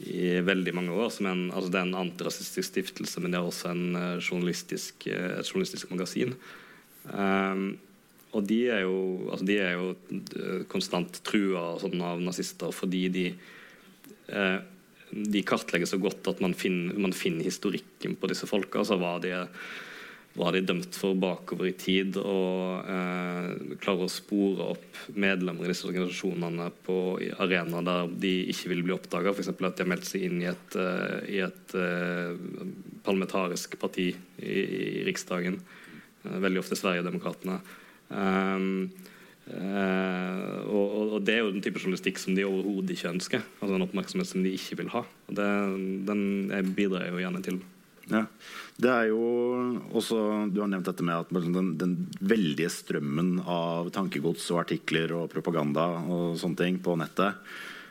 i 0.01 0.40
veldig 0.44 0.74
mange 0.76 0.96
år. 0.96 1.12
En, 1.28 1.51
altså 1.53 1.68
det 1.68 1.80
er 1.80 1.86
en 1.88 2.01
antirasistisk 2.07 2.70
stiftelse, 2.70 3.20
men 3.20 3.34
det 3.34 3.40
er 3.40 3.46
også 3.51 3.74
en 3.74 3.86
journalistisk, 4.22 5.07
et 5.11 5.48
journalistisk 5.51 5.92
magasin. 5.92 6.34
Um, 7.11 7.78
og 8.36 8.44
de 8.46 8.61
er 8.70 8.84
jo, 8.84 9.28
altså 9.32 9.46
de 9.48 9.57
er 9.59 9.72
jo 9.74 10.64
konstant 10.70 11.20
trua 11.26 11.74
sånn 11.82 12.03
av 12.05 12.20
nazister 12.22 12.70
fordi 12.74 13.01
de 13.11 13.24
eh, 14.30 14.59
de 15.11 15.42
kartlegger 15.42 15.88
så 15.90 15.98
godt 15.98 16.28
at 16.30 16.42
man 16.42 16.55
finner, 16.55 16.94
man 16.94 17.14
finner 17.16 17.46
historikken 17.46 18.14
på 18.14 18.30
disse 18.30 18.46
folka. 18.46 18.78
Altså 18.78 18.98
hva 19.01 19.16
de 19.22 19.32
er 19.34 19.48
hva 20.39 20.53
de 20.55 20.61
er 20.61 20.66
dømt 20.68 20.95
for 20.95 21.18
bakover 21.18 21.70
i 21.70 21.74
tid, 21.74 22.14
og 22.20 22.87
eh, 22.87 23.74
klarer 23.83 24.07
å 24.07 24.12
spore 24.12 24.68
opp 24.76 25.01
medlemmer 25.18 25.66
i 25.66 25.72
disse 25.72 25.89
organisasjonene 25.89 26.68
på 26.87 26.99
arenaer 27.43 27.87
der 27.87 28.12
de 28.22 28.33
ikke 28.53 28.70
vil 28.70 28.85
bli 28.87 28.95
oppdaga. 28.95 29.35
F.eks. 29.35 29.51
at 29.51 29.59
de 29.59 29.83
har 29.83 29.91
meldt 29.91 30.07
seg 30.07 30.28
inn 30.28 30.39
i 30.45 30.49
et, 30.53 30.76
uh, 30.78 31.18
i 31.26 31.41
et 31.43 31.74
uh, 31.74 32.31
parlamentarisk 33.03 33.74
parti 33.81 34.12
i, 34.12 34.55
i 34.55 35.05
Riksdagen. 35.09 35.59
Uh, 36.22 36.39
veldig 36.47 36.62
ofte 36.62 36.78
Sverigedemokraterna. 36.78 37.59
Um, 38.11 38.91
og, 39.51 40.91
og, 41.01 41.14
det 41.26 41.33
er 41.35 41.41
jo 41.43 41.51
den 41.51 41.62
type 41.64 41.81
journalistikk 41.81 42.20
som 42.22 42.37
de 42.37 42.47
overhodet 42.47 42.95
ikke 42.95 43.11
ønsker. 43.16 43.43
Altså 43.59 43.74
En 43.74 43.87
oppmerksomhet 43.89 44.31
som 44.31 44.45
de 44.47 44.55
ikke 44.55 44.78
vil 44.78 44.93
ha. 44.95 45.03
Og 45.03 45.35
det, 45.35 45.51
den 46.07 46.74
bidrar 46.76 47.09
jeg 47.09 47.16
jo 47.16 47.22
gjerne 47.24 47.43
til. 47.49 47.59
Ja. 48.11 48.24
Det 48.80 48.88
er 48.90 49.11
jo 49.11 49.20
også, 49.94 50.16
Du 50.50 50.61
har 50.62 50.68
nevnt 50.70 50.86
dette 50.88 51.04
med 51.06 51.14
at 51.14 51.28
den, 51.30 51.76
den 51.78 52.08
veldige 52.18 52.70
strømmen 52.72 53.40
av 53.44 53.90
tankegods 53.94 54.50
og 54.50 54.61
artikler 54.64 55.12
og 55.14 55.30
propaganda 55.32 55.86
og 56.02 56.38
sånne 56.40 56.56
ting 56.58 56.78
på 56.82 56.96
nettet. 56.98 57.34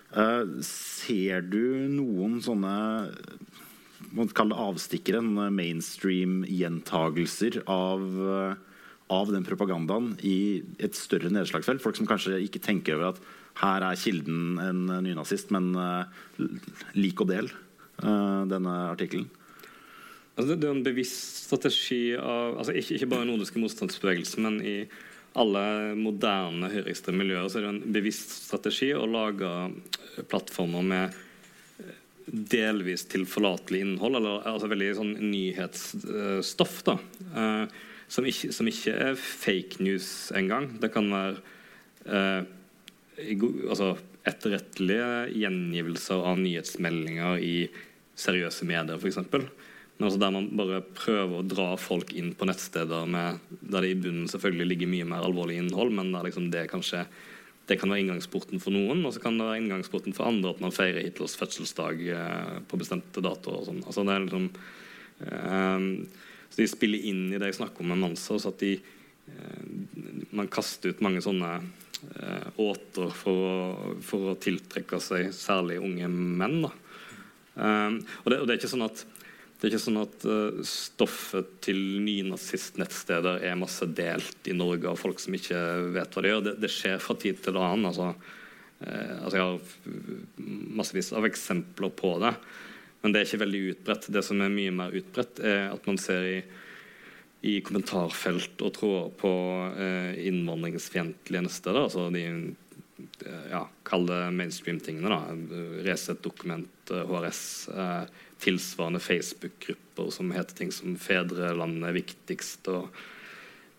Uh, 0.10 0.58
ser 0.66 1.42
du 1.46 1.86
noen 1.94 2.42
sånne 2.42 2.98
man 4.16 4.30
kalle 4.34 4.56
det 4.56 4.64
avstikkere, 4.64 5.20
mainstream-gjentagelser 5.54 7.60
av, 7.70 8.02
av 9.14 9.32
den 9.34 9.44
propagandaen 9.46 10.18
i 10.26 10.64
et 10.82 10.96
større 10.98 11.30
nedslagsfelt? 11.34 11.82
Folk 11.84 11.96
som 12.00 12.08
kanskje 12.10 12.42
ikke 12.46 12.64
tenker 12.64 12.96
over 12.98 13.08
at 13.12 13.20
her 13.60 13.82
er 13.86 14.00
kilden 14.00 14.58
en 14.64 14.82
nynazist, 15.06 15.52
men 15.54 15.66
uh, 15.76 16.06
lik 16.98 17.22
og 17.22 17.28
del 17.30 17.48
uh, 17.52 18.44
denne 18.50 18.74
artikkelen. 18.90 19.30
Altså, 20.40 20.56
det 20.56 20.70
er 20.70 20.72
en 20.72 20.86
bevisst 20.86 21.50
strategi 21.50 22.14
av 22.16 22.62
altså 22.62 22.72
ikke, 22.80 22.96
ikke 22.96 23.10
bare 23.12 23.28
nordiske 23.28 23.60
motstandsbevegelser, 23.60 24.40
men 24.46 24.62
i 24.64 24.78
alle 25.40 25.64
moderne 26.00 26.70
høyreekstreme 26.72 27.22
miljøer 27.22 27.50
så 27.52 27.60
er 27.60 27.66
det 27.66 27.74
en 27.74 27.96
bevisst 27.98 28.32
strategi 28.48 28.94
å 28.96 29.04
lage 29.10 29.50
plattformer 30.32 30.86
med 30.88 31.18
delvis 32.30 33.04
tilforlatelig 33.12 33.84
innhold, 33.84 34.20
eller 34.20 34.48
altså 34.48 34.70
veldig 34.72 34.90
sånn 34.98 35.14
nyhetsstoff. 35.28 36.82
da, 36.88 36.98
eh, 37.36 37.78
som, 38.08 38.26
ikke, 38.26 38.52
som, 38.56 38.70
ikke, 38.70 38.96
er 38.96 39.20
fake 39.20 39.84
news 39.84 40.32
engang. 40.38 40.72
Det 40.82 40.92
kan 40.94 41.10
være 41.14 41.36
eh, 42.06 42.42
altså 43.70 43.96
etterrettelige 44.30 45.30
gjengivelser 45.36 46.26
av 46.32 46.40
nyhetsmeldinger 46.42 47.44
i 47.44 47.56
seriøse 48.20 48.68
medier, 48.68 49.00
f.eks. 49.00 49.20
Men 50.00 50.08
også 50.08 50.20
der 50.22 50.32
man 50.32 50.46
bare 50.56 50.80
prøver 50.96 51.42
å 51.42 51.48
dra 51.48 51.74
folk 51.80 52.14
inn 52.16 52.32
på 52.38 52.48
nettsteder 52.48 53.10
med, 53.12 53.42
der 53.60 53.84
det 53.84 53.90
i 53.92 53.98
bunnen 54.00 54.30
selvfølgelig 54.32 54.70
ligger 54.72 54.92
mye 54.94 55.08
mer 55.10 55.26
alvorlig 55.28 55.58
innhold, 55.60 55.92
men 55.92 56.14
der 56.14 56.30
liksom 56.30 56.48
det 56.54 56.70
kanskje 56.72 57.04
det 57.70 57.78
kan 57.78 57.92
være 57.92 58.06
inngangsporten 58.06 58.62
for 58.64 58.74
noen, 58.74 59.04
og 59.06 59.12
så 59.14 59.22
kan 59.22 59.36
det 59.38 59.46
være 59.46 59.60
inngangsporten 59.62 60.16
for 60.18 60.30
andre 60.30 60.56
at 60.56 60.62
man 60.64 60.74
feirer 60.74 61.04
Hitlers 61.04 61.36
fødselsdag 61.38 62.00
eh, 62.16 62.56
på 62.66 62.80
bestemte 62.82 63.22
datoer. 63.22 63.68
sånn. 63.68 63.84
Altså 63.86 64.06
liksom, 64.08 64.48
eh, 65.28 65.86
så 66.50 66.62
De 66.64 66.70
spiller 66.72 67.06
inn 67.12 67.28
i 67.30 67.38
det 67.38 67.52
jeg 67.52 67.60
snakker 67.60 67.84
om 67.84 67.94
med 67.94 68.02
Manser, 68.02 68.40
så 68.42 68.50
at 68.50 68.64
de, 68.64 68.80
eh, 69.30 70.26
man 70.32 70.50
kaster 70.50 70.96
ut 70.96 71.04
mange 71.06 71.22
sånne 71.22 71.52
eh, 71.60 72.50
åter 72.58 73.14
for 73.14 73.46
å, 73.52 73.94
for 74.02 74.32
å, 74.32 74.38
tiltrekke 74.42 74.98
seg 75.04 75.30
særlig 75.36 75.78
unge 75.84 76.10
menn. 76.10 76.62
da. 76.66 76.74
Um, 77.60 78.00
og, 78.24 78.32
det, 78.32 78.38
og, 78.40 78.48
det, 78.48 78.54
er 78.54 78.60
ikke 78.62 78.72
sånn 78.72 78.88
at 78.88 79.04
det 79.60 79.68
er 79.68 79.74
ikke 79.74 79.84
sånn 79.84 80.00
at 80.00 80.24
uh, 80.24 80.60
stoffet 80.64 81.50
til 81.66 81.80
nynazistnettsteder 82.06 83.42
er 83.44 83.58
masse 83.60 83.84
delt 83.92 84.48
i 84.48 84.56
Norge 84.56 84.88
av 84.88 85.00
folk 85.02 85.20
som 85.20 85.36
ikke 85.36 85.60
vet 85.98 86.16
hva 86.16 86.24
de 86.24 86.32
gjør. 86.32 86.46
Det, 86.46 86.54
det 86.64 86.70
skjer 86.72 87.02
fra 87.04 87.16
tid 87.20 87.42
til 87.44 87.60
annen. 87.60 87.90
Altså, 87.90 88.14
uh, 88.86 89.18
altså 89.18 89.36
jeg 89.36 89.44
har 89.44 90.46
massevis 90.80 91.12
av 91.12 91.28
eksempler 91.28 91.92
på 91.92 92.14
det. 92.24 92.32
Men 93.02 93.12
det 93.12 93.20
er 93.20 93.28
ikke 93.28 93.42
veldig 93.44 93.62
utbredt. 93.74 94.08
Det 94.16 94.24
som 94.30 94.40
er 94.46 94.56
mye 94.56 94.78
mer 94.80 94.96
utbredt, 94.96 95.44
er 95.44 95.66
at 95.74 95.92
man 95.92 96.00
ser 96.00 96.30
i, 96.30 96.40
i 97.52 97.58
kommentarfelt 97.68 98.64
og 98.64 98.74
tråder 98.80 99.12
på 99.20 99.34
uh, 99.76 100.16
innvandringsfiendtlige 100.24 101.44
nettsteder. 101.50 101.84
Altså 101.84 102.08
de 102.16 102.26
ja, 103.52 103.66
Kall 103.88 104.08
det 104.08 104.24
mainstream-tingene. 104.36 105.12
da, 105.12 105.20
Resett, 105.84 106.24
Dokument, 106.24 106.96
HRS. 106.96 107.44
Uh, 107.76 108.28
tilsvarende 108.40 109.00
Facebook-grupper 109.00 110.10
som 110.12 110.32
heter 110.32 110.56
ting 110.56 110.72
som 110.72 110.96
'Fedrelandet 110.98 111.90
er 111.90 111.98
viktigst' 111.98 112.70
og 112.72 112.90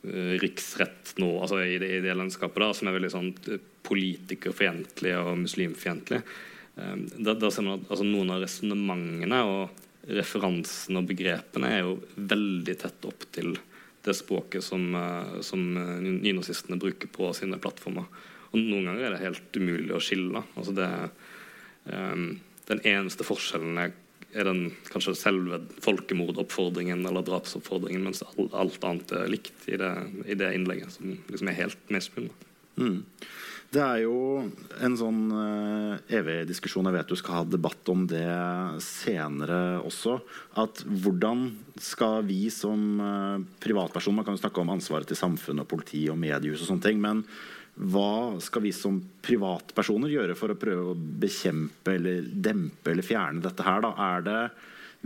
uh, 0.04 0.34
'Riksrett 0.40 1.14
nå', 1.18 1.32
altså 1.40 1.62
i 1.64 1.78
det, 1.78 1.90
i 1.96 2.00
det 2.04 2.16
landskapet, 2.16 2.60
da, 2.60 2.72
som 2.74 2.88
er 2.88 2.96
veldig 2.98 3.12
sånn 3.12 3.30
eh, 3.48 3.62
politikerfiendtlige 3.86 5.20
og 5.24 5.38
muslimfiendtlige. 5.44 6.22
Um, 6.76 7.06
da, 7.18 7.34
da, 7.34 7.50
ser 7.50 7.66
man 7.66 7.80
at 7.80 7.90
altså, 7.90 8.06
Noen 8.06 8.30
av 8.32 8.44
resonnementene 8.44 9.40
og 9.48 10.12
referansene 10.16 11.02
og 11.02 11.08
begrepene 11.10 11.72
er 11.74 11.82
jo 11.84 11.96
veldig 12.16 12.76
tett 12.80 13.04
opp 13.08 13.26
til 13.34 13.56
det 14.04 14.14
språket 14.16 14.64
som, 14.64 14.86
uh, 14.96 15.40
som 15.44 15.64
nynazistene 16.04 16.80
bruker 16.80 17.10
på 17.12 17.32
sine 17.36 17.60
plattformer. 17.60 18.06
Og 18.50 18.60
Noen 18.60 18.88
ganger 18.88 19.08
er 19.08 19.16
det 19.16 19.24
helt 19.24 19.58
umulig 19.60 19.92
å 19.94 20.04
skille. 20.04 20.44
Altså 20.56 20.76
det, 20.76 20.88
um, 21.92 22.30
den 22.70 22.80
eneste 22.86 23.26
forskjellen 23.26 23.78
er 23.82 23.92
er 24.34 24.46
den 24.46 24.62
kanskje 24.90 25.16
selve 25.18 25.60
folkemordoppfordringen 25.82 27.02
eller 27.08 27.24
drapsoppfordringen, 27.26 28.04
mens 28.06 28.22
alt 28.24 28.86
annet 28.86 29.14
er 29.16 29.30
likt 29.30 29.68
i 29.70 29.78
det, 29.80 29.92
i 30.26 30.38
det 30.38 30.52
innlegget, 30.56 30.94
som 30.96 31.16
liksom 31.30 31.50
er 31.50 31.60
helt 31.64 31.92
medspunnet. 31.92 32.48
Mm. 32.80 33.02
Det 33.70 33.82
er 33.84 34.00
jo 34.02 34.14
en 34.82 34.94
sånn 34.98 35.18
uh, 35.30 35.92
evig 36.10 36.40
diskusjon, 36.48 36.88
jeg 36.88 36.96
vet 36.96 37.12
du 37.12 37.18
skal 37.18 37.36
ha 37.36 37.42
debatt 37.46 37.90
om 37.92 38.02
det 38.10 38.26
senere 38.82 39.78
også. 39.86 40.16
At 40.58 40.82
hvordan 40.88 41.44
skal 41.78 42.26
vi 42.26 42.48
som 42.50 42.98
uh, 42.98 43.38
privatpersoner 43.62 44.18
Man 44.18 44.26
kan 44.26 44.34
jo 44.34 44.42
snakke 44.42 44.64
om 44.64 44.74
ansvaret 44.74 45.06
til 45.06 45.20
samfunnet, 45.20 45.62
og 45.62 45.70
politi 45.70 46.02
og 46.10 46.18
mediehus 46.18 46.64
og 46.64 46.72
sånne 46.72 46.88
ting. 46.88 46.98
men 46.98 47.22
hva 47.80 48.36
skal 48.44 48.66
vi 48.66 48.72
som 48.76 48.98
privatpersoner 49.24 50.12
gjøre 50.12 50.36
for 50.36 50.52
å 50.52 50.58
prøve 50.60 50.90
å 50.92 50.98
bekjempe 50.98 51.94
eller 51.96 52.26
dempe 52.28 52.92
eller 52.92 53.06
fjerne 53.06 53.40
dette 53.44 53.64
her? 53.64 53.80
Da? 53.86 53.94
Er 54.10 54.26
det 54.26 54.40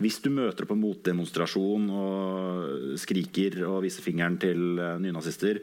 hvis 0.03 0.19
du 0.25 0.27
møter 0.35 0.67
på 0.67 0.75
en 0.75 0.83
motdemonstrasjon 0.83 1.87
og 1.95 2.97
skriker 2.99 3.61
og 3.69 3.85
viser 3.85 4.03
fingeren 4.03 4.41
til 4.43 4.81
eh, 4.83 4.97
nynazister, 4.99 5.61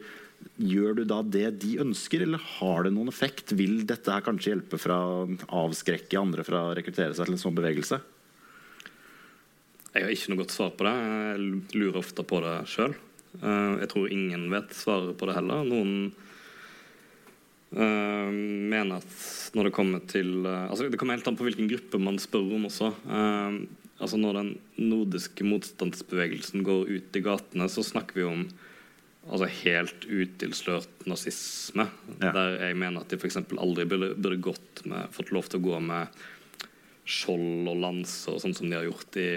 gjør 0.56 0.96
du 0.98 1.02
da 1.08 1.20
det 1.20 1.50
de 1.62 1.74
ønsker, 1.84 2.24
eller 2.24 2.40
har 2.56 2.86
det 2.86 2.94
noen 2.96 3.12
effekt? 3.12 3.52
Vil 3.58 3.82
dette 3.88 4.14
her 4.14 4.24
kanskje 4.24 4.54
hjelpe 4.54 4.80
fra 4.80 4.96
å 5.04 5.28
avskrekke 5.66 6.18
andre 6.18 6.46
fra 6.48 6.64
å 6.70 6.74
rekruttere 6.78 7.12
seg 7.12 7.28
til 7.28 7.36
en 7.36 7.44
sånn 7.44 7.60
bevegelse? 7.60 8.00
Jeg 9.92 10.06
har 10.06 10.16
ikke 10.16 10.32
noe 10.32 10.40
godt 10.40 10.56
svar 10.56 10.72
på 10.72 10.88
det. 10.88 10.96
Jeg 10.96 11.46
lurer 11.76 12.00
ofte 12.00 12.24
på 12.24 12.40
det 12.40 12.56
sjøl. 12.72 12.96
Eh, 13.36 13.72
jeg 13.84 13.92
tror 13.92 14.16
ingen 14.16 14.48
vet 14.56 14.72
svaret 14.80 15.12
på 15.20 15.28
det 15.28 15.36
heller. 15.36 15.68
Noen 15.68 15.96
Uh, 17.72 18.28
mener 18.32 19.00
at 19.00 19.52
når 19.56 19.68
det 19.68 19.72
kommer 19.72 20.02
til 20.04 20.42
uh, 20.44 20.66
altså 20.66 20.90
Det 20.92 20.98
kommer 21.00 21.16
helt 21.16 21.28
an 21.30 21.38
på 21.38 21.46
hvilken 21.46 21.70
gruppe 21.70 22.00
man 22.02 22.20
spør 22.20 22.50
om 22.58 22.66
også. 22.68 22.90
Uh, 23.08 23.62
altså 24.02 24.18
Når 24.20 24.36
den 24.40 24.50
nordiske 24.76 25.46
motstandsbevegelsen 25.46 26.66
går 26.66 26.90
ut 26.90 27.16
i 27.16 27.24
gatene, 27.24 27.70
så 27.72 27.84
snakker 27.86 28.20
vi 28.20 28.28
om 28.28 28.44
altså 29.22 29.46
helt 29.62 30.06
utilslørt 30.10 31.06
nazisme. 31.06 31.86
Ja. 32.18 32.32
Der 32.34 32.56
jeg 32.66 32.78
mener 32.78 33.04
at 33.04 33.12
de 33.12 33.18
f.eks. 33.20 33.38
aldri 33.38 33.86
burde, 33.86 34.12
burde 34.18 34.40
gått 34.42 34.82
med, 34.88 35.12
fått 35.14 35.30
lov 35.34 35.46
til 35.48 35.62
å 35.62 35.66
gå 35.68 35.82
med 35.84 36.22
skjold 37.02 37.66
og 37.66 37.80
lanser, 37.82 38.36
sånn 38.38 38.54
som 38.54 38.68
de 38.70 38.76
har 38.78 38.86
gjort 38.86 39.16
i, 39.18 39.30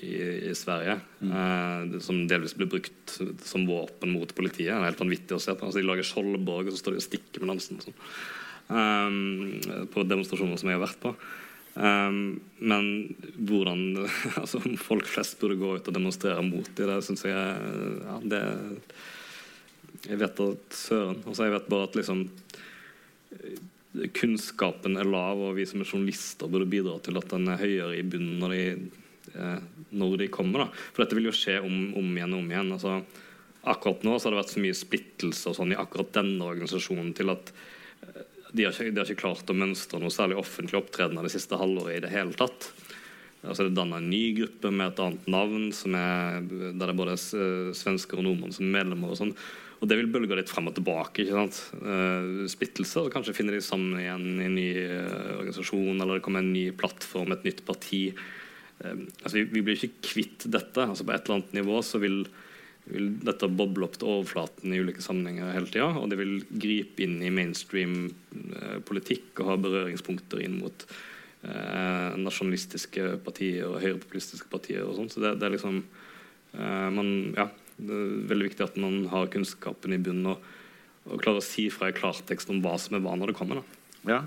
i, 0.00 0.14
i 0.48 0.54
Sverige. 0.56 0.96
Eh, 1.20 1.98
som 2.04 2.22
delvis 2.30 2.56
blir 2.56 2.70
brukt 2.72 3.18
som 3.44 3.66
våpen 3.68 4.14
mot 4.14 4.32
politiet. 4.36 4.72
Det 4.72 4.78
er 4.78 4.88
helt 4.88 5.02
vanvittig 5.04 5.36
å 5.36 5.42
se 5.42 5.52
på. 5.52 5.68
Altså, 5.68 5.82
de 5.82 5.88
lager 5.88 6.08
skjoldborg, 6.08 6.70
og 6.70 6.74
så 6.74 6.80
står 6.80 6.96
de 6.96 7.02
og 7.02 7.06
stikker 7.08 7.44
med 7.44 7.52
lansen. 7.52 7.82
Sånn. 7.84 7.98
Eh, 8.72 9.84
på 9.92 10.06
demonstrasjoner 10.08 10.60
som 10.60 10.72
jeg 10.72 10.80
har 10.80 10.86
vært 10.86 11.02
på. 11.04 11.14
Eh, 11.76 12.18
men 12.72 12.90
hvordan 13.36 13.86
altså, 14.42 14.64
folk 14.80 15.12
flest 15.12 15.36
burde 15.42 15.60
gå 15.60 15.76
ut 15.76 15.92
og 15.92 16.00
demonstrere 16.00 16.44
mot 16.46 16.72
det, 16.72 16.88
det 16.88 17.00
syns 17.04 17.28
jeg 17.28 17.36
ja, 17.36 18.20
det, 18.32 18.44
Jeg 20.08 20.24
vet 20.24 20.46
at 20.48 20.78
søren. 20.86 21.20
Altså, 21.26 21.44
jeg 21.44 21.58
vet 21.58 21.74
bare 21.74 21.90
at 21.90 22.00
liksom 22.00 22.30
kunnskapen 24.14 24.98
er 24.98 25.08
lav, 25.08 25.40
og 25.42 25.56
vi 25.58 25.66
som 25.68 25.82
er 25.82 25.88
journalister 25.88 26.50
burde 26.50 26.68
bidra 26.70 26.96
til 27.04 27.18
at 27.20 27.30
den 27.32 27.48
er 27.50 27.60
høyere 27.60 27.98
i 27.98 28.04
bunnen 28.06 28.38
når 28.42 28.54
de, 28.54 28.62
eh, 29.34 29.60
når 29.90 30.16
de 30.22 30.30
kommer. 30.32 30.66
Da. 30.66 30.84
For 30.92 31.04
dette 31.04 31.18
vil 31.18 31.30
jo 31.30 31.36
skje 31.36 31.58
om, 31.64 31.78
om 31.98 32.12
igjen 32.16 32.34
og 32.36 32.42
om 32.42 32.52
igjen. 32.52 32.74
Altså, 32.76 32.98
akkurat 33.68 34.04
nå 34.06 34.16
så 34.16 34.28
har 34.28 34.36
det 34.36 34.42
vært 34.42 34.54
så 34.54 34.64
mye 34.64 34.78
splittelse 34.78 35.50
og 35.50 35.58
sånn 35.58 35.74
i 35.74 35.80
akkurat 35.80 36.14
denne 36.20 36.50
organisasjonen 36.52 37.14
til 37.18 37.34
at 37.34 37.52
eh, 38.06 38.26
de 38.48 38.64
har, 38.64 38.72
ikke, 38.72 38.92
de 38.94 39.02
har 39.02 39.10
ikke 39.10 39.24
klart 39.26 39.50
å 39.52 39.56
mønstre 39.56 40.00
noe 40.00 40.14
særlig 40.14 40.38
offentlig 40.40 40.78
opptreden 40.80 41.20
det 41.20 41.34
siste 41.34 41.58
halvåret 41.60 41.98
i 41.98 42.04
det 42.06 42.12
hele 42.14 42.36
tatt. 42.38 42.70
Altså 43.44 43.64
det 43.64 43.70
er 43.70 43.76
danna 43.76 44.00
en 44.00 44.10
ny 44.10 44.24
gruppe 44.34 44.70
med 44.74 44.88
et 44.88 45.00
annet 45.04 45.28
navn, 45.30 45.68
er, 45.94 46.40
der 46.48 46.72
det 46.80 46.88
er 46.88 46.98
både 46.98 47.16
svensker 47.76 48.18
og 48.18 48.26
nordmenn 48.26 48.54
som 48.54 48.66
er 48.66 48.74
medlemmer. 48.80 49.12
og 49.12 49.20
sånn. 49.20 49.34
Og 49.78 49.86
det 49.86 49.98
vil 50.00 50.10
bølge 50.10 50.40
litt 50.40 50.50
frem 50.50 50.70
og 50.70 50.74
tilbake. 50.74 51.22
ikke 51.22 51.36
sant? 51.36 51.60
Uh, 51.78 52.44
splittelser. 52.50 53.06
og 53.06 53.14
Kanskje 53.14 53.36
finner 53.36 53.54
de 53.54 53.62
sammen 53.62 54.00
igjen 54.00 54.26
i 54.42 54.48
en 54.48 54.58
ny 54.58 54.68
eh, 54.82 55.30
organisasjon, 55.36 56.00
eller 56.00 56.18
det 56.18 56.24
kommer 56.26 56.42
en 56.42 56.52
ny 56.54 56.68
plattform, 56.74 57.34
et 57.34 57.46
nytt 57.46 57.62
parti. 57.68 58.08
Eh, 58.82 59.00
altså 59.22 59.38
vi, 59.38 59.46
vi 59.52 59.62
blir 59.64 59.78
ikke 59.78 60.02
kvitt 60.10 60.46
dette. 60.50 60.82
altså 60.82 61.06
På 61.06 61.14
et 61.14 61.24
eller 61.26 61.40
annet 61.40 61.56
nivå 61.60 61.82
så 61.86 62.00
vil, 62.02 62.24
vil 62.90 63.12
dette 63.26 63.50
boble 63.50 63.88
opp 63.88 63.98
til 64.00 64.10
overflaten 64.16 64.74
i 64.74 64.80
ulike 64.82 65.04
sammenhenger 65.04 65.54
hele 65.54 65.70
tida. 65.70 65.92
Og 66.00 66.10
det 66.10 66.18
vil 66.20 66.34
gripe 66.50 67.04
inn 67.06 67.20
i 67.22 67.32
mainstream 67.34 68.08
eh, 68.08 68.80
politikk 68.88 69.42
og 69.42 69.52
ha 69.52 69.60
berøringspunkter 69.68 70.42
inn 70.44 70.58
mot 70.62 70.88
eh, 70.88 72.18
nasjonalistiske 72.18 73.14
partier 73.26 73.66
og 73.68 73.80
høyrepopulistiske 73.84 74.50
partier. 74.52 74.84
og 74.86 74.98
sånn, 74.98 75.12
Så 75.12 75.24
det, 75.24 75.36
det 75.40 75.48
er 75.48 75.56
liksom 75.58 75.82
eh, 75.82 76.90
man, 76.94 77.14
ja, 77.38 77.50
det 77.78 77.94
er 77.94 78.14
veldig 78.30 78.48
viktig 78.50 78.64
at 78.66 78.78
man 78.80 79.02
har 79.12 79.30
kunnskapen 79.32 79.94
i 79.94 80.00
bunnen 80.02 80.32
og, 80.34 80.46
og 81.08 81.20
klarer 81.22 81.42
å 81.42 81.46
si 81.46 81.68
fra 81.72 81.90
i 81.90 81.96
klartekst 81.96 82.50
om 82.52 82.62
hva 82.64 82.74
som 82.80 82.98
er 82.98 83.04
hva 83.04 83.14
når 83.18 83.32
det 83.32 83.38
kommer. 83.38 83.60
da. 83.60 83.78
Ja. 84.08 84.22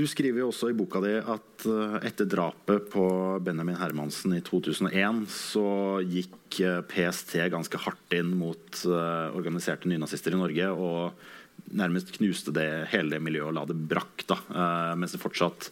Du 0.00 0.06
skriver 0.08 0.40
jo 0.40 0.48
også 0.48 0.70
i 0.70 0.76
boka 0.76 1.02
di 1.04 1.16
at 1.18 1.64
eh, 1.68 1.96
etter 2.08 2.28
drapet 2.30 2.86
på 2.92 3.04
Benjamin 3.44 3.76
Hermansen 3.76 4.32
i 4.36 4.40
2001, 4.44 5.26
så 5.28 5.66
gikk 6.00 6.60
eh, 6.64 6.78
PST 6.88 7.36
ganske 7.52 7.80
hardt 7.84 8.16
inn 8.16 8.30
mot 8.40 8.80
eh, 8.86 9.26
organiserte 9.36 9.90
nynazister 9.90 10.32
i 10.32 10.40
Norge 10.40 10.70
og 10.72 11.68
nærmest 11.76 12.14
knuste 12.16 12.54
det 12.56 12.68
hele 12.94 13.20
miljøet 13.20 13.50
og 13.50 13.58
la 13.58 13.66
det 13.68 13.76
brakk. 13.90 14.24
da, 14.30 14.38
Mens 14.96 15.12
det 15.12 15.20
fortsatt 15.20 15.68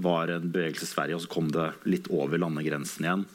var 0.00 0.32
en 0.32 0.48
bevegelse 0.48 0.86
i 0.86 0.88
Sverige, 0.88 1.18
og 1.18 1.26
så 1.26 1.30
kom 1.30 1.50
det 1.52 1.66
litt 1.90 2.08
over 2.14 2.40
landegrensen 2.40 3.04
igjen. 3.04 3.26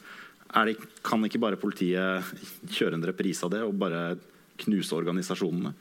Det, 0.54 0.76
kan 1.02 1.24
ikke 1.26 1.42
bare 1.42 1.58
politiet 1.58 2.22
kjøre 2.70 2.94
en 2.94 3.06
reprise 3.08 3.42
av 3.46 3.50
det 3.54 3.64
og 3.66 3.74
bare 3.78 4.14
knuse 4.62 4.94
organisasjonene? 4.94 5.74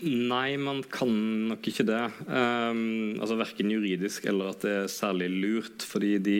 Nei, 0.00 0.56
man 0.56 0.80
kan 0.88 1.12
nok 1.50 1.66
ikke 1.68 1.84
det. 1.84 2.00
Um, 2.24 3.20
altså 3.20 3.36
Verken 3.38 3.70
juridisk 3.72 4.24
eller 4.30 4.54
at 4.54 4.64
det 4.64 4.72
er 4.78 4.92
særlig 4.92 5.28
lurt. 5.34 5.84
Fordi 5.86 6.14
de, 6.24 6.38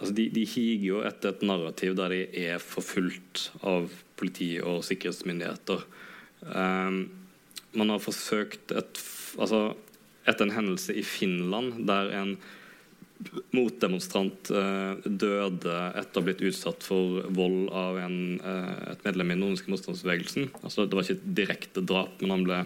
altså 0.00 0.12
de, 0.18 0.26
de 0.34 0.44
higer 0.50 0.88
jo 0.90 1.04
etter 1.06 1.32
et 1.32 1.46
narrativ 1.46 1.94
der 1.98 2.12
de 2.12 2.20
er 2.48 2.62
forfulgt 2.62 3.48
av 3.62 3.88
politi 4.18 4.56
og 4.58 4.82
sikkerhetsmyndigheter. 4.88 5.86
Um, 6.42 7.06
man 7.76 7.92
har 7.92 8.02
forsøkt 8.02 8.74
et, 8.76 9.02
altså 9.38 9.68
Etter 10.26 10.48
en 10.48 10.56
hendelse 10.56 10.90
i 10.90 11.04
Finland 11.06 11.84
der 11.86 12.08
en 12.18 12.32
motdemonstrant 13.56 14.50
eh, 14.52 15.06
døde 15.06 15.76
etter 15.96 16.20
å 16.20 16.22
ha 16.22 16.26
blitt 16.26 16.44
utsatt 16.44 16.84
for 16.84 17.24
vold 17.34 17.70
av 17.74 17.98
en, 18.02 18.18
eh, 18.40 18.74
et 18.92 19.06
medlem 19.06 19.32
i 19.32 19.38
nordiske 19.40 19.72
motstandsbevegelsen. 19.72 20.50
Altså, 20.62 20.84
det 20.84 20.98
var 20.98 21.06
ikke 21.06 21.18
et 21.18 21.30
direkte 21.40 21.84
drap, 21.86 22.20
men 22.20 22.34
han 22.34 22.44
ble 22.46 22.60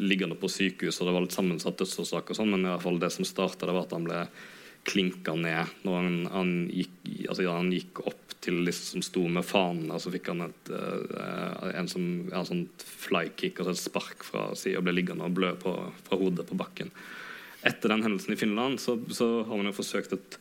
liggende 0.00 0.36
på 0.40 0.50
sykehus, 0.52 1.00
og 1.00 1.08
det 1.08 1.14
var 1.16 1.24
litt 1.24 1.36
sammensatt 1.36 1.80
dødsårsak 1.80 2.32
og 2.32 2.38
sånn, 2.38 2.52
men 2.54 2.66
i 2.66 2.70
hvert 2.72 2.84
fall 2.84 3.00
det 3.00 3.12
som 3.12 3.28
starta, 3.28 3.68
var 3.70 3.86
at 3.86 3.96
han 3.96 4.06
ble 4.08 4.20
klinka 4.84 5.32
ned 5.40 5.72
når 5.86 5.96
han, 5.96 6.16
han, 6.32 6.52
gikk, 6.68 6.94
altså, 7.30 7.46
ja, 7.46 7.56
han 7.56 7.72
gikk 7.72 8.04
opp 8.04 8.36
til 8.44 8.60
de 8.66 8.72
som 8.76 9.00
sto 9.04 9.24
med 9.32 9.46
fanene, 9.48 9.96
så 10.00 10.12
fikk 10.12 10.28
han 10.32 10.44
et, 10.44 10.72
eh, 10.76 11.68
en 11.80 11.88
som, 11.88 12.08
ja, 12.28 12.44
sånn 12.44 12.66
flykick, 12.84 13.60
altså 13.60 13.72
et 13.72 13.84
spark 13.86 14.26
fra 14.28 14.50
sida, 14.58 14.80
og 14.80 14.88
ble 14.88 14.98
liggende 14.98 15.24
og 15.24 15.36
blø 15.36 15.54
på, 15.60 15.72
fra 16.04 16.20
hodet 16.20 16.44
på 16.48 16.60
bakken 16.60 16.92
etter 17.64 17.92
den 17.92 18.04
hendelsen 18.04 18.34
i 18.34 18.38
Finland 18.40 18.80
så, 18.82 18.98
så 19.10 19.28
har 19.44 19.56
man 19.56 19.70
jo 19.70 19.76
forsøkt 19.76 20.14
et 20.16 20.38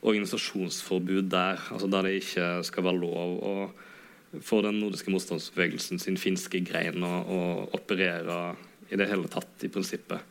organisasjonsforbud 0.00 1.30
der. 1.32 1.60
altså 1.70 1.88
Der 1.92 2.06
det 2.06 2.18
ikke 2.20 2.50
skal 2.68 2.86
være 2.88 3.02
lov 3.02 3.38
å 3.40 3.54
for 4.46 4.62
den 4.62 4.78
nordiske 4.78 5.10
motstandsbevegelsen 5.10 5.98
sin 5.98 6.18
finske 6.20 6.60
grein 6.62 7.02
å, 7.02 7.14
å 7.26 7.38
operere 7.74 8.54
i 8.90 8.98
det 8.98 9.08
hele 9.10 9.30
tatt, 9.30 9.50
i 9.66 9.70
prinsippet. 9.72 10.22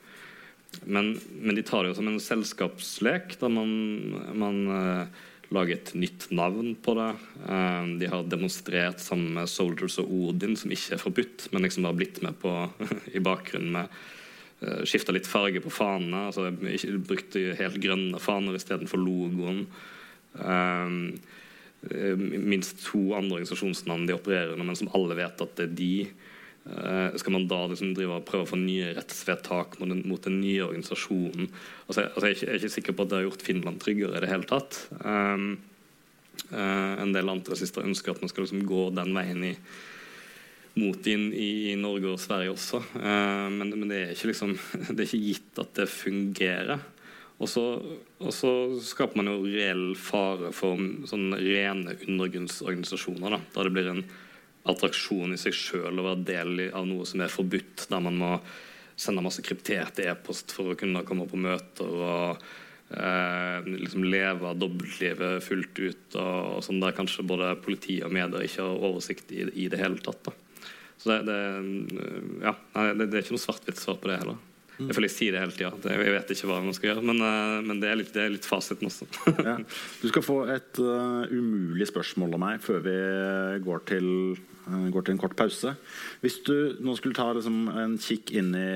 Men, 0.85 1.15
men 1.41 1.57
de 1.57 1.65
tar 1.65 1.83
det 1.83 1.91
jo 1.91 1.97
som 1.97 2.07
en 2.07 2.21
selskapslek, 2.23 3.35
der 3.41 3.51
man, 3.51 3.73
man 4.39 4.59
eh, 4.75 5.19
lager 5.55 5.75
et 5.75 5.91
nytt 5.97 6.29
navn 6.35 6.75
på 6.83 6.95
det. 6.99 7.09
Eh, 7.49 7.91
de 7.99 8.11
har 8.11 8.29
demonstrert 8.31 9.03
sammen 9.03 9.33
med 9.39 9.51
Soldiers 9.51 9.99
og 10.03 10.11
Odin, 10.13 10.55
som 10.59 10.71
ikke 10.71 10.95
er 10.95 11.03
forbudt, 11.03 11.49
men 11.51 11.65
liksom 11.65 11.89
har 11.89 11.97
blitt 11.97 12.21
med 12.23 12.39
på 12.39 12.53
i 13.17 13.23
bakgrunnen 13.23 13.81
med 13.81 13.99
Skifta 14.59 15.13
litt 15.15 15.27
farge 15.29 15.61
på 15.63 15.71
fanene. 15.71 16.25
altså 16.27 16.49
ikke 16.51 16.97
Brukte 17.11 17.43
helt 17.59 17.79
grønne 17.83 18.19
faner 18.19 18.57
istedenfor 18.57 18.99
logoen. 18.99 19.65
Um, 20.33 21.19
eh, 21.89 22.15
minst 22.17 22.83
to 22.83 23.13
andre 23.17 23.39
organisasjonsnavn 23.39 24.03
de 24.09 24.17
opererer 24.17 24.51
under, 24.53 24.67
men 24.67 24.77
som 24.77 24.91
alle 24.97 25.17
vet 25.17 25.45
at 25.45 25.55
det 25.55 25.69
er 25.69 25.77
de. 25.79 25.93
Eh, 26.69 27.15
skal 27.17 27.37
man 27.37 27.47
da 27.49 27.63
liksom 27.71 27.95
drive 27.97 28.19
og 28.19 28.27
prøve 28.27 28.45
å 28.45 28.51
få 28.51 28.59
nye 28.59 28.91
rettsvedtak 28.97 29.79
mot 29.79 29.89
den, 29.89 30.03
mot 30.11 30.27
den 30.27 30.41
nye 30.43 30.67
organisasjonen? 30.67 31.49
Altså, 31.87 32.03
jeg, 32.03 32.11
altså 32.11 32.25
jeg, 32.27 32.29
er 32.29 32.37
ikke, 32.37 32.45
jeg 32.45 32.53
er 32.53 32.61
ikke 32.61 32.75
sikker 32.75 32.97
på 32.97 33.07
at 33.07 33.11
det 33.11 33.19
har 33.19 33.27
gjort 33.29 33.47
Finland 33.47 33.83
tryggere 33.83 34.19
i 34.19 34.23
det 34.25 34.33
hele 34.33 34.49
tatt. 34.49 34.83
Um, 34.99 35.51
Uh, 36.49 36.95
en 37.03 37.11
del 37.13 37.29
antirasister 37.29 37.85
ønsker 37.85 38.15
at 38.15 38.21
man 38.23 38.31
skal 38.31 38.45
liksom 38.45 38.63
gå 38.65 38.87
den 38.95 39.11
veien 39.13 39.43
i 39.51 39.53
mot 40.79 41.09
i, 41.09 41.17
i 41.71 41.75
Norge 41.79 42.13
og 42.13 42.21
Sverige 42.23 42.53
også. 42.55 42.81
Uh, 42.95 43.49
men, 43.53 43.75
men 43.75 43.91
det, 43.91 43.99
er 43.99 44.15
ikke 44.15 44.31
liksom, 44.31 44.55
det 44.93 44.95
er 44.95 45.05
ikke 45.07 45.25
gitt 45.25 45.61
at 45.65 45.75
det 45.81 45.89
fungerer. 45.91 46.87
Og 47.39 47.47
så, 47.47 47.65
og 48.19 48.33
så 48.35 48.51
skaper 48.83 49.21
man 49.21 49.29
jo 49.31 49.37
reell 49.47 49.93
fare 49.95 50.51
for 50.55 50.79
sånne 51.07 51.39
rene 51.39 51.95
undergrunnsorganisasjoner. 51.95 53.37
Da, 53.37 53.39
der 53.55 53.69
det 53.69 53.75
blir 53.77 53.91
en 53.93 54.03
attraksjon 54.69 55.33
i 55.33 55.39
seg 55.39 55.55
sjøl 55.55 56.01
å 56.01 56.07
være 56.09 56.25
del 56.27 56.65
av 56.75 56.87
noe 56.87 57.07
som 57.07 57.23
er 57.23 57.31
forbudt, 57.31 57.87
der 57.91 58.03
man 58.03 58.19
må 58.19 58.33
sende 58.99 59.23
masse 59.23 59.43
kryptert 59.45 60.01
e-post 60.03 60.51
for 60.55 60.73
å 60.73 60.79
kunne 60.79 61.05
komme 61.07 61.23
på 61.29 61.39
møter 61.39 61.87
og 61.87 62.41
eh, 62.91 63.69
liksom 63.69 64.03
leve 64.03 64.51
dobbeltlivet 64.59 65.45
fullt 65.45 65.79
ut. 65.79 66.05
Og, 66.19 66.35
og 66.57 66.65
sånn 66.65 66.83
der 66.83 66.97
kanskje 66.97 67.27
både 67.29 67.53
politi 67.63 68.01
og 68.03 68.11
medier 68.15 68.43
ikke 68.43 68.67
har 68.67 68.87
oversikt 68.91 69.31
i, 69.31 69.45
i 69.63 69.69
det 69.71 69.79
hele 69.79 70.03
tatt. 70.03 70.27
da. 70.27 70.35
Så 70.99 71.09
det, 71.13 71.19
det, 71.29 71.39
ja, 72.43 72.53
det, 72.91 73.07
det 73.07 73.13
er 73.13 73.23
ikke 73.23 73.37
noe 73.37 73.47
svart-hvitt 73.47 73.79
svar 73.79 73.99
på 74.01 74.11
det 74.11 74.19
heller. 74.19 74.39
Jeg 74.79 74.95
føler 74.95 75.09
jeg 75.09 75.15
sier 75.15 75.35
det 75.35 75.41
hele 75.43 75.55
tida. 75.55 75.91
Jeg 75.91 76.13
vet 76.15 76.29
ikke 76.33 76.47
hva 76.47 76.59
man 76.63 76.75
skal 76.75 76.93
gjøre. 76.93 77.03
Men, 77.09 77.17
eh, 77.25 77.55
men 77.67 77.81
det, 77.81 77.89
er 77.89 77.99
litt, 77.99 78.11
det 78.15 78.21
er 78.23 78.31
litt 78.35 78.47
fasiten 78.47 78.87
også. 78.87 79.09
Ja. 79.49 79.57
Du 79.99 80.07
skal 80.11 80.23
få 80.23 80.37
et 80.51 80.79
uh, 80.83 81.25
umulig 81.31 81.87
spørsmål 81.89 82.35
av 82.37 82.41
meg 82.43 82.63
før 82.63 82.81
vi 82.85 82.95
går 83.65 83.83
til, 83.89 84.07
uh, 84.67 84.87
går 84.93 85.05
til 85.05 85.15
en 85.15 85.21
kort 85.21 85.35
pause. 85.39 85.73
Hvis 86.23 86.39
du 86.47 86.79
nå 86.83 86.95
skulle 86.99 87.17
ta 87.17 87.27
liksom, 87.35 87.61
en 87.81 87.95
kikk 87.99 88.33
inn 88.39 88.53
i 88.55 88.69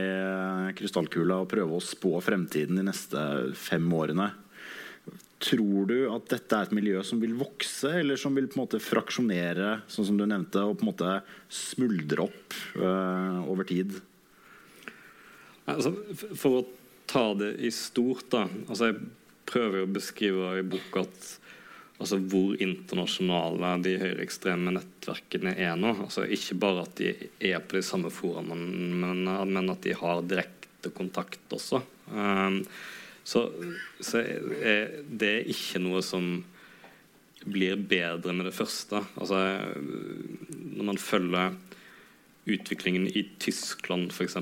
krystallkula 0.79 1.43
og 1.43 1.51
prøve 1.53 1.77
å 1.77 1.83
spå 1.83 2.17
fremtiden 2.25 2.79
de 2.79 2.87
neste 2.89 3.23
fem 3.59 3.87
årene 3.95 4.31
Tror 5.43 5.89
du 5.89 5.97
at 6.07 6.29
dette 6.31 6.55
er 6.55 6.69
et 6.69 6.75
miljø 6.75 7.01
som 7.03 7.19
vil 7.19 7.35
vokse, 7.35 7.89
eller 7.99 8.19
som 8.19 8.35
vil 8.37 8.47
på 8.47 8.57
en 8.57 8.63
måte 8.63 8.79
fraksjonere, 8.83 9.81
sånn 9.91 10.07
som 10.07 10.19
du 10.19 10.23
nevnte, 10.29 10.63
og 10.63 10.77
på 10.79 10.85
en 10.85 10.91
måte 10.93 11.17
smuldre 11.51 12.29
opp 12.29 12.57
over 12.79 13.67
tid? 13.67 13.97
Altså, 15.69 15.93
for 16.39 16.59
å 16.61 16.63
ta 17.07 17.25
det 17.37 17.53
i 17.63 17.71
stort, 17.71 18.25
da 18.31 18.47
altså 18.67 18.89
Jeg 18.89 18.99
prøver 19.47 19.83
å 19.83 19.91
beskrive 19.91 20.57
i 20.59 20.65
boka 20.65 21.03
at 21.03 21.29
altså 22.01 22.17
hvor 22.17 22.55
internasjonale 22.63 23.73
de 23.83 23.93
høyreekstreme 24.01 24.73
nettverkene 24.75 25.53
er 25.61 25.75
nå. 25.79 25.93
Altså 26.05 26.25
ikke 26.25 26.57
bare 26.63 26.85
at 26.87 26.95
de 26.99 27.11
er 27.51 27.61
på 27.61 27.77
de 27.77 27.83
samme 27.85 28.11
foraene, 28.11 28.57
men, 28.57 29.23
men, 29.27 29.71
at 29.71 29.83
de 29.85 29.95
har 29.99 30.23
direkte 30.27 30.91
kontakt 30.95 31.53
også. 31.53 31.83
Um, 32.09 32.63
så, 33.23 33.45
så 34.03 34.19
er 34.19 34.97
det 35.07 35.29
er 35.29 35.53
ikke 35.53 35.81
noe 35.83 36.01
som 36.03 36.41
blir 37.43 37.75
bedre 37.75 38.33
med 38.35 38.47
det 38.47 38.55
første. 38.55 39.03
Altså, 39.19 39.39
når 40.49 40.89
man 40.91 40.99
følger 41.01 41.55
utviklingen 42.43 43.07
i 43.07 43.25
Tyskland, 43.39 44.11
f.eks., 44.11 44.37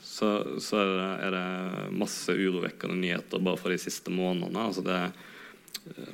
så, 0.00 0.30
så 0.62 0.78
er, 0.80 0.90
det, 0.90 1.08
er, 1.26 1.34
det, 1.34 1.90
masse 1.98 2.34
urovekkende 2.34 2.96
nyheter 2.98 3.42
bare 3.42 3.60
fra 3.60 3.72
de 3.72 3.78
siste 3.82 4.12
månedene. 4.14 4.62
Altså 4.62 4.84
det, 4.86 4.98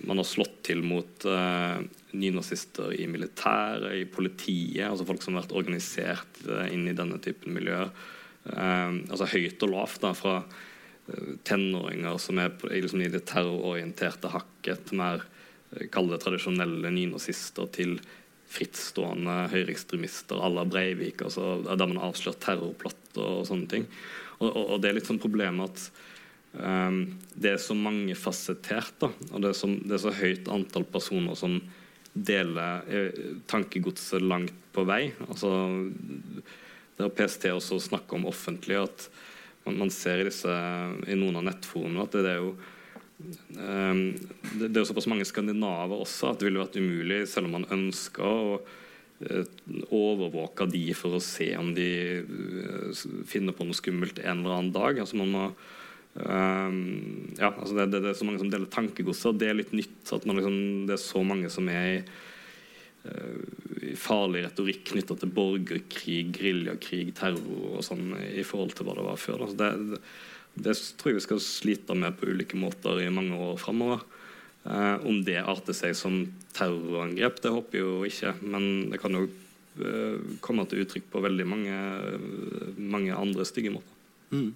man 0.09 0.21
har 0.21 0.29
slått 0.29 0.59
til 0.69 0.83
mot 0.85 1.27
uh, 1.29 1.79
nynazister 2.17 2.95
i 2.97 3.07
militæret, 3.11 3.93
i 4.01 4.05
politiet, 4.11 4.87
altså 4.89 5.07
folk 5.09 5.25
som 5.25 5.37
har 5.37 5.45
vært 5.45 5.57
organisert 5.57 6.43
uh, 6.49 6.67
inn 6.73 6.89
i 6.91 6.97
denne 6.97 7.21
typen 7.25 7.57
miljøer. 7.57 7.93
Uh, 8.47 9.05
altså 9.11 9.29
høyt 9.33 9.65
og 9.67 9.75
lavt 9.75 10.03
da, 10.05 10.13
fra 10.17 10.41
tenåringer 11.47 12.19
som 12.19 12.39
er 12.43 12.53
på, 12.59 12.71
liksom, 12.73 13.03
i 13.03 13.11
det 13.13 13.25
terrororienterte 13.31 14.31
hakket, 14.33 14.93
mer 14.97 15.25
kall 15.93 16.11
det 16.11 16.21
tradisjonelle 16.23 16.91
nynazister, 16.95 17.69
til 17.75 17.99
frittstående 18.51 19.49
høyreekstremister 19.51 20.39
à 20.39 20.51
la 20.53 20.65
Breivik, 20.69 21.25
altså, 21.27 21.59
der 21.67 21.89
man 21.89 21.99
avslører 21.99 22.11
avslørt 22.11 22.43
terrorplotter 22.45 23.25
og 23.41 23.47
sånne 23.49 23.71
ting. 23.71 23.89
Og, 24.39 24.51
og, 24.51 24.63
og, 24.63 24.77
det 24.83 24.91
er 24.91 24.99
litt 24.99 25.09
sånn 25.09 25.23
problemet 25.23 25.73
at 25.73 25.89
um, 26.61 27.01
det 27.35 27.55
er 27.55 27.63
så 27.63 27.77
mangefasettert, 27.79 28.95
da, 29.03 29.11
og 29.33 29.43
det 29.43 29.51
er, 29.51 29.59
så, 29.59 29.73
det 29.75 29.97
er, 29.97 30.03
så, 30.05 30.15
høyt 30.15 30.51
antall 30.53 30.87
personer 30.93 31.39
som 31.39 31.59
deler 32.17 32.87
eh, 32.89 33.25
tankegodset 33.51 34.23
langt 34.25 34.55
på 34.73 34.87
vei. 34.89 35.11
Altså, 35.27 35.51
det 36.97 37.05
har 37.05 37.13
PST 37.13 37.51
også 37.53 37.81
snakka 37.91 38.17
om 38.17 38.31
offentlig, 38.31 38.79
at 38.87 39.09
man, 39.67 39.83
man 39.85 39.93
ser 39.95 40.23
i, 40.23 40.29
disse, 40.31 40.57
i 41.07 41.19
noen 41.19 41.43
av 41.43 41.47
nettforumene 41.51 42.07
at 42.07 42.17
det, 42.17 42.25
det 42.27 42.35
er 42.37 42.43
jo 42.45 42.57
Ehm, 43.57 44.17
det, 44.59 44.69
er 44.69 44.83
jo 44.83 44.89
såpass 44.91 45.09
mange 45.09 45.27
skandinaver 45.29 46.03
også 46.03 46.33
at 46.33 46.41
det 46.41 46.51
ville 46.51 46.61
vært 46.61 46.77
umulig, 46.77 47.23
selv 47.31 47.49
om 47.49 47.57
man 47.59 47.71
ønska 47.73 48.27
å 48.27 48.59
eh, 49.25 49.49
overvåke 49.95 50.69
de 50.71 50.85
for 50.99 51.17
å 51.17 51.23
se 51.25 51.49
om 51.57 51.73
de 51.77 51.89
eh, 52.21 53.07
finner 53.29 53.57
på 53.57 53.67
noe 53.67 53.79
skummelt 53.79 54.21
en 54.21 54.43
eller 54.43 54.59
annen 54.59 54.77
dag. 54.77 55.03
Altså 55.05 55.23
man 55.23 55.35
må 55.35 55.49
Um, 56.17 57.35
ja, 57.37 57.51
altså 57.51 57.75
det, 57.77 57.85
det, 57.93 57.99
det, 58.01 58.09
er 58.09 58.17
så 58.17 58.25
mange 58.25 58.41
som 58.41 58.49
deler 58.49 58.71
tankegodset, 58.73 59.27
og 59.35 59.41
det 59.43 59.51
er 59.51 59.59
litt 59.59 59.75
nytt. 59.77 59.99
at 60.17 60.23
liksom, 60.25 60.55
Det 60.89 60.95
er 60.95 61.03
så 61.03 61.21
mange 61.29 61.51
som 61.53 61.69
er 61.69 61.89
i 61.91 61.99
farlig 64.01 64.45
retorikk 64.47 64.85
knytta 64.91 65.17
til 65.21 65.33
borgerkrig, 65.35 66.33
geriljakrig, 66.37 67.15
terror 67.19 67.79
og 67.79 67.85
sånn 67.87 68.13
i 68.17 68.45
forhold 68.47 68.77
til 68.77 68.89
hva 68.89 68.97
det 68.99 69.07
var 69.07 69.21
før. 69.21 69.47
Det, 69.57 69.71
det, 69.93 70.01
det 70.67 70.77
tror 70.99 71.13
jeg 71.13 71.21
vi 71.21 71.27
skal 71.27 71.43
slite 71.45 71.97
med 71.99 72.17
på 72.19 72.31
ulike 72.33 72.59
måter 72.61 73.03
i 73.03 73.13
mange 73.13 73.39
år 73.49 73.59
framover. 73.61 74.05
Eh, 74.67 75.07
om 75.07 75.21
det 75.27 75.39
arter 75.43 75.77
seg 75.77 75.95
som 75.99 76.25
terrorangrep, 76.57 77.41
det 77.43 77.55
håper 77.55 77.79
jeg 77.79 77.87
jo 77.87 77.97
ikke. 78.09 78.35
Men 78.43 78.91
det 78.91 79.01
kan 79.03 79.15
jo 79.15 79.27
eh, 79.29 80.19
komme 80.45 80.67
til 80.67 80.83
uttrykk 80.85 81.11
på 81.13 81.23
veldig 81.27 81.47
mange, 81.49 81.79
mange 82.77 83.15
andre 83.15 83.47
stygge 83.49 83.75
måter. 83.77 83.93
Mm. 84.35 84.51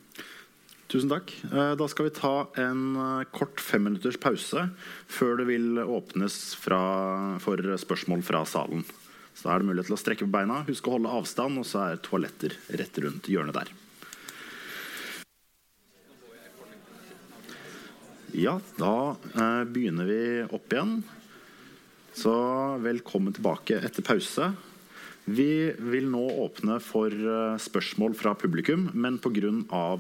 Tusen 0.91 1.11
takk. 1.11 1.30
Eh, 1.53 1.74
da 1.78 1.86
skal 1.88 2.09
vi 2.09 2.11
ta 2.16 2.49
en 2.59 2.97
eh, 2.99 3.26
kort 3.30 3.61
femminutters 3.62 4.16
pause 4.18 4.64
før 5.07 5.36
det 5.38 5.47
vil 5.47 5.78
åpnes 5.78 6.38
fra, 6.59 6.80
for 7.38 7.62
spørsmål 7.78 8.24
fra 8.26 8.43
salen. 8.43 8.82
Så 9.30 9.47
Da 9.47 9.55
er 9.55 9.62
det 9.62 9.68
mulighet 9.68 9.86
til 9.86 9.95
å 9.95 10.01
strekke 10.01 10.26
på 10.26 10.34
beina, 10.34 10.64
husk 10.66 10.88
å 10.88 10.97
holde 10.97 11.12
avstand, 11.14 11.61
og 11.62 11.68
så 11.68 11.84
er 11.84 12.03
toaletter 12.03 12.57
rett 12.74 12.99
rundt 13.05 13.30
hjørnet 13.30 13.55
der. 13.61 13.70
Ja, 18.34 18.57
da 18.78 19.14
eh, 19.14 19.62
begynner 19.70 20.11
vi 20.11 20.20
opp 20.51 20.74
igjen. 20.74 20.99
Så 22.18 22.34
velkommen 22.82 23.34
tilbake 23.38 23.78
etter 23.78 24.03
pause. 24.03 24.51
Vi 25.31 25.70
vil 25.93 26.09
nå 26.11 26.22
åpne 26.43 26.81
for 26.83 27.14
eh, 27.14 27.57
spørsmål 27.62 28.16
fra 28.18 28.33
publikum, 28.35 28.89
men 28.95 29.20
pga. 29.22 29.53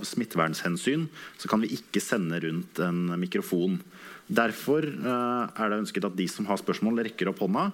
smittevernhensyn 0.02 1.06
så 1.38 1.50
kan 1.50 1.62
vi 1.62 1.70
ikke 1.76 2.02
sende 2.02 2.40
rundt 2.42 2.80
en 2.82 3.14
mikrofon. 3.20 3.78
Derfor 4.26 4.86
eh, 4.86 5.44
er 5.54 5.70
det 5.70 5.82
ønsket 5.84 6.08
at 6.08 6.18
de 6.18 6.26
som 6.30 6.48
har 6.50 6.58
spørsmål, 6.58 7.04
rekker 7.06 7.30
opp 7.30 7.44
hånda 7.44 7.70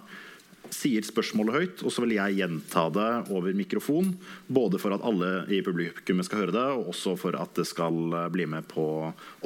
sier 0.74 1.04
spørsmålet 1.06 1.56
høyt, 1.56 1.82
og 1.86 1.92
så 1.94 2.04
vil 2.04 2.16
jeg 2.16 2.38
gjenta 2.40 2.86
det 2.94 3.10
over 3.34 3.56
mikrofon. 3.56 4.12
Både 4.46 4.80
for 4.82 4.96
at 4.96 5.04
alle 5.06 5.44
i 5.52 5.62
publikummet 5.64 6.26
skal 6.26 6.44
høre 6.44 6.56
det, 6.56 6.66
og 6.78 6.90
også 6.94 7.16
for 7.20 7.38
at 7.38 7.54
det 7.58 7.66
skal 7.68 7.96
eh, 8.10 8.28
bli 8.32 8.48
med 8.50 8.66
på 8.70 8.86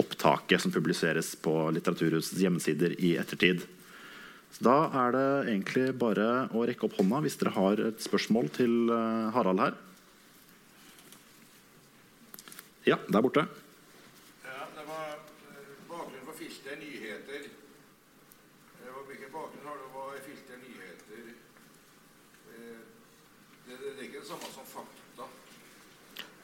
opptaket 0.00 0.62
som 0.62 0.74
publiseres 0.74 1.34
på 1.42 1.54
Litteraturhusets 1.76 2.40
hjemmesider 2.40 2.96
i 2.98 3.16
ettertid. 3.20 3.66
Så 4.50 4.66
da 4.66 4.76
er 5.04 5.14
det 5.14 5.26
egentlig 5.52 5.86
bare 5.98 6.26
å 6.52 6.66
rekke 6.68 6.88
opp 6.88 6.98
hånda 6.98 7.22
hvis 7.24 7.38
dere 7.40 7.54
har 7.54 7.82
et 7.90 8.02
spørsmål 8.02 8.50
til 8.56 8.92
eh, 8.92 9.30
Harald 9.36 9.62
her. 9.62 9.78
Ja, 12.88 12.96
der 13.08 13.22
borte. 13.22 13.46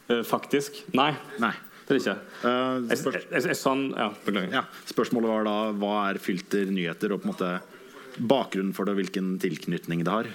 Eh, 0.06 0.22
faktisk? 0.22 0.84
Nei. 0.94 1.12
Nei. 1.42 1.54
Det 1.86 1.94
er 1.94 1.98
det 1.98 2.02
ikke. 2.02 2.16
Uh, 2.42 2.82
jeg, 2.90 2.98
jeg, 3.30 3.42
jeg, 3.46 3.56
sånn, 3.58 3.88
ja, 3.94 4.08
ja, 4.50 4.62
spørsmålet 4.90 5.30
var 5.30 5.44
da 5.46 5.56
hva 5.78 5.92
er 6.08 6.18
filter 6.22 6.66
nyheter, 6.70 7.14
og 7.14 7.22
på 7.22 7.28
en 7.28 7.32
måte 7.32 7.50
bakgrunnen 8.18 8.74
for 8.76 8.88
det, 8.88 8.96
hvilken 8.98 9.36
tilknytning 9.42 10.04
det 10.06 10.12
har? 10.12 10.30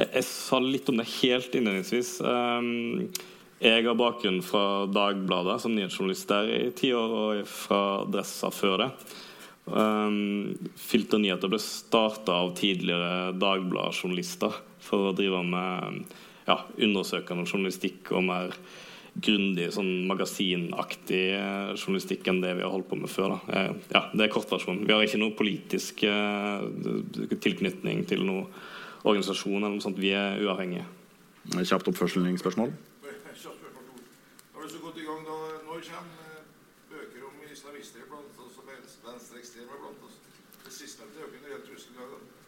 Jeg, 0.00 0.24
sa 0.24 0.60
litt 0.62 0.88
om 0.88 1.00
det 1.00 1.08
helt 1.20 1.54
innledningsvis. 1.56 2.12
Um, 2.24 3.10
jeg 3.60 3.84
har 3.84 3.98
bakgrunn 3.98 4.40
fra 4.44 4.86
Dagbladet 4.88 5.58
som 5.60 5.74
nyhetsjournalist 5.76 6.30
der 6.30 6.52
i 6.54 6.62
ti 6.76 6.92
år, 6.96 7.12
og 7.12 7.50
fra 7.50 7.82
Dressa 8.08 8.52
før 8.54 8.84
det. 8.84 8.90
Um, 9.70 10.54
Filternyheter 10.80 11.50
ble 11.52 11.60
starta 11.62 12.38
av 12.46 12.54
tidligere 12.58 13.34
Dagbladet-journalister 13.36 14.56
for 14.80 15.10
å 15.10 15.16
drive 15.16 15.42
med 15.46 16.06
ja, 16.48 16.56
undersøkende 16.80 17.44
journalistikk 17.44 18.14
og 18.16 18.24
mer 18.30 18.56
grundig, 19.18 19.70
sånn 19.74 20.06
magasinaktig 20.08 21.22
eh, 21.34 21.72
journalistikk 21.74 22.28
enn 22.30 22.40
det 22.42 22.54
vi 22.58 22.64
har 22.64 22.72
holdt 22.72 22.88
på 22.90 22.98
med 23.00 23.10
før. 23.10 23.34
Da. 23.34 23.56
Eh, 23.56 23.72
ja, 23.94 24.02
Det 24.14 24.26
er 24.26 24.32
kortversjonen. 24.32 24.86
Vi 24.86 24.94
har 24.94 25.02
ikke 25.04 25.20
noe 25.20 25.36
politisk 25.36 26.04
uh, 26.06 26.62
tilknytning 27.42 28.04
til 28.10 28.24
noen 28.28 28.46
organisasjon 29.02 29.58
eller 29.58 29.76
noe 29.76 29.84
sånt. 29.84 30.00
Vi 30.00 30.12
er 30.14 30.40
uavhengige. 30.44 30.86
Kjapt 31.56 31.88
oppførselsspørsmål? 31.90 32.70
Har 32.70 34.62
du 34.62 34.68
så 34.68 34.82
godt 34.84 35.00
i 35.00 35.06
gang 35.06 35.24
da? 35.26 35.38
Når 35.66 35.86
kommer 35.88 36.42
bøker 36.90 37.24
om 37.26 37.46
islamister 37.48 38.04
blant 38.10 38.44
oss 38.44 38.60
og 38.60 38.68
venstreekstreme 38.68 39.80
blant 39.80 40.04
oss? 40.06 40.20
Det 40.66 40.74
siste 40.74 41.08
er 41.08 41.24
jo 41.24 41.32
ikke 41.32 41.40
en 41.42 41.48
reell 41.48 41.64
trussel 41.66 41.96
i 41.96 41.98
dag. 41.98 42.39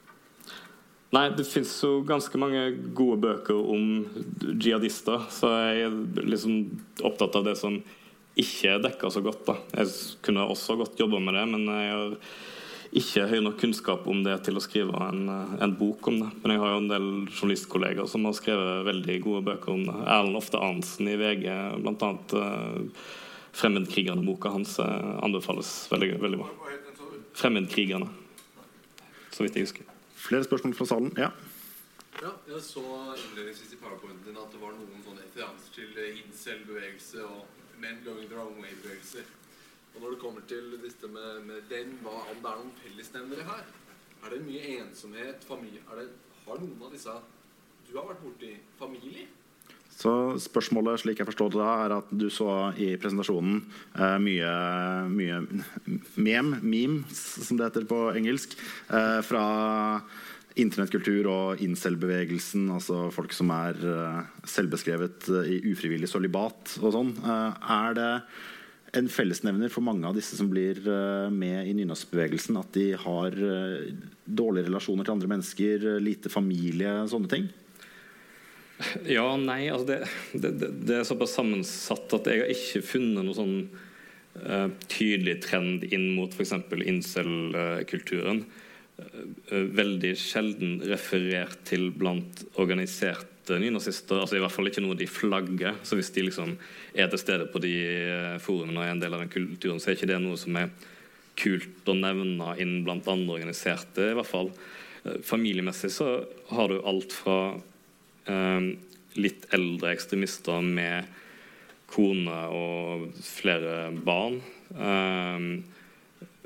Nei, 1.13 1.27
det 1.37 1.45
fins 1.45 1.75
jo 1.85 1.99
ganske 2.09 2.39
mange 2.41 2.71
gode 2.97 3.19
bøker 3.21 3.59
om 3.75 4.07
jihadister, 4.41 5.27
så 5.29 5.51
jeg 5.69 5.83
er 5.91 6.25
liksom 6.25 6.63
opptatt 7.05 7.37
av 7.37 7.45
det 7.51 7.59
som 7.61 7.77
ikke 8.41 8.71
er 8.79 8.81
dekka 8.81 9.11
så 9.13 9.21
godt. 9.21 9.45
da. 9.45 9.59
Jeg 9.77 9.93
kunne 10.25 10.47
også 10.49 10.79
godt 10.81 11.01
jobba 11.01 11.21
med 11.21 11.37
det, 11.37 11.45
men 11.53 11.69
jeg 11.69 11.91
har 11.93 12.17
ikke 12.97 13.27
høy 13.29 13.39
nok 13.45 13.61
kunnskap 13.61 14.09
om 14.09 14.25
det 14.25 14.39
til 14.47 14.57
å 14.57 14.65
skrive 14.65 15.05
en, 15.11 15.29
en, 15.61 15.77
bok 15.77 16.09
om 16.09 16.19
det. 16.23 16.31
Men 16.41 16.55
jeg 16.55 16.65
har 16.65 16.73
jo 16.73 16.81
en 16.81 16.91
del 16.95 17.11
journalistkolleger 17.27 18.09
som 18.09 18.25
har 18.29 18.41
skrevet 18.41 18.89
veldig 18.89 19.21
gode 19.29 19.45
bøker 19.53 19.77
om 19.77 19.85
det. 19.91 20.01
Erlend 20.17 20.41
Ofte 20.41 20.65
Arntzen 20.65 21.13
i 21.13 21.21
VG, 21.21 21.47
blant 21.85 22.09
annet 22.09 22.37
uh, 22.41 23.07
'Fremmedkrigerne'-boka 23.53 24.57
hans 24.57 24.79
uh, 24.81 25.21
anbefales 25.21 25.75
veldig, 25.93 26.15
veldig 26.25 26.41
bra. 26.41 26.53
'Fremmedkrigerne', 27.37 28.13
så 29.29 29.45
vidt 29.45 29.61
jeg 29.61 29.69
husker. 29.69 29.92
Flere 30.23 30.45
spørsmål 30.47 30.75
fra 30.79 30.87
salen? 30.87 31.11
Ja. 31.19 31.31
Ja, 32.23 32.31
jeg 32.47 32.63
så 32.63 32.83
innledningsvis 33.19 33.73
i 33.75 33.81
powerpointen 33.81 34.29
din 34.29 34.39
at 34.39 34.53
det 34.55 34.61
var 34.63 34.77
noen 34.77 35.03
sånne 35.03 35.25
referanser 35.25 35.75
til 35.75 35.97
incel-bevegelse 36.23 37.25
og 37.27 37.63
men 37.83 37.99
going 38.05 38.29
the 38.29 38.37
wrong 38.37 38.55
way-bevegelser. 38.63 39.27
Og 39.95 40.01
når 40.01 40.11
det 40.11 40.19
kommer 40.19 40.43
til 40.49 40.79
dette 40.85 41.09
med, 41.09 41.41
med 41.49 41.65
den, 41.71 41.97
hva, 42.05 42.15
om 42.31 42.39
det 42.45 42.51
er 42.51 42.61
noen 42.61 42.75
fellesnevnere 42.79 43.47
her? 43.49 43.65
Er 44.23 44.31
det 44.31 44.45
mye 44.47 44.77
ensomhet? 44.79 45.45
familie? 45.45 45.83
Det, 45.99 46.09
har 46.47 46.61
noen 46.63 46.85
av 46.87 46.95
disse 46.95 47.17
du 47.89 47.97
har 47.99 48.07
vært 48.13 48.23
borti 48.23 48.53
familie? 48.79 49.27
Så 49.93 50.13
spørsmålet 50.43 51.03
slik 51.03 51.21
jeg 51.21 51.29
forstår 51.29 51.53
det 51.55 51.63
er 51.69 51.95
at 51.99 52.11
du 52.11 52.27
så 52.33 52.73
i 52.81 52.95
presentasjonen 53.01 53.61
eh, 53.95 54.19
mye, 54.23 54.53
mye 55.13 55.41
mem, 56.17 56.57
memes, 56.63 57.23
som 57.47 57.59
det 57.59 57.69
heter 57.69 57.87
på 57.91 58.05
engelsk, 58.17 58.57
eh, 58.91 59.21
fra 59.27 59.45
internettkultur 60.61 61.29
og 61.33 61.63
incel-bevegelsen, 61.65 62.67
altså 62.75 63.07
folk 63.15 63.33
som 63.37 63.53
er 63.55 63.79
eh, 63.79 64.19
selvbeskrevet 64.49 65.31
i 65.49 65.61
ufrivillig 65.71 66.11
solibat 66.11 66.77
og 66.83 66.91
sånn. 66.97 67.15
Eh, 67.23 67.71
er 67.77 67.97
det 67.99 68.11
en 68.99 69.09
fellesnevner 69.09 69.73
for 69.73 69.85
mange 69.85 70.05
av 70.05 70.17
disse 70.19 70.37
som 70.37 70.51
blir 70.53 70.83
eh, 70.85 71.31
med 71.33 71.69
i 71.71 71.77
nynorskbevegelsen, 71.79 72.59
at 72.61 72.75
de 72.77 72.91
har 73.01 73.39
eh, 73.39 73.93
dårlige 74.27 74.69
relasjoner 74.69 75.09
til 75.09 75.17
andre 75.17 75.33
mennesker, 75.37 75.89
lite 76.05 76.33
familie, 76.33 76.99
sånne 77.13 77.33
ting? 77.33 77.49
Ja 79.15 79.27
og 79.31 79.43
nei. 79.45 79.67
Altså 79.73 79.89
det, 79.89 79.99
det, 80.35 80.71
det, 80.87 80.99
er 80.99 81.09
såpass 81.09 81.37
sammensatt 81.39 82.13
at 82.19 82.29
jeg 82.31 82.43
har 82.43 82.53
ikke 82.53 82.85
funnet 82.87 83.23
noen 83.23 83.37
sånn 83.37 83.57
uh, 84.43 84.69
tydelig 84.93 85.41
trend 85.47 85.87
inn 85.91 86.13
mot 86.17 86.35
f.eks. 86.35 86.55
incel-kulturen. 86.95 88.45
Uh, 88.99 89.67
veldig 89.75 90.15
sjelden 90.21 90.81
referert 90.91 91.63
til 91.69 91.91
blant 91.95 92.45
organiserte 92.61 93.59
nynazister. 93.59 94.21
Altså 94.23 94.39
I 94.39 94.45
hvert 94.45 94.55
fall 94.55 94.71
ikke 94.71 94.85
noe 94.85 94.99
de 94.99 95.11
flagger. 95.11 95.81
Så 95.87 95.99
hvis 95.99 96.13
de 96.15 96.29
liksom 96.29 96.57
er 96.95 97.11
til 97.11 97.23
stede 97.23 97.51
på 97.53 97.63
de 97.63 97.75
forumene 98.43 98.79
og 98.79 98.87
er 98.87 98.95
en 98.95 99.03
del 99.03 99.17
av 99.17 99.25
den 99.25 99.33
kulturen, 99.33 99.83
så 99.83 99.91
er 99.91 99.99
ikke 99.99 100.13
det 100.13 100.23
noe 100.23 100.39
som 100.41 100.59
er 100.61 100.71
kult 101.39 101.89
å 101.89 101.97
nevne 101.97 102.55
inn 102.61 102.83
blant 102.87 103.09
andre 103.11 103.39
organiserte. 103.39 104.13
i 104.13 104.17
hvert 104.17 104.29
fall. 104.29 104.53
Familiemessig 105.27 105.91
så 105.91 106.09
har 106.53 106.71
du 106.71 106.83
alt 106.87 107.15
fra 107.17 107.39
litt 108.27 109.47
eldre 109.53 109.93
ekstremister 109.97 110.63
med 110.65 111.05
kone 111.93 112.39
og 112.57 113.09
flere 113.27 113.91
barn. 114.05 114.39
Eh, 114.73 115.47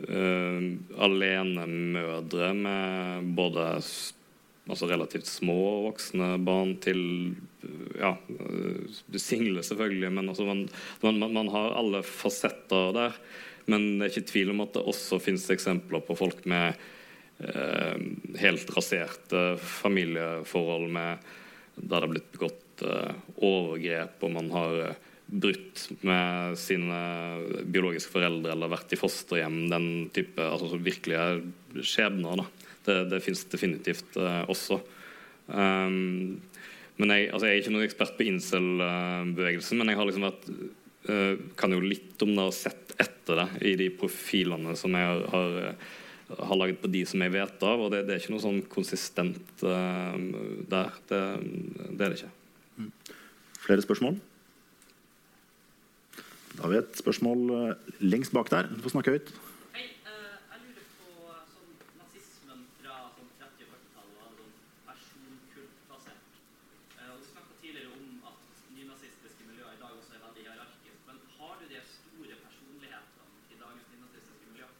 eh, 0.08 0.66
alenemødre 1.06 2.48
med 2.58 3.28
både 3.38 3.68
altså 4.66 4.88
relativt 4.90 5.28
små 5.30 5.58
voksne 5.86 6.32
barn 6.42 6.74
til 6.82 7.00
ja, 8.00 8.16
eh, 8.16 9.18
single, 9.22 9.62
selvfølgelig. 9.62 10.10
Men 10.12 10.28
altså 10.32 10.44
man, 10.48 10.68
man- 11.02 11.32
man 11.32 11.48
har 11.54 11.76
alle 11.78 12.02
fasetter 12.02 12.92
der. 12.92 13.12
Men 13.66 13.98
det 13.98 14.06
er 14.06 14.12
ikke 14.20 14.30
tvil 14.32 14.50
om 14.50 14.60
at 14.62 14.74
det 14.74 14.82
også 14.86 15.18
finnes 15.22 15.48
eksempler 15.50 16.02
på 16.06 16.14
folk 16.18 16.44
med 16.46 16.74
eh, 17.42 17.96
helt 18.38 18.70
raserte 18.76 19.56
familieforhold 19.58 20.90
med, 20.90 21.18
der 21.76 22.00
det 22.00 22.06
har 22.06 22.12
blitt 22.12 22.32
begått 22.32 22.84
eh, 22.86 23.12
overgrep, 23.44 24.22
og 24.24 24.32
man 24.32 24.48
har 24.54 24.80
eh, 24.86 25.02
brutt 25.26 25.82
med 26.06 26.56
sine 26.60 26.98
biologiske 27.66 28.12
foreldre 28.12 28.54
eller 28.54 28.72
vært 28.72 28.94
i 28.94 29.00
fosterhjem. 29.00 29.66
Den 29.72 29.88
type 30.14 30.42
altså, 30.42 30.78
virkelige 30.80 31.84
skjebner. 31.84 32.42
Da. 32.42 32.70
Det, 32.86 32.98
det 33.12 33.22
fins 33.24 33.44
definitivt 33.52 34.16
eh, 34.22 34.42
også. 34.48 34.80
Um, 35.46 36.40
men 36.96 37.12
jeg, 37.12 37.28
altså, 37.28 37.46
jeg 37.46 37.52
er 37.52 37.60
ikke 37.62 37.74
noen 37.74 37.86
ekspert 37.86 38.16
på 38.16 38.26
incel-bevegelsen, 38.30 39.78
men 39.78 39.92
jeg 39.92 40.00
har 40.00 40.08
liksom 40.08 40.28
vært 40.30 40.50
kan 41.54 41.70
jo 41.70 41.78
litt 41.78 42.18
om 42.24 42.32
det 42.34 42.44
og 42.48 42.54
sett 42.56 42.96
etter 42.98 43.38
det 43.38 43.68
i 43.68 43.76
de 43.78 43.84
profilene 43.94 44.72
som 44.74 44.90
jeg 44.96 45.06
har, 45.06 45.20
har, 45.30 45.76
har 46.28 46.58
laget 46.58 46.80
på 46.82 46.90
de 46.90 47.04
som 47.06 47.22
jeg 47.22 47.34
vet 47.36 47.66
av, 47.66 47.84
og 47.86 47.92
det, 47.94 48.04
det 48.06 48.16
er 48.16 48.22
ikke 48.22 48.34
noe 48.34 48.42
sånn 48.42 48.62
konsistent 48.72 49.62
uh, 49.62 50.16
der. 50.70 50.96
Det, 51.10 51.20
det 51.92 52.08
er 52.08 52.10
det 52.10 52.18
ikke. 52.18 52.32
Flere 53.66 53.82
spørsmål? 53.82 54.18
Da 56.56 56.62
har 56.62 56.70
vi 56.72 56.76
et 56.80 56.96
spørsmål 56.96 57.40
eh, 57.52 57.88
lengst 58.00 58.32
bak 58.32 58.48
der. 58.50 58.68
Du 58.72 58.80
får 58.80 58.94
snakke 58.94 59.12
høyt. 59.12 59.32
Hei, 59.74 59.82
eh, 60.08 60.36
jeg 60.52 60.60
lurer 60.62 60.86
på 60.96 61.34
sånn 61.52 61.74
nazismen 61.98 62.62
fra 62.78 62.94
sånn 63.12 63.28
30- 63.42 63.66
og 63.66 63.74
40-tallet 63.74 64.14
var 64.22 64.30
sånn 64.38 64.54
personkultbasert. 64.86 66.38
Eh, 66.96 67.10
og 67.12 67.18
Du 67.20 67.26
snakka 67.28 67.58
tidligere 67.60 67.92
om 67.92 68.24
at 68.30 68.40
nynazistiske 68.78 69.50
miljøer 69.50 69.74
i 69.76 69.82
dag 69.82 69.92
også 69.98 70.16
er 70.16 70.22
veldig 70.24 70.46
hierarkiske. 70.46 70.96
Men 71.10 71.20
har 71.36 71.54
du 71.60 71.66
de 71.74 71.82
store 71.90 72.40
personlighetene 72.46 73.52
i 73.52 73.60
dagens 73.60 73.92
nynazistiske 73.92 74.54
miljø? 74.54 74.70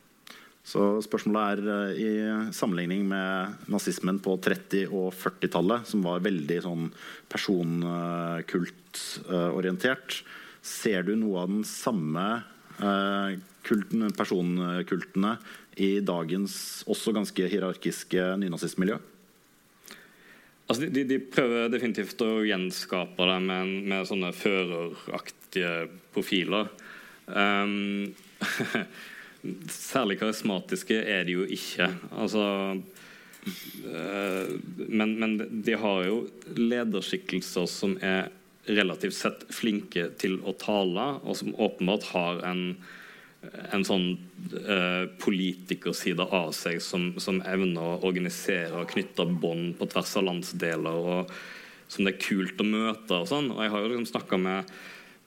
Så 0.76 0.98
spørsmålet 1.06 1.40
er 1.40 1.60
eh, 1.72 1.96
i 2.04 2.08
sammenligning 2.52 3.06
med 3.08 3.64
nazismen 3.72 4.18
på 4.20 4.36
30- 4.44 4.90
og 4.90 5.14
40-tallet, 5.16 5.86
som 5.88 6.02
var 6.04 6.20
veldig 6.26 6.58
sånn 6.66 6.90
personkultorientert, 7.32 10.18
ser 10.60 11.02
du 11.06 11.14
noe 11.16 11.40
av 11.46 11.48
den 11.54 11.64
samme 11.64 12.44
eh, 12.76 13.40
kulten, 13.64 14.12
personkultene 14.18 15.38
i 15.80 16.04
dagens 16.04 16.84
også 16.84 17.12
ganske 17.16 17.48
hierarkiske 17.48 18.36
nynazistmiljø? 18.44 19.00
Altså, 20.66 20.80
de, 20.92 21.08
de, 21.08 21.16
prøver 21.32 21.72
definitivt 21.72 22.20
å 22.26 22.44
gjenskape 22.44 23.22
det 23.30 23.40
med, 23.48 23.64
med 23.94 24.04
sånne 24.10 24.28
føreraktige 24.36 25.88
profiler. 26.12 26.68
Um, 27.32 28.12
særlig 29.72 30.18
karismatiske 30.20 30.98
er 31.02 31.26
de 31.26 31.36
jo 31.38 31.46
ikke. 31.56 31.88
Altså 32.16 32.44
eh, 32.74 34.52
men, 34.88 35.16
men 35.20 35.38
de 35.66 35.78
har 35.78 36.04
jo 36.08 36.20
lederskikkelser 36.56 37.68
som 37.70 37.96
er 38.04 38.30
relativt 38.66 39.14
sett 39.14 39.44
flinke 39.54 40.08
til 40.18 40.40
å 40.42 40.54
tale, 40.58 41.08
og 41.22 41.38
som 41.38 41.54
åpenbart 41.54 42.08
har 42.10 42.40
en, 42.48 42.64
en 43.70 43.86
sånn 43.86 44.08
eh, 44.58 45.04
politikerside 45.22 46.26
av 46.26 46.50
seg 46.56 46.80
som, 46.82 47.12
som 47.22 47.38
evner 47.46 47.82
å 47.82 48.00
organisere 48.08 48.82
og 48.82 48.90
knytte 48.90 49.28
bånd 49.38 49.76
på 49.78 49.88
tvers 49.92 50.16
av 50.18 50.26
landsdeler, 50.30 50.98
og 51.14 51.32
som 51.86 52.06
det 52.06 52.16
er 52.16 52.22
kult 52.24 52.60
å 52.60 52.66
møte 52.66 53.22
og 53.22 53.30
sånn. 53.30 53.52
Og 53.54 53.62
jeg 53.62 53.72
har 53.72 53.84
jo 53.84 53.92
liksom 53.94 54.42
med 54.42 54.76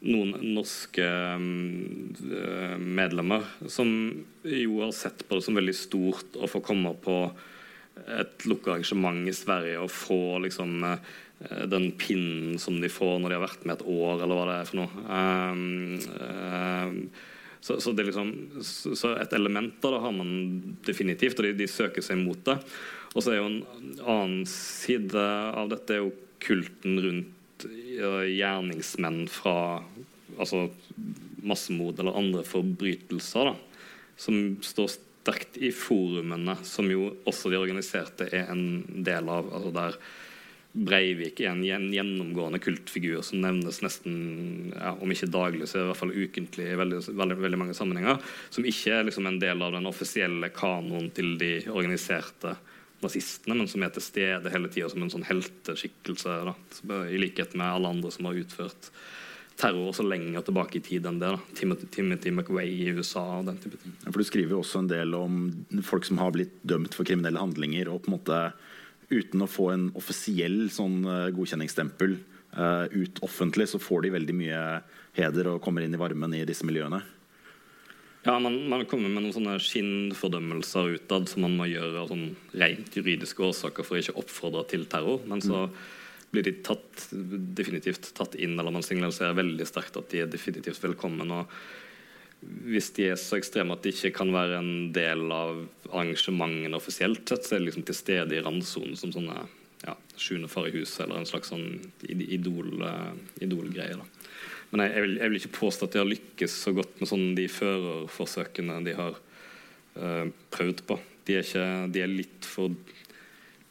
noen 0.07 0.35
norske 0.55 1.03
mm, 1.03 2.79
medlemmer 2.79 3.43
som 3.67 3.89
jo 4.47 4.79
har 4.79 4.93
sett 4.95 5.25
på 5.27 5.35
det 5.35 5.43
som 5.43 5.57
veldig 5.59 5.75
stort 5.75 6.37
å 6.39 6.47
få 6.47 6.61
komme 6.63 6.93
på 7.03 7.17
et 8.07 8.45
lukka 8.47 8.77
arrangement 8.77 9.27
i 9.27 9.33
Sverige 9.35 9.81
og 9.83 9.91
få 9.91 10.39
liksom 10.45 10.85
eh, 10.87 11.65
den 11.71 11.89
pinnen 11.99 12.59
som 12.61 12.79
de 12.79 12.91
får 12.91 13.19
når 13.19 13.33
de 13.33 13.37
har 13.37 13.43
vært 13.43 13.65
med 13.67 13.75
et 13.75 13.89
år, 13.91 14.23
eller 14.23 14.39
hva 14.39 14.45
det 14.49 14.55
er 14.55 14.69
for 14.69 14.79
noe. 14.79 15.03
Um, 15.09 15.99
um, 16.19 17.01
så, 17.59 17.75
så, 17.83 17.91
liksom, 17.91 18.31
så, 18.63 19.13
et 19.19 19.35
element 19.35 19.83
av 19.83 19.95
det 19.95 20.03
har 20.05 20.15
man 20.15 20.31
definitivt, 20.87 21.39
og 21.41 21.49
de, 21.49 21.57
de 21.59 21.67
søker 21.67 22.05
seg 22.05 22.21
mot 22.21 22.39
det. 22.47 22.55
Og 23.15 23.25
så 23.25 23.33
er 23.33 23.41
jo 23.41 23.49
en 23.49 23.59
annen 23.99 24.47
side 24.47 25.25
av 25.59 25.71
dette 25.73 25.97
er 25.97 26.05
jo 26.05 26.13
kulten 26.39 27.01
rundt 27.03 27.35
gjerningsmenn 27.67 29.25
fra 29.31 29.55
altså 30.39 30.67
massemord 31.43 31.99
eller 31.99 32.17
andre 32.19 32.45
forbrytelser, 32.47 33.51
da, 33.51 33.83
som 34.19 34.57
står 34.63 34.91
sterkt 34.93 35.59
i 35.59 35.71
forumene, 35.75 36.57
som 36.63 36.89
jo 36.91 37.11
også 37.27 37.51
de 37.51 37.59
organiserte 37.59 38.29
er 38.31 38.51
en 38.53 39.03
del 39.05 39.29
av. 39.29 39.51
altså 39.53 39.75
der 39.75 40.01
Breivik 40.69 41.39
er 41.41 41.55
en 41.55 41.89
gjennomgående 41.89 42.59
kultfigur 42.61 43.23
som 43.25 43.41
nevnes 43.41 43.79
nesten 43.81 44.69
ja, 44.75 44.91
om 45.01 45.09
ikke 45.11 45.31
daglig, 45.33 45.65
så 45.67 45.81
i 45.81 45.87
hvert 45.87 45.97
fall 45.97 46.13
ukentlig 46.13 46.67
i 46.69 46.77
veldig, 46.77 46.99
veldig, 47.17 47.37
veldig 47.41 47.59
mange 47.59 47.77
sammenhenger. 47.77 48.19
Som 48.53 48.67
ikke 48.69 48.99
er 48.99 49.07
liksom 49.07 49.25
en 49.25 49.39
del 49.41 49.65
av 49.65 49.73
den 49.73 49.89
offisielle 49.89 50.51
kanoen 50.53 51.09
til 51.15 51.33
de 51.41 51.55
organiserte 51.73 52.53
nazistene, 53.03 53.57
men 53.57 53.69
som 53.71 53.83
er 53.85 53.93
til 53.95 54.05
stede 54.05 54.51
hele 54.53 54.71
tida 54.71 54.89
som 54.91 55.03
en 55.05 55.11
sånn 55.13 55.27
helteskikkelse. 55.27 56.37
Da. 56.49 56.99
I 57.09 57.19
likhet 57.21 57.55
med 57.59 57.67
alle 57.67 57.91
andre 57.95 58.11
som 58.13 58.29
har 58.29 58.39
utført 58.39 58.91
terror 59.59 59.91
så 59.95 60.05
lenger 60.07 60.45
tilbake 60.47 60.79
i 60.79 60.83
tid 60.83 61.07
enn 61.09 61.19
det. 61.19 61.33
da. 61.35 61.55
Timothy, 61.57 61.89
Timothy 61.91 62.31
McVeigh 62.31 62.83
i 62.87 62.89
USA 62.95 63.25
og 63.39 63.49
den 63.49 63.59
type 63.61 63.79
ting. 63.81 63.95
For 64.07 64.19
Du 64.21 64.27
skriver 64.27 64.55
jo 64.55 64.63
også 64.63 64.83
en 64.83 64.91
del 64.91 65.15
om 65.17 65.39
folk 65.85 66.07
som 66.07 66.21
har 66.21 66.33
blitt 66.35 66.55
dømt 66.63 66.95
for 66.95 67.07
kriminelle 67.07 67.41
handlinger, 67.41 67.91
og 67.91 68.03
på 68.05 68.11
en 68.11 68.17
måte 68.17 68.41
uten 69.09 69.43
å 69.43 69.49
få 69.49 69.71
en 69.73 69.87
offisiell 69.97 70.67
sånn 70.71 71.01
eh, 71.09 71.31
godkjenningsstempel 71.33 72.19
uh, 72.53 72.85
ut 72.93 73.21
offentlig, 73.25 73.65
så 73.71 73.81
får 73.81 74.05
de 74.05 74.11
veldig 74.13 74.35
mye 74.37 74.59
heder 75.17 75.55
og 75.55 75.63
kommer 75.65 75.81
inn 75.85 75.95
i 75.97 76.01
varmen 76.01 76.35
i 76.37 76.45
disse 76.45 76.67
miljøene. 76.67 77.01
Ja, 78.25 78.35
man, 78.39 78.57
man 78.67 78.83
kommer 78.89 79.07
med 79.07 79.23
noen 79.23 79.35
sånne 79.35 79.55
skinnfordømmelser 79.63 80.97
utad 80.97 81.29
som 81.31 81.45
man 81.45 81.55
må 81.55 81.69
gjøre 81.71 82.01
av 82.01 82.09
sånn 82.11 82.25
rent 82.59 82.97
juridiske 82.97 83.45
årsaker 83.47 83.87
for 83.87 83.95
å 83.95 84.01
ikke 84.03 84.17
oppfordre 84.19 84.65
til 84.73 84.83
terror. 84.91 85.21
Men 85.29 85.43
så 85.43 85.67
blir 86.29 86.43
de 86.45 86.57
tatt, 86.65 87.07
definitivt 87.11 88.11
tatt 88.17 88.35
inn, 88.35 88.57
eller 88.59 88.75
man 88.75 88.85
signaliserer 88.85 89.37
veldig 89.39 89.67
sterkt 89.67 89.97
at 89.97 90.11
de 90.11 90.25
er 90.25 90.33
definitivt 90.33 90.83
velkommen. 90.83 91.31
og 91.31 91.47
hvis 92.39 92.91
de 92.95 93.09
er 93.11 93.17
så 93.19 93.39
ekstreme 93.39 93.75
at 93.75 93.83
de 93.83 93.91
ikke 93.91 94.13
kan 94.21 94.29
være 94.31 94.59
en 94.61 94.91
del 94.95 95.25
av 95.35 95.65
arrangementene 95.89 96.77
offisielt 96.77 97.27
sett, 97.27 97.47
så 97.47 97.55
er 97.55 97.63
de 97.63 97.69
liksom 97.69 97.87
til 97.87 97.97
stede 97.97 98.37
i 98.37 98.43
randsonen 98.43 98.95
som 98.99 99.11
sånne 99.15 99.41
ja, 99.83 99.95
sjuende 100.19 100.51
far 100.51 100.69
i 100.69 100.75
huset 100.75 101.05
eller 101.05 101.21
en 101.21 101.27
slags 101.27 101.51
sånn 101.51 101.67
idol, 102.07 102.83
uh, 102.83 103.11
idolgreie. 103.43 103.99
da. 103.99 104.07
Men 104.69 104.85
jeg, 104.85 104.93
jeg, 104.93 105.05
vil, 105.05 105.15
jeg, 105.17 105.31
vil, 105.31 105.41
ikke 105.41 105.57
påstå 105.57 105.87
at 105.87 105.95
de 105.95 106.01
har 106.01 106.09
lykkes 106.09 106.57
så 106.65 106.73
godt 106.77 106.99
med 107.01 107.09
sånn 107.09 107.27
de 107.37 107.47
førerforsøkene 107.49 108.79
de 108.85 108.95
har 108.97 109.17
uh, 109.97 110.25
prøvd 110.53 110.83
på. 110.89 110.99
De 111.25 111.37
er, 111.39 111.45
ikke, 111.45 111.65
de 111.93 112.03
er, 112.03 112.11
litt 112.11 112.49
for 112.49 112.73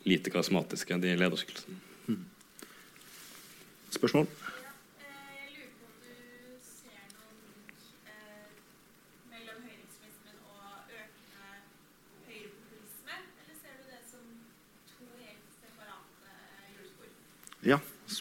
lite 0.08 0.32
karismatiske, 0.32 0.98
de 1.02 1.14
lederskikkelsene. 1.18 1.78
Mm. 2.08 2.24
Spørsmål? 3.94 4.26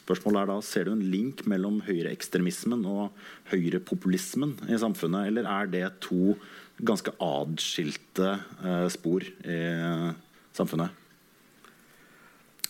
Spørsmålet 0.07 0.39
er 0.39 0.51
da, 0.53 0.61
Ser 0.63 0.87
du 0.87 0.93
en 0.93 1.07
link 1.11 1.43
mellom 1.51 1.81
høyreekstremismen 1.83 2.85
og 2.87 3.17
høyrepopulismen 3.51 4.55
i 4.71 4.79
samfunnet, 4.79 5.27
eller 5.27 5.49
er 5.51 5.67
det 5.73 5.83
to 6.05 6.37
ganske 6.87 7.11
adskilte 7.23 8.37
eh, 8.63 8.85
spor 8.93 9.25
i 9.27 9.59
samfunnet? 10.55 11.03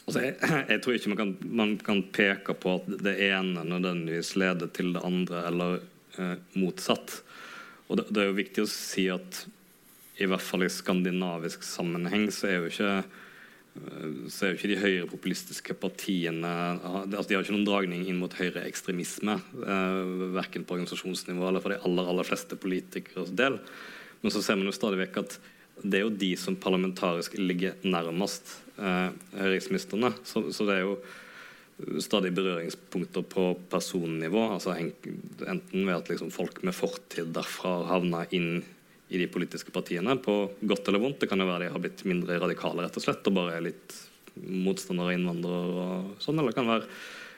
Altså, 0.08 0.24
jeg, 0.24 0.38
jeg, 0.72 0.82
tror 0.82 0.96
ikke 0.96 1.12
man 1.12 1.20
kan, 1.20 1.36
man 1.60 1.76
kan, 1.84 2.02
peke 2.16 2.56
på 2.56 2.78
at 2.80 2.90
det 3.04 3.18
ene 3.28 3.66
nødvendigvis 3.68 4.34
leder 4.40 4.72
til 4.74 4.94
det 4.96 5.04
andre, 5.06 5.44
eller 5.50 5.80
eh, 6.18 6.38
motsatt. 6.56 7.20
Og 7.88 8.00
det, 8.00 8.08
det, 8.10 8.24
er 8.24 8.32
jo 8.32 8.40
viktig 8.40 8.64
å 8.64 8.72
si 8.72 9.10
at 9.12 9.44
i 10.18 10.26
hvert 10.26 10.42
fall 10.42 10.64
i 10.66 10.72
skandinavisk 10.74 11.62
sammenheng 11.68 12.32
så 12.34 12.50
er 12.50 12.58
jo 12.62 12.72
ikke 12.72 12.94
så 14.32 14.46
er 14.46 14.52
jo 14.52 14.58
ikke 14.58 14.70
de 14.72 14.80
høyrepopulistiske 14.82 15.76
partiene 15.80 16.50
altså 16.78 17.28
De 17.30 17.38
har 17.38 17.44
ikke 17.46 17.56
noen 17.56 17.68
dragning 17.68 18.06
inn 18.08 18.20
mot 18.22 18.34
høyreekstremisme. 18.34 19.38
Eh, 19.64 20.00
verken 20.38 20.66
på 20.68 20.78
organisasjonsnivå 20.78 21.48
eller 21.48 21.64
for 21.64 21.74
de 21.74 21.80
aller, 21.88 22.10
aller 22.12 22.28
fleste 22.28 22.58
politikeres 22.60 23.34
del. 23.38 23.60
Men 24.24 24.34
så 24.34 24.42
ser 24.44 24.60
man 24.60 24.70
jo 24.70 24.76
stadig 24.76 25.02
vekk 25.04 25.22
at 25.24 25.38
det 25.84 26.00
er 26.00 26.08
jo 26.08 26.16
de 26.24 26.32
som 26.40 26.58
parlamentarisk 26.58 27.38
ligger 27.38 27.78
nærmest 27.86 28.56
eh, 28.82 29.10
høyreekstremistene. 29.38 30.14
Så, 30.26 30.48
så, 30.56 30.66
det 30.68 30.80
er 30.80 30.88
jo 30.88 32.02
stadig 32.02 32.34
berøringspunkter 32.34 33.26
på 33.30 33.52
personnivå. 33.70 34.48
altså 34.56 34.74
Enten 34.78 35.86
ved 35.86 35.94
at 35.94 36.10
liksom 36.10 36.34
folk 36.34 36.64
med 36.66 36.76
fortid 36.76 37.30
derfra 37.36 37.84
havner 37.92 38.34
inn 38.34 38.64
i 39.08 39.20
de 39.22 39.28
politiske 39.32 39.72
partiene, 39.72 40.18
på 40.20 40.36
godt 40.68 40.90
eller 40.90 41.04
vondt. 41.04 41.22
Det 41.22 41.30
kan 41.32 41.40
jo 41.40 41.48
være 41.48 41.68
de 41.68 41.74
har 41.74 41.84
blitt 41.84 42.04
mindre 42.08 42.40
radikale 42.44 42.84
rett 42.84 43.00
og 43.00 43.06
slett, 43.06 43.28
og 43.30 43.38
bare 43.38 43.56
er 43.58 43.68
litt 43.70 43.96
motstandere 44.38 45.14
av 45.14 45.18
innvandrere 45.18 45.86
og 45.86 46.24
sånn. 46.24 46.40
Eller 46.40 46.52
det 46.52 46.60
kan 46.60 46.70
være 46.70 46.90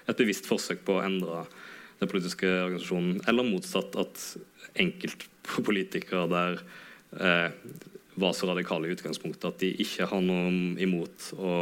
et 0.09 0.19
bevisst 0.19 0.49
forsøk 0.49 0.81
på 0.87 0.97
å 0.97 1.03
endre 1.05 1.43
den 1.99 2.09
politiske 2.09 2.49
organisasjonen. 2.49 3.21
Eller 3.29 3.47
motsatt 3.47 3.97
at 4.01 4.25
enkeltpolitikere 4.79 6.25
der 6.31 6.59
eh, 7.19 7.53
var 8.19 8.35
så 8.35 8.49
radikale 8.49 8.89
i 8.89 8.95
utgangspunktet 8.95 9.47
at 9.47 9.61
de 9.61 9.71
ikke 9.83 10.09
har 10.09 10.23
noe 10.25 10.49
imot 10.81 11.29
å 11.37 11.53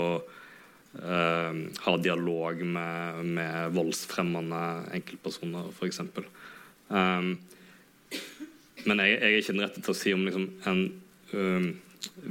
eh, 1.04 1.60
ha 1.84 1.98
dialog 2.02 2.64
med, 2.64 3.28
med 3.38 3.76
voldsfremmende 3.76 4.64
enkeltpersoner, 4.98 5.70
f.eks. 5.76 6.02
Um, 6.88 7.34
men 8.88 9.04
jeg, 9.04 9.18
jeg, 9.18 9.28
er 9.28 9.42
ikke 9.44 9.56
den 9.56 9.66
rette 9.66 9.84
til 9.84 9.94
å 9.94 9.98
si 9.98 10.16
om 10.16 10.26
liksom, 10.26 10.48
en 10.70 10.82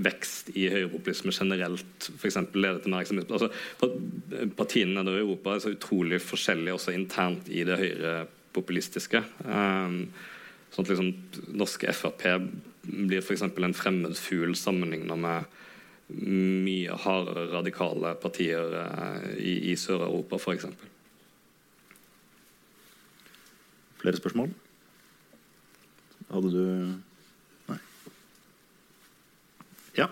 vekst 0.06 0.50
i 0.56 0.66
høyrepopulisme 0.70 1.32
generelt 1.34 2.08
f.eks. 2.14 2.38
leder 2.54 2.80
til 2.82 2.92
mer 2.92 3.04
ekstremisme. 3.04 3.36
Altså, 3.36 4.48
partiene 4.58 4.96
nede 4.96 5.16
i 5.16 5.22
Europa 5.24 5.54
er 5.54 5.62
så 5.64 5.74
utrolig 5.74 6.20
forskjellige 6.24 6.78
også 6.78 6.94
internt 6.96 7.50
i 7.52 7.64
det 7.66 7.78
høyrepopulistiske. 7.80 9.22
Um, 9.44 10.00
sånn 10.72 10.86
at 10.86 10.92
liksom, 10.92 11.12
norske 11.58 11.94
Frp 11.96 12.26
blir 12.86 13.22
f.eks. 13.22 13.46
en 13.46 13.76
fremmed 13.76 14.16
fugl 14.18 14.56
sammenligna 14.58 15.18
med 15.18 15.54
mye 16.06 16.96
hardere 17.02 17.48
radikale 17.50 18.14
partier 18.22 18.76
uh, 18.78 19.32
i, 19.34 19.72
i 19.72 19.78
Sør-Europa 19.80 20.38
f.eks. 20.38 20.68
Flere 24.02 24.20
spørsmål? 24.20 24.54
Hadde 26.30 26.50
du 26.50 26.62
Nei. 27.68 27.78
Ja. 29.96 30.08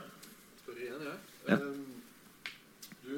Spør 0.62 0.78
igjen, 0.78 1.02
jeg. 1.08 1.18
Ja. 1.48 1.58
Um, 1.58 2.02
du 3.04 3.16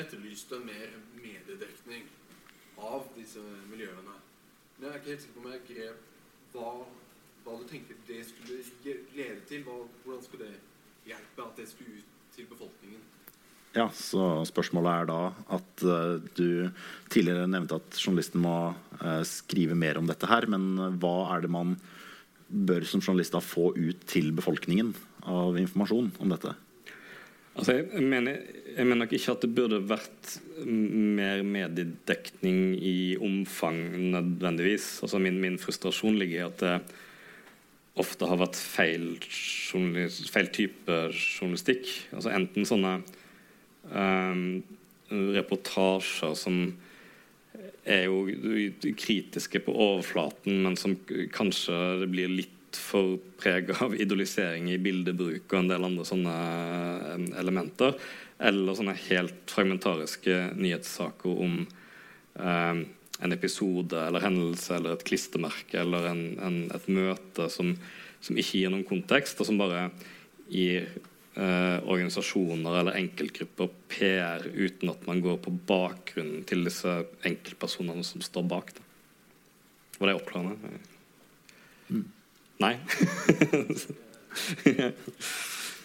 etterlyste 0.00 0.58
mer 0.64 0.96
mediedekning 1.20 2.08
av 2.80 3.06
disse 3.16 3.42
miljøene. 3.70 4.16
Men 4.76 4.88
jeg 4.88 4.92
er 4.92 5.00
ikke 5.00 5.12
helt 5.12 5.24
sikker 5.24 5.38
på 5.38 5.44
om 5.44 5.52
jeg 5.54 5.64
grep 5.68 6.06
hva, 6.54 6.70
hva, 7.44 7.56
du 7.60 7.64
tenker 7.70 7.98
det 8.08 8.24
skulle 8.26 8.96
lede 9.14 9.40
til. 9.48 9.64
Hva, 9.66 9.78
hvordan 10.04 10.26
skulle 10.26 10.50
det 10.50 11.10
hjelpe 11.10 11.46
at 11.46 11.58
det 11.60 11.68
skulle 11.70 12.00
ut 12.00 12.18
til 12.34 12.48
befolkningen? 12.50 13.02
Ja, 13.76 13.86
så 13.94 14.42
Spørsmålet 14.48 14.90
er 14.90 15.08
da 15.10 15.18
at 15.54 15.84
uh, 15.86 16.18
du 16.34 16.70
tidligere 17.12 17.46
nevnte 17.46 17.78
at 17.78 17.98
journalisten 18.00 18.42
må 18.42 18.72
uh, 18.98 19.22
skrive 19.26 19.76
mer 19.78 20.00
om 20.00 20.10
dette 20.10 20.26
her. 20.26 20.48
Men 20.50 20.72
uh, 20.80 20.90
hva 20.98 21.36
er 21.36 21.44
det 21.44 21.52
man 21.54 21.76
bør 22.50 22.86
som 22.88 23.02
journalist 23.02 23.36
da 23.36 23.42
få 23.44 23.70
ut 23.76 24.02
til 24.10 24.32
befolkningen 24.36 24.92
av 25.30 25.58
informasjon 25.60 26.10
om 26.20 26.34
dette? 26.34 26.54
Altså, 27.58 27.76
jeg, 27.80 28.02
mener, 28.06 28.38
jeg 28.76 28.86
mener 28.86 29.02
nok 29.02 29.12
ikke 29.16 29.34
at 29.34 29.44
det 29.44 29.50
burde 29.56 29.80
vært 29.90 30.34
mer 30.64 31.42
mediedekning 31.44 32.76
i 32.78 32.98
omfang 33.20 33.80
nødvendigvis. 34.14 35.00
Altså, 35.04 35.20
min, 35.22 35.40
min 35.42 35.58
frustrasjon 35.60 36.18
ligger 36.20 36.38
i 36.38 36.46
at 36.46 36.62
det 36.62 36.74
ofte 38.00 38.28
har 38.30 38.38
vært 38.40 38.58
feil, 38.58 39.16
feil 39.20 40.50
type 40.54 40.98
journalistikk. 41.10 41.90
Altså 42.14 42.32
enten 42.32 42.68
sånne 42.68 42.94
um, 43.90 44.44
reportasjer 45.10 46.36
som 46.38 46.62
er 47.84 48.06
jo 48.08 48.24
kritiske 48.98 49.62
på 49.64 49.74
overflaten, 49.74 50.62
men 50.64 50.76
som 50.78 50.96
kanskje 51.34 51.78
det 52.02 52.10
blir 52.12 52.32
litt 52.32 52.56
for 52.78 53.16
preg 53.40 53.72
av 53.82 53.96
idolisering 53.98 54.68
i 54.70 54.78
bildebruk 54.82 55.50
og 55.50 55.58
en 55.58 55.70
del 55.72 55.86
andre 55.88 56.06
sånne 56.06 56.36
eh, 56.36 57.26
elementer. 57.40 57.96
Eller 58.40 58.78
sånne 58.78 58.96
helt 59.08 59.50
fragmentariske 59.50 60.38
nyhetssaker 60.56 61.42
om 61.46 61.58
eh, 61.64 62.82
en 63.20 63.36
episode 63.36 63.98
eller 64.06 64.24
hendelse 64.24 64.76
eller 64.76 64.96
et 64.96 65.04
klistremerke 65.08 65.80
eller 65.82 66.08
en, 66.12 66.24
en, 66.40 66.60
et 66.72 66.88
møte 66.88 67.50
som, 67.52 67.74
som, 68.20 68.38
ikke 68.38 68.62
gir 68.62 68.72
noen 68.72 68.86
kontekst, 68.88 69.40
og 69.40 69.50
som 69.50 69.60
bare 69.60 69.88
gir 70.50 70.88
eh, 71.40 71.78
organisasjoner 71.88 72.80
eller 72.80 72.98
enkeltgrupper 73.00 73.70
PR 73.90 74.46
uten 74.52 74.92
at 74.92 75.06
man 75.08 75.22
går 75.24 75.40
på 75.44 75.52
bakgrunnen 75.68 76.44
til 76.48 76.64
disse 76.68 76.92
enkeltpersonene 77.26 78.04
som 78.06 78.24
står 78.24 78.46
bak. 78.50 78.72
Det. 78.76 78.84
Var 80.00 80.10
det 80.10 80.18
oppklarende? 80.20 80.74
Mm. 81.90 82.06
Nei? 82.60 82.74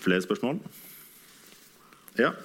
Flere 0.05 0.23
spørsmål? 0.23 0.59
Ja. 2.19 2.35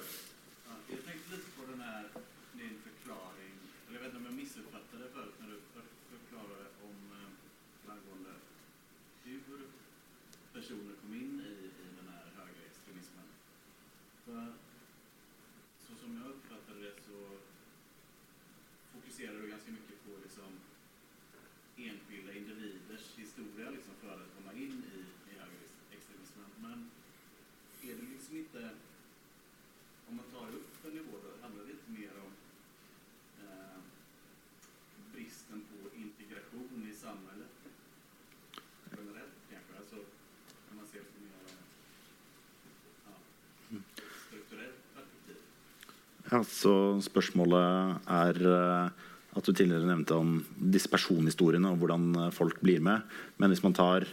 Ja, 46.31 46.39
så 46.47 46.73
spørsmålet 47.03 48.07
er 48.07 48.37
eh, 48.47 49.07
at 49.35 49.47
du 49.47 49.51
tidligere 49.51 49.87
nevnte 49.87 50.15
om 50.15 50.37
disse 50.55 50.91
personhistoriene 50.91 51.73
og 51.73 51.81
hvordan 51.81 52.05
eh, 52.15 52.33
folk 52.35 52.61
blir 52.63 52.83
med. 52.83 53.03
Men 53.41 53.51
hvis 53.51 53.63
man 53.65 53.75
tar 53.75 54.07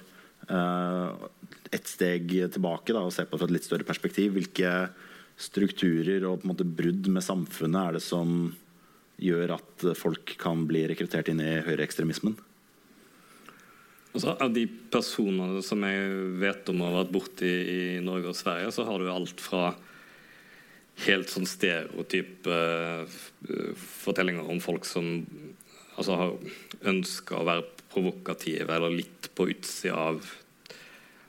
uh, 0.51 1.11
et 1.75 1.87
steg 1.91 2.33
tilbake 2.55 2.95
da, 2.95 3.05
og 3.05 3.15
ser 3.15 3.29
på 3.29 3.37
det 3.37 3.43
fra 3.43 3.51
et 3.51 3.55
litt 3.55 3.69
større 3.69 3.87
perspektiv, 3.87 4.35
hvilke 4.35 4.73
strukturer 5.39 6.27
og 6.27 6.41
på 6.41 6.49
en 6.49 6.53
måte 6.53 6.67
brudd 6.67 7.07
med 7.15 7.23
samfunnet 7.23 7.79
er 7.81 7.99
det 7.99 8.03
som 8.03 8.51
gjør 9.23 9.55
at 9.59 9.87
folk 9.99 10.35
kan 10.41 10.65
bli 10.67 10.85
rekruttert 10.91 11.31
inn 11.31 11.43
i 11.43 11.59
høyreekstremismen? 11.67 12.35
Altså, 14.15 14.35
av 14.35 14.51
de 14.55 14.65
personene 14.91 15.61
som 15.63 15.83
jeg 15.87 16.15
vet 16.41 16.71
om 16.73 16.83
har 16.83 16.97
vært 17.03 17.15
borti 17.15 17.51
i 17.51 17.83
Norge 18.03 18.33
og 18.33 18.39
Sverige, 18.39 18.73
så 18.75 18.87
har 18.89 18.99
du 18.99 19.11
alt 19.13 19.43
fra 19.43 19.69
helt 21.07 21.31
sånn 21.31 21.47
stereotype 21.49 22.55
uh, 22.55 23.19
fortellinger 24.03 24.49
om 24.51 24.61
folk 24.63 24.89
som 24.89 25.07
altså, 25.97 26.17
har 26.19 26.91
ønska 26.91 27.39
å 27.39 27.47
være 27.49 27.67
provokative 27.93 28.75
eller 28.75 28.99
litt 28.99 29.31
på 29.39 29.49
utsida 29.53 29.97
av, 30.11 30.25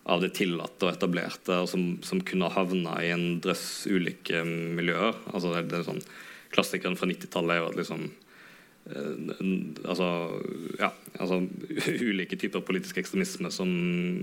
av 0.10 0.24
det 0.24 0.34
tillatte 0.38 0.88
og 0.88 0.94
etablerte, 0.94 1.62
og 1.64 1.70
som, 1.72 1.86
som 2.06 2.24
kunne 2.26 2.52
havna 2.54 2.98
i 3.06 3.14
en 3.14 3.28
drøss 3.44 3.86
ulike 3.90 4.42
miljøer. 4.46 5.16
Altså, 5.34 5.54
det, 5.56 5.70
det 5.74 5.86
sånn, 5.88 6.04
Klassikeren 6.50 6.96
fra 6.98 7.06
90-tallet 7.06 7.54
er 7.54 7.60
jo 7.60 7.66
at 7.70 7.76
liksom 7.78 8.08
altså, 9.86 10.08
ja, 10.80 10.90
altså 11.20 11.42
ulike 12.10 12.38
typer 12.40 12.64
politisk 12.66 12.98
ekstremisme 13.02 13.52
som, 13.54 13.70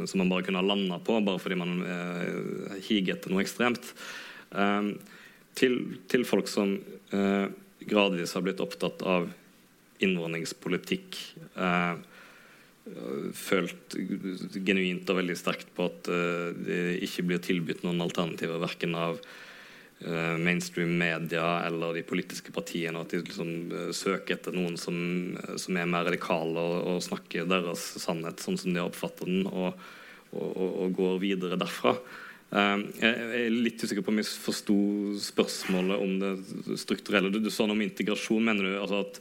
som 0.07 0.23
man 0.23 0.31
bare 0.33 0.47
kunne 0.47 0.63
ha 0.63 0.67
landa 0.67 0.99
på 1.05 1.21
bare 1.27 1.43
fordi 1.43 1.59
man 1.61 1.77
eh, 1.87 2.81
higer 2.89 3.17
etter 3.17 3.33
noe 3.33 3.45
ekstremt. 3.45 3.93
Um, 4.51 4.97
til, 5.57 5.79
til, 6.11 6.27
folk 6.29 6.51
som 6.51 6.77
eh, 7.15 7.47
gradvis 7.89 8.35
har 8.37 8.45
blitt 8.45 8.63
opptatt 8.65 9.03
av 9.07 9.31
innvandringspolitikk. 10.05 11.19
Eh, 11.57 11.97
følt 13.35 13.97
genuint 14.63 15.09
og 15.11 15.19
veldig 15.19 15.35
sterkt 15.39 15.73
på 15.75 15.89
at 15.89 16.11
eh, 16.13 16.53
det 16.55 16.81
ikke 17.07 17.25
blir 17.27 17.43
tilbudt 17.43 17.83
noen 17.87 18.05
alternativer 18.05 18.63
verken 18.63 18.95
av 18.95 19.19
uh, 20.05 20.37
mainstream 20.39 20.93
media 20.99 21.65
eller 21.67 21.97
de 21.97 22.05
politiske 22.07 22.53
partiene, 22.55 23.01
at 23.01 23.11
de 23.11 23.23
liksom, 23.25 23.53
uh, 23.73 23.91
søker 23.97 24.37
etter 24.37 24.55
noen 24.55 24.77
som, 24.81 24.97
som 25.59 25.79
er 25.81 25.89
mer 25.91 26.07
radikale 26.07 26.63
og, 26.63 26.77
og, 26.93 27.03
snakker 27.05 27.49
deres 27.51 27.89
sannhet 28.03 28.43
sånn 28.45 28.61
som 28.61 28.77
de 28.77 28.85
oppfatter 28.85 29.31
den, 29.31 29.49
og, 29.51 29.75
og, 30.37 30.55
og 30.85 30.97
går 31.01 31.19
videre 31.25 31.59
derfra. 31.61 31.97
Uh, 32.47 32.87
jeg 33.03 33.43
er 33.47 33.51
litt 33.53 33.83
usikker 33.83 34.05
på 34.07 34.15
om 34.15 34.23
jeg 34.23 34.31
forsto 34.41 34.77
spørsmålet 35.25 36.05
om 36.05 36.17
det 36.23 36.79
strukturelle. 36.79 37.33
Du, 37.35 37.41
du 37.43 37.51
sa 37.51 37.67
noe 37.67 37.77
om 37.79 37.85
integrasjon. 37.85 38.47
Mener 38.47 38.71
du, 38.71 38.73
altså 38.81 39.03
at, 39.03 39.21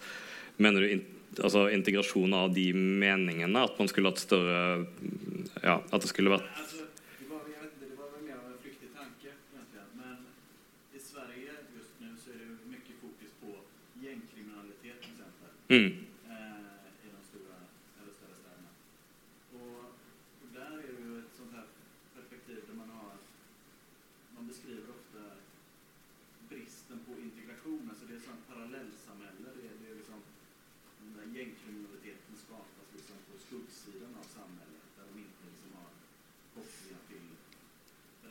mener 0.62 0.86
du 0.86 0.94
in, 0.94 1.04
altså 1.42 1.68
integrasjon 1.74 2.38
av 2.38 2.54
de 2.56 2.70
meningene? 2.76 3.66
At 3.66 3.82
man 3.82 3.92
skulle 3.92 4.14
hatt 4.14 4.22
større 4.22 4.86
Ja, 5.64 5.80
at 5.80 6.04
det 6.04 6.10
skulle 6.12 6.36
vært 6.36 6.50
Mm. 15.68 15.92
I 17.06 17.08
de 17.16 17.22
stora, 17.30 17.58
eller 17.98 18.14
större 18.18 18.36
städerna. 18.42 18.72
Och, 19.58 19.82
och 20.42 20.50
där 20.58 20.72
är 20.88 20.92
det 20.98 21.04
ju 21.08 21.20
ett 21.24 21.36
sånt 21.40 21.54
här 21.58 21.68
perspektiv 22.16 22.60
där 22.68 22.78
man 22.84 22.90
har, 22.90 23.14
man 24.36 24.48
beskriver 24.52 24.90
ofta 24.98 25.22
bristen 26.50 27.00
på 27.08 27.12
integration, 27.28 27.84
alltså 27.90 28.06
det 28.06 28.14
är 28.14 28.18
ett 28.22 28.30
sånt 28.32 28.48
parallellsamhälle, 28.52 29.48
det 29.58 29.66
är, 29.70 29.76
det 29.82 29.88
är 29.92 29.96
liksom, 30.02 30.20
den 31.02 31.12
där 31.18 31.28
gängkriminaliteten 31.38 32.36
skapas 32.46 32.88
liksom 32.96 33.18
på 33.28 33.34
skuggsidan 33.46 34.14
av 34.22 34.28
samhället, 34.40 34.86
där 34.96 35.06
de 35.10 35.16
inte 35.26 35.44
liksom 35.52 35.72
har 35.80 35.92
kopplingar 36.56 37.04
till 37.12 37.28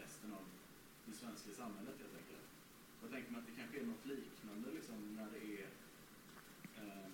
resten 0.01 0.31
av 0.39 0.45
det 1.07 1.15
svenska 1.21 1.51
samhället 1.63 1.97
helt 2.03 2.17
enkelt. 2.21 2.49
Då 3.01 3.07
tänker 3.13 3.31
man 3.33 3.41
att 3.41 3.49
det 3.51 3.59
kanske 3.61 3.77
är 3.83 3.87
något 3.93 4.07
liknande 4.15 4.67
liksom 4.79 4.99
när 5.19 5.29
det 5.35 5.43
är 5.63 5.69
eh, 6.81 7.11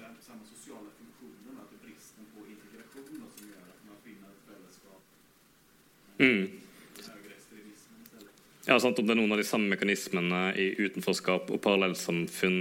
säga, 0.00 0.14
samma 0.30 0.44
sociala 0.54 0.90
funktioner, 1.00 1.52
att 1.60 1.70
det 1.70 1.76
är 1.78 1.84
bristen 1.86 2.24
på 2.34 2.40
integration 2.54 3.22
som 3.34 3.44
gör 3.52 3.66
att 3.72 3.82
man 3.90 3.98
finner 4.06 4.28
ett 4.34 4.44
fellesskap 4.48 5.02
mm. 6.20 6.60
Ja, 8.68 8.76
sant, 8.78 8.98
Om 9.00 9.06
det 9.08 9.14
er 9.14 9.18
noen 9.18 9.32
av 9.34 9.40
de 9.40 9.46
samme 9.48 9.72
mekanismene 9.72 10.52
i 10.60 10.68
utenforskap 10.78 11.48
og 11.50 11.62
parallellsamfunn 11.64 12.58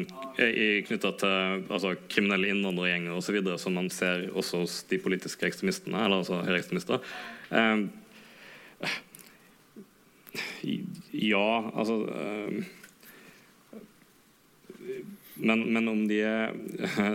knytta 0.87 1.11
til 1.21 1.65
altså, 1.67 1.91
kriminelle 2.09 2.49
innvandrergjenger 2.49 3.19
osv. 3.19 3.37
som 3.61 3.75
man 3.77 3.91
ser 3.93 4.29
også 4.31 4.63
hos 4.63 4.79
de 4.89 4.97
politiske 5.03 5.45
ekstremistene, 5.45 5.99
eller 6.05 6.23
altså 6.23 6.39
høyreekstremister. 6.47 7.03
Eh, 7.51 7.77
ja, 11.29 11.45
altså 11.75 11.99
eh, 12.15 12.59
men, 15.39 15.63
men, 15.73 15.87
om 15.87 16.07
de 16.09 16.19
er 16.25 16.51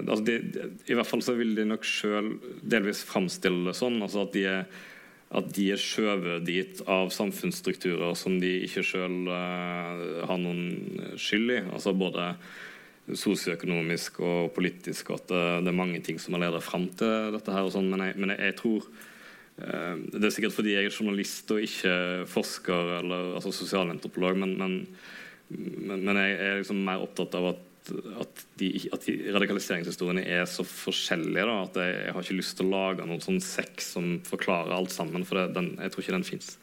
altså 0.07 0.23
de, 0.25 0.39
I 0.89 0.97
hvert 0.97 1.09
fall 1.09 1.23
så 1.25 1.35
vil 1.37 1.55
de 1.57 1.67
nok 1.69 1.85
sjøl 1.89 2.35
delvis 2.63 3.03
framstille 3.09 3.69
det 3.69 3.77
sånn. 3.79 4.01
altså 4.05 4.25
at 4.25 4.37
de 4.37 4.45
er, 4.49 4.69
at 5.35 5.49
de 5.57 5.71
er 5.75 5.81
skjøvet 5.81 6.45
dit 6.47 6.83
av 6.91 7.11
samfunnsstrukturer 7.15 8.15
som 8.19 8.37
de 8.43 8.53
ikke 8.67 8.85
sjøl 8.87 9.17
uh, 9.27 9.35
eh, 9.35 10.21
har 10.29 10.39
noen 10.41 11.17
skyld 11.21 11.57
i. 11.57 11.59
altså 11.75 11.95
Både 11.97 12.35
sosioøkonomisk 13.05 14.23
og 14.25 14.55
politisk, 14.57 15.11
og 15.11 15.19
at 15.19 15.27
det, 15.33 15.43
det, 15.67 15.73
er 15.73 15.81
mange 15.83 16.01
ting 16.07 16.21
som 16.23 16.37
har 16.37 16.47
ledet 16.47 16.63
fram 16.65 16.87
til 16.97 17.35
dette. 17.35 17.53
her 17.53 17.67
og 17.67 17.75
sånn, 17.75 17.91
Men 17.93 18.07
jeg, 18.07 18.17
men 18.17 18.33
jeg, 18.33 18.41
jeg 18.49 18.59
tror 18.63 18.87
uh, 18.87 19.95
Det 20.15 20.23
er 20.23 20.37
sikkert 20.39 20.57
fordi 20.57 20.77
jeg 20.77 20.89
er 20.89 20.97
journalist 20.97 21.53
og 21.55 21.67
ikke 21.67 21.99
forsker 22.31 22.97
eller 23.03 23.35
altså 23.41 23.53
sosialantropolog, 23.53 24.39
men, 24.41 24.57
men, 24.61 24.81
men 25.51 26.23
jeg 26.23 26.39
er 26.39 26.61
liksom 26.63 26.81
mer 26.87 27.03
opptatt 27.05 27.35
av 27.39 27.53
at 27.53 27.64
at, 27.93 28.45
de, 28.57 28.69
at 28.97 29.05
de 29.05 29.15
radikaliseringshistoriene 29.35 30.23
er 30.25 30.47
så 30.49 30.65
forskjellige 30.65 31.45
da, 31.45 31.57
at 31.67 31.79
jeg, 31.83 31.97
jeg, 31.99 32.13
har 32.17 32.27
ikke 32.27 32.37
lyst 32.39 32.57
til 32.57 32.69
å 32.69 32.73
lage 32.73 33.09
noen 33.09 33.21
sånn 33.25 33.41
sekk 33.45 33.83
som 33.85 34.15
forklarer 34.25 34.73
alt 34.73 34.95
sammen. 34.95 35.27
For 35.29 35.41
det, 35.41 35.51
den, 35.59 35.75
jeg 35.83 35.93
tror 35.93 36.05
ikke 36.05 36.17
den 36.17 36.29
fins. 36.29 36.55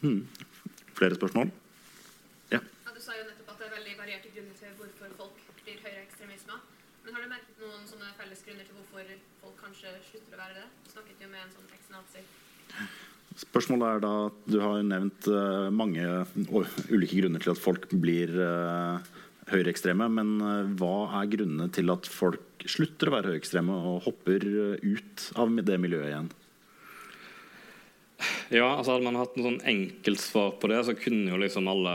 Hmm. 0.00 0.22
Flere 0.98 1.18
spørsmål? 1.18 1.50
Ja. 2.54 2.62
ja. 2.62 2.94
Du 2.94 3.02
sa 3.02 3.18
jo 3.18 3.26
nettopp 3.26 3.54
at 3.54 3.62
det 3.62 3.68
er 3.70 3.76
veldig 3.78 3.96
varierte 3.98 4.34
grunner 4.34 4.58
til 4.60 4.76
hvorfor 4.78 5.16
folk 5.24 5.42
blir 5.64 5.80
høyreekstremisme. 5.82 6.60
Men 7.04 7.16
har 7.16 7.24
du 7.24 7.32
merket 7.32 7.62
noen 7.64 7.86
sånne 7.90 8.12
felles 8.20 8.44
grunner 8.46 8.68
til 8.68 8.78
hvorfor 8.78 9.14
folk 9.42 9.62
kanskje 9.64 9.96
slutter 10.12 10.36
å 10.36 10.42
være 10.44 10.60
det? 10.60 10.66
Du 10.84 10.92
snakket 10.94 11.24
jo 11.24 11.32
med 11.32 11.42
en 11.46 11.56
sånn 11.56 11.72
eks-nazi. 11.78 12.26
Spørsmålet 13.40 13.86
er 13.88 14.02
da 14.02 14.14
Du 14.50 14.56
har 14.62 14.82
nevnt 14.84 15.26
uh, 15.30 15.70
mange 15.74 16.04
ulike 16.90 17.18
grunner 17.18 17.42
til 17.42 17.54
at 17.54 17.62
folk 17.62 17.86
blir 18.02 18.32
uh, 18.36 19.00
høyreekstreme. 19.50 20.08
Men 20.12 20.34
eh, 20.44 20.70
hva 20.80 21.10
er 21.20 21.30
grunnene 21.34 21.70
til 21.74 21.92
at 21.92 22.08
folk 22.10 22.64
slutter 22.68 23.10
å 23.10 23.16
være 23.16 23.32
høyreekstreme 23.32 23.76
og 23.90 24.04
hopper 24.06 24.46
eh, 24.46 24.96
ut 24.96 25.30
av 25.40 25.52
det 25.66 25.78
miljøet 25.82 26.10
igjen? 26.12 26.30
Ja, 28.52 28.66
altså 28.74 28.92
Hadde 28.96 29.06
man 29.06 29.16
hatt 29.16 29.36
en 29.38 29.46
sånn 29.46 29.62
enkelt 29.70 30.20
svar 30.20 30.52
på 30.60 30.68
det, 30.68 30.82
så 30.84 30.96
kunne 30.98 31.32
jo 31.32 31.38
liksom 31.40 31.70
alle 31.72 31.94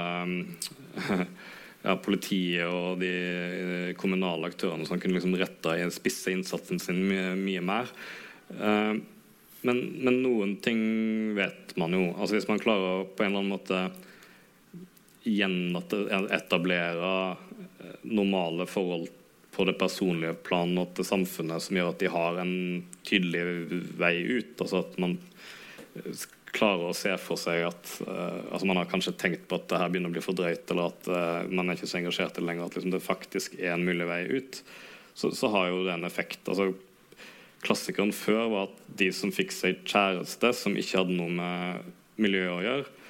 ja, 1.85 1.97
Politiet 2.01 2.65
og 2.65 3.01
de 3.03 3.11
eh, 3.11 3.91
kommunale 3.99 4.49
aktørene 4.49 4.87
sånn, 4.89 5.01
kunne 5.03 5.19
liksom 5.19 5.37
retta 5.39 5.77
spisse 5.93 6.33
innsatsen 6.33 6.81
sin 6.81 7.03
mye, 7.09 7.35
mye 7.37 7.65
mer. 7.65 7.91
Men, 9.65 9.79
men, 10.05 10.17
noen 10.21 10.51
ting 10.61 10.81
vet 11.37 11.73
man 11.79 11.93
jo. 11.95 12.11
Altså 12.13 12.37
Hvis 12.37 12.47
man 12.49 12.61
klarer 12.61 12.99
å 13.01 13.07
på 13.09 13.25
en 13.25 13.31
eller 13.31 13.41
annen 13.41 13.55
måte 13.55 13.79
gjenetablere 15.26 17.11
eh, 17.32 17.95
normale 18.03 18.65
forhold 18.69 19.07
på 19.55 19.65
det 19.65 19.78
personlige 19.80 20.34
plan 20.45 20.78
og 20.78 20.93
til 20.97 21.07
samfunnet 21.07 21.63
som 21.63 21.78
gjør 21.80 21.93
at 21.93 22.01
de 22.03 22.11
har 22.11 22.39
en 22.43 22.55
tydelig 23.07 23.43
vei 23.97 24.15
ut. 24.38 24.55
Altså 24.59 24.82
at 24.84 24.97
man 25.01 25.17
eh, 25.95 26.26
klarer 26.55 26.89
å 26.89 26.95
se 26.95 27.11
for 27.19 27.39
seg 27.39 27.65
at 27.67 27.89
uh, 28.07 28.39
altså 28.47 28.67
Man 28.69 28.80
har 28.80 28.88
kanskje 28.88 29.11
tenkt 29.19 29.47
på 29.49 29.57
at 29.59 29.67
det 29.67 29.80
her 29.82 29.89
begynner 29.91 30.07
å 30.11 30.15
bli 30.15 30.23
for 30.23 30.38
drøyt, 30.38 30.69
eller 30.71 30.88
at 30.88 31.09
uh, 31.11 31.51
man 31.51 31.67
er 31.67 31.76
ikke 31.76 31.89
så 31.91 31.99
engasjert 31.99 32.39
lenger. 32.39 32.69
At 32.69 32.78
liksom 32.78 32.93
det 32.93 33.03
faktisk 33.03 33.57
er 33.59 33.73
en 33.73 33.84
mulig 33.84 34.07
vei 34.07 34.21
ut. 34.38 34.61
Så, 35.15 35.34
så 35.36 35.51
har 35.51 35.67
jo 35.71 35.84
det 35.84 35.97
en 35.97 36.07
effekt. 36.07 36.47
altså 36.47 36.71
Klassikeren 37.65 38.13
før 38.15 38.47
var 38.53 38.69
at 38.69 38.80
de 39.01 39.09
som 39.15 39.34
fikk 39.36 39.51
seg 39.55 39.84
kjæreste 39.84 40.53
som 40.55 40.80
ikke 40.80 41.01
hadde 41.01 41.17
noe 41.17 41.32
med 41.34 41.91
miljøet 42.21 42.53
å 42.53 42.63
gjøre, 42.63 43.04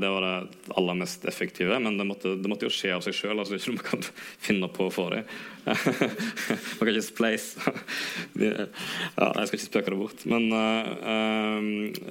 det 0.00 0.08
var 0.08 0.22
det 0.22 0.48
aller 0.68 0.94
mest 0.94 1.24
effektive, 1.24 1.78
men 1.80 1.96
det 1.98 2.04
måtte, 2.04 2.34
det 2.36 2.48
måtte 2.48 2.68
jo 2.68 2.72
skje 2.72 2.92
av 2.94 3.02
seg 3.04 3.16
sjøl. 3.16 3.40
Altså, 3.40 3.56
ikke 3.56 3.72
noe 3.72 3.80
man 3.80 3.88
kan 3.88 4.04
finne 4.46 4.68
på 4.72 4.86
å 4.86 4.92
få 4.94 5.06
det. 5.14 5.22
man 5.64 6.84
kan 6.84 6.92
ikke 6.92 7.04
spleise. 7.04 7.72
ja, 8.40 8.68
jeg 8.68 9.50
skal 9.50 9.58
ikke 9.58 9.66
spøke 9.66 9.94
det 9.94 10.00
bort. 10.00 10.24
Men 10.30 10.46
uh, 10.54 10.92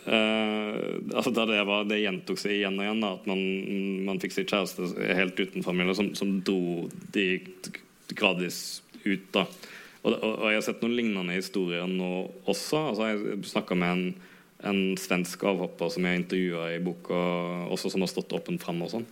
uh, 0.09 0.75
altså, 1.15 1.33
det, 1.37 1.63
var, 1.69 1.87
det, 1.89 2.01
gjentok 2.03 2.41
seg 2.41 2.57
igjen 2.57 2.77
og 2.81 2.85
igjen 2.85 3.03
da, 3.05 3.15
at 3.17 3.29
man, 3.29 3.43
man 4.09 4.21
fikk 4.21 4.35
seg 4.35 4.49
kjæreste 4.49 5.09
helt 5.21 5.39
uten 5.39 5.65
familie, 5.65 5.97
som, 5.97 6.13
som 6.17 6.37
dro 6.45 6.89
de 7.15 7.27
gradvis 8.17 8.81
ut. 9.05 9.29
da 9.35 9.45
og, 9.99 10.13
og, 10.13 10.31
og, 10.31 10.47
jeg 10.47 10.59
har 10.59 10.65
sett 10.65 10.83
noen 10.83 10.95
lignende 10.95 11.35
historier 11.35 11.87
nå 11.89 12.11
også. 12.47 12.83
Altså, 12.91 13.09
jeg 13.11 13.39
snakka 13.51 13.77
med 13.79 13.95
en 13.95 14.05
en 14.67 14.97
svensk 14.99 15.43
avhopper 15.47 15.91
som 15.93 16.05
jeg 16.05 16.23
intervjua 16.23 16.69
i 16.75 16.79
boka, 16.83 17.19
også 17.71 17.91
som 17.93 18.03
har 18.03 18.11
stått 18.11 18.33
åpent 18.35 18.63
fram 18.63 18.81
og 18.83 18.91
sånn. 18.93 19.05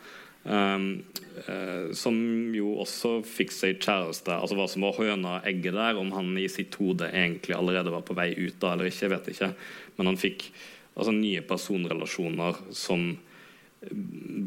Um, 0.47 1.03
uh, 1.43 1.91
som 1.97 2.15
jo 2.55 2.77
også 2.83 3.17
fikk 3.27 3.51
seg 3.51 3.81
kjæreste. 3.83 4.31
Altså 4.31 4.55
Hva 4.55 4.67
som 4.71 4.85
var 4.87 4.95
høna 4.99 5.37
og 5.37 5.47
egget 5.49 5.75
der, 5.75 5.99
om 5.99 6.13
han 6.15 6.33
i 6.39 6.47
sitt 6.51 6.77
hode 6.79 7.09
egentlig 7.11 7.57
allerede 7.57 7.91
var 7.91 8.05
på 8.07 8.15
vei 8.17 8.31
ut 8.37 8.59
da 8.61 8.73
eller 8.73 8.87
ikke, 8.91 9.05
jeg 9.05 9.13
vet 9.15 9.31
ikke. 9.33 9.51
Men 9.97 10.11
han 10.11 10.19
fikk 10.19 10.49
altså 10.97 11.13
nye 11.13 11.43
personrelasjoner 11.45 12.61
som 12.75 13.09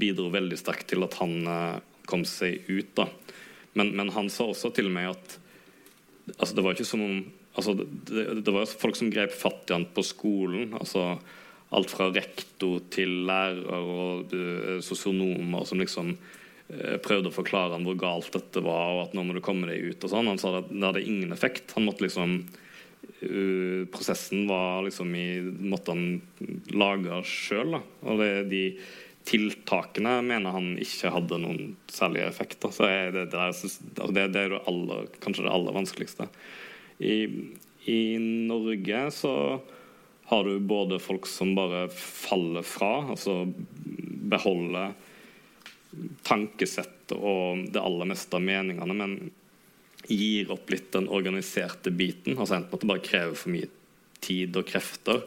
bidro 0.00 0.30
veldig 0.32 0.58
sterkt 0.58 0.88
til 0.90 1.04
at 1.06 1.16
han 1.20 1.36
uh, 1.46 1.82
kom 2.08 2.24
seg 2.28 2.64
ut. 2.68 2.94
da. 2.96 3.10
Men, 3.78 3.92
men, 3.96 4.10
han 4.16 4.30
sa 4.32 4.48
også 4.50 4.72
til 4.74 4.90
meg 4.92 5.12
at 5.12 5.36
altså 6.36 6.56
det 6.56 6.64
var 6.64 6.74
ikke 6.74 6.88
som 6.88 7.04
om 7.04 7.20
altså 7.54 7.74
det, 7.76 8.24
det, 8.44 8.52
var 8.54 8.68
folk 8.68 8.98
som 8.98 9.10
grep 9.12 9.34
fatt 9.34 9.70
i 9.70 9.76
han 9.76 9.88
på 9.94 10.04
skolen. 10.06 10.74
altså 10.78 11.18
Alt 11.74 11.92
fra 11.92 12.08
rektor 12.10 12.80
til 12.90 13.20
lærer 13.28 13.66
og 13.70 14.32
uh, 14.34 14.78
sosionomer 14.82 15.66
som 15.68 15.82
liksom 15.82 16.14
uh, 16.16 16.96
prøvde 17.02 17.30
å 17.30 17.34
forklare 17.34 17.76
han 17.76 17.86
hvor 17.86 17.98
galt 18.00 18.32
dette 18.34 18.62
var, 18.64 18.94
og 18.94 19.04
at 19.04 19.14
nå 19.14 19.26
må 19.26 19.36
du 19.36 19.42
komme 19.44 19.70
deg 19.70 19.92
ut. 19.92 20.02
og 20.02 20.14
sånn. 20.14 20.30
Han 20.30 20.40
sa 20.42 20.56
at 20.60 20.72
det 20.72 20.82
hadde 20.86 21.06
ingen 21.06 21.34
effekt. 21.36 21.70
Han 21.76 21.86
måtte 21.86 22.06
liksom 22.06 22.40
uh, 22.40 23.86
Prosessen 23.94 24.48
var 24.50 24.82
liksom 24.86 25.14
i 25.14 25.28
måtte 25.42 25.94
han 25.94 26.18
lage 26.74 27.22
sjøl. 27.28 27.78
Og 28.02 28.18
det, 28.22 28.32
de 28.50 28.64
tiltakene 29.28 30.16
mener 30.24 30.54
han 30.54 30.72
ikke 30.80 31.12
hadde 31.12 31.38
noen 31.42 31.74
særlig 31.92 32.24
effekt. 32.26 32.64
Så 32.72 32.88
det, 32.88 33.28
det, 33.30 33.36
er, 33.36 33.52
altså 33.52 34.10
det 34.16 34.26
er 34.26 34.34
det 34.34 34.64
aller, 34.64 35.06
kanskje 35.22 35.46
det 35.46 35.54
aller 35.54 35.76
vanskeligste. 35.76 36.26
I, 37.00 37.16
I, 37.88 38.18
Norge 38.20 39.10
så 39.16 39.34
har 40.30 40.44
du 40.44 40.60
både 40.60 41.00
folk 41.02 41.26
som 41.26 41.54
bare 41.56 41.86
faller 41.94 42.62
fra, 42.62 42.92
altså 43.10 43.42
beholder 44.30 44.92
tankesett 46.22 47.16
og 47.16 47.64
det 47.72 47.82
aller 47.82 48.10
meste 48.12 48.36
av 48.36 48.44
meningene, 48.44 48.94
men 48.94 49.16
gir 50.06 50.52
opp 50.52 50.70
litt 50.70 50.92
den 50.94 51.08
organiserte 51.10 51.90
biten. 51.90 52.36
altså 52.38 52.58
Enten 52.58 52.76
at 52.76 52.84
det 52.84 52.90
bare 52.92 53.04
krever 53.04 53.36
for 53.38 53.54
mye 53.54 53.70
tid 54.20 54.56
og 54.60 54.68
krefter, 54.68 55.24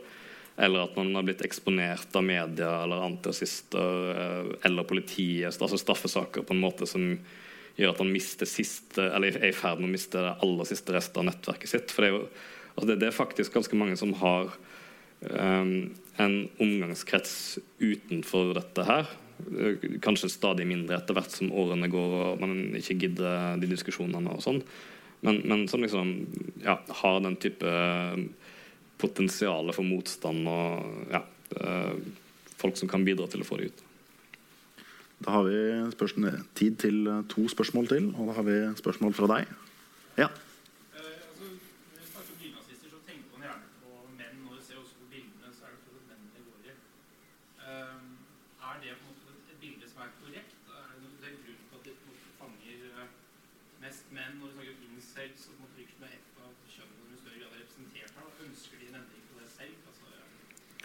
eller 0.61 0.85
at 0.85 0.97
man 0.99 1.09
har 1.17 1.25
blitt 1.25 1.41
eksponert 1.45 2.13
av 2.15 2.25
media 2.25 2.69
eller 2.83 3.01
antirasister 3.07 4.11
eh, 4.13 4.51
eller 4.69 4.85
politiet, 4.85 5.49
altså 5.49 5.79
straffesaker 5.81 6.45
på 6.45 6.53
en 6.53 6.61
måte 6.61 6.87
som 6.89 7.15
gjør 7.79 7.93
at 7.93 8.01
han 8.03 8.13
mister 8.13 8.49
siste, 8.49 9.07
eller 9.15 9.39
er 9.39 9.49
i 9.49 9.55
ferd 9.55 9.81
med 9.81 9.89
å 9.89 9.93
miste 9.95 10.21
det 10.21 10.35
aller 10.45 10.69
siste 10.69 10.93
resten 10.95 11.23
av 11.23 11.29
nettverket 11.31 11.71
sitt. 11.71 11.93
For 11.93 12.05
det 12.05 12.11
er, 12.11 12.15
jo, 12.15 12.47
altså 12.75 12.87
det, 12.89 12.99
det 13.01 13.09
er 13.09 13.17
faktisk 13.17 13.57
ganske 13.57 13.79
mange 13.79 13.97
som 13.99 14.13
har 14.21 14.53
um, 15.31 15.75
en 16.21 16.37
omgangskrets 16.61 17.35
utenfor 17.81 18.53
dette 18.59 18.87
her. 18.87 19.11
Kanskje 20.05 20.31
stadig 20.31 20.67
mindre 20.69 20.99
etter 20.99 21.17
hvert 21.17 21.33
som 21.33 21.53
årene 21.63 21.89
går 21.91 22.17
og 22.19 22.43
man 22.43 22.75
ikke 22.77 22.99
gidder 23.07 23.57
de 23.61 23.69
diskusjonene 23.71 24.37
og 24.37 24.43
sånn. 24.45 24.61
Men, 25.23 25.39
men, 25.47 25.65
som 25.71 25.81
liksom 25.81 26.13
ja, 26.65 26.77
har 26.99 27.21
den 27.23 27.37
type 27.41 27.73
potensialet 28.99 29.75
for 29.75 29.87
motstand 29.87 30.49
og 30.51 31.13
ja, 31.15 31.21
folk 32.59 32.77
som 32.79 32.91
kan 32.91 33.05
bidra 33.07 33.29
til 33.31 33.43
å 33.43 33.47
få 33.47 33.59
det 33.59 33.71
ut. 33.71 33.83
Da 35.25 35.31
har 35.31 35.43
vi 35.47 35.91
spørsmål, 35.91 36.39
tid 36.55 36.75
til 36.75 37.05
to 37.29 37.47
spørsmål 37.49 37.87
til, 37.87 38.09
og 38.17 38.27
da 38.27 38.39
har 38.39 38.43
vi 38.43 38.57
spørsmål 38.75 39.13
fra 39.13 39.29
deg. 39.37 39.53
Ja. 40.17 40.27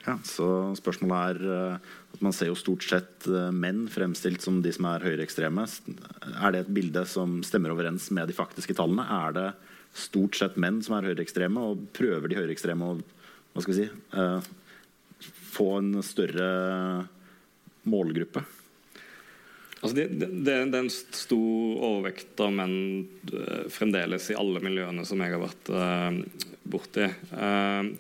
Ja, 0.09 0.15
så 0.25 0.75
spørsmålet 0.79 1.45
er 1.45 1.73
eh, 1.75 1.97
Man 2.25 2.35
ser 2.35 2.51
jo 2.51 2.59
stort 2.59 2.83
sett 2.83 3.27
eh, 3.31 3.51
menn 3.55 3.87
fremstilt 3.91 4.43
som 4.43 4.61
de 4.65 4.73
som 4.75 4.89
er 4.91 5.05
høyreekstreme. 5.07 5.65
Er 6.35 6.55
det 6.55 6.65
et 6.65 6.73
bilde 6.81 7.05
som 7.07 7.39
stemmer 7.47 7.75
overens 7.75 8.09
med 8.15 8.31
de 8.31 8.37
faktiske 8.37 8.75
tallene? 8.79 9.05
Er 9.07 9.37
det 9.37 9.49
stort 9.99 10.39
sett 10.39 10.59
menn 10.61 10.81
som 10.85 10.99
er 10.99 11.11
høyreekstreme, 11.11 11.63
og 11.63 11.89
prøver 11.97 12.31
de 12.31 12.41
høyreekstreme 12.41 12.91
å 12.91 12.99
hva 13.55 13.63
skal 13.65 13.75
vi 13.75 13.81
si, 13.81 13.87
uh, 14.15 14.39
få 15.51 15.65
en 15.81 16.03
større 16.07 16.49
målgruppe? 17.89 18.45
Altså 19.79 19.95
det, 19.97 20.05
det, 20.19 20.29
det, 20.47 20.55
er 20.55 20.77
en 20.79 20.91
stor 20.93 21.83
overvekt 21.89 22.39
av 22.43 22.55
menn 22.55 22.77
fremdeles 23.71 24.29
i 24.31 24.37
alle 24.39 24.63
miljøene 24.63 25.07
som 25.07 25.23
jeg 25.23 25.35
har 25.35 25.43
vært 25.43 25.71
uh, 25.75 26.47
borti. 26.67 27.07
Uh, 27.33 27.91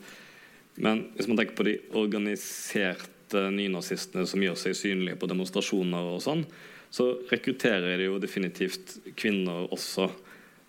men 0.78 1.04
hvis 1.16 1.30
man 1.30 1.40
tenker 1.40 1.58
på 1.58 1.66
de 1.66 1.78
organiserte 1.98 3.17
nynazistene 3.35 4.26
som 4.29 4.43
gjør 4.43 4.57
seg 4.59 4.76
synlige 4.79 5.18
på 5.20 5.29
demonstrasjoner 5.31 6.12
og 6.14 6.22
sånn, 6.24 6.45
så 6.91 7.11
rekrutterer 7.29 7.99
de 7.99 8.09
jo 8.09 8.20
definitivt 8.22 8.97
kvinner 9.18 9.68
også. 9.74 10.09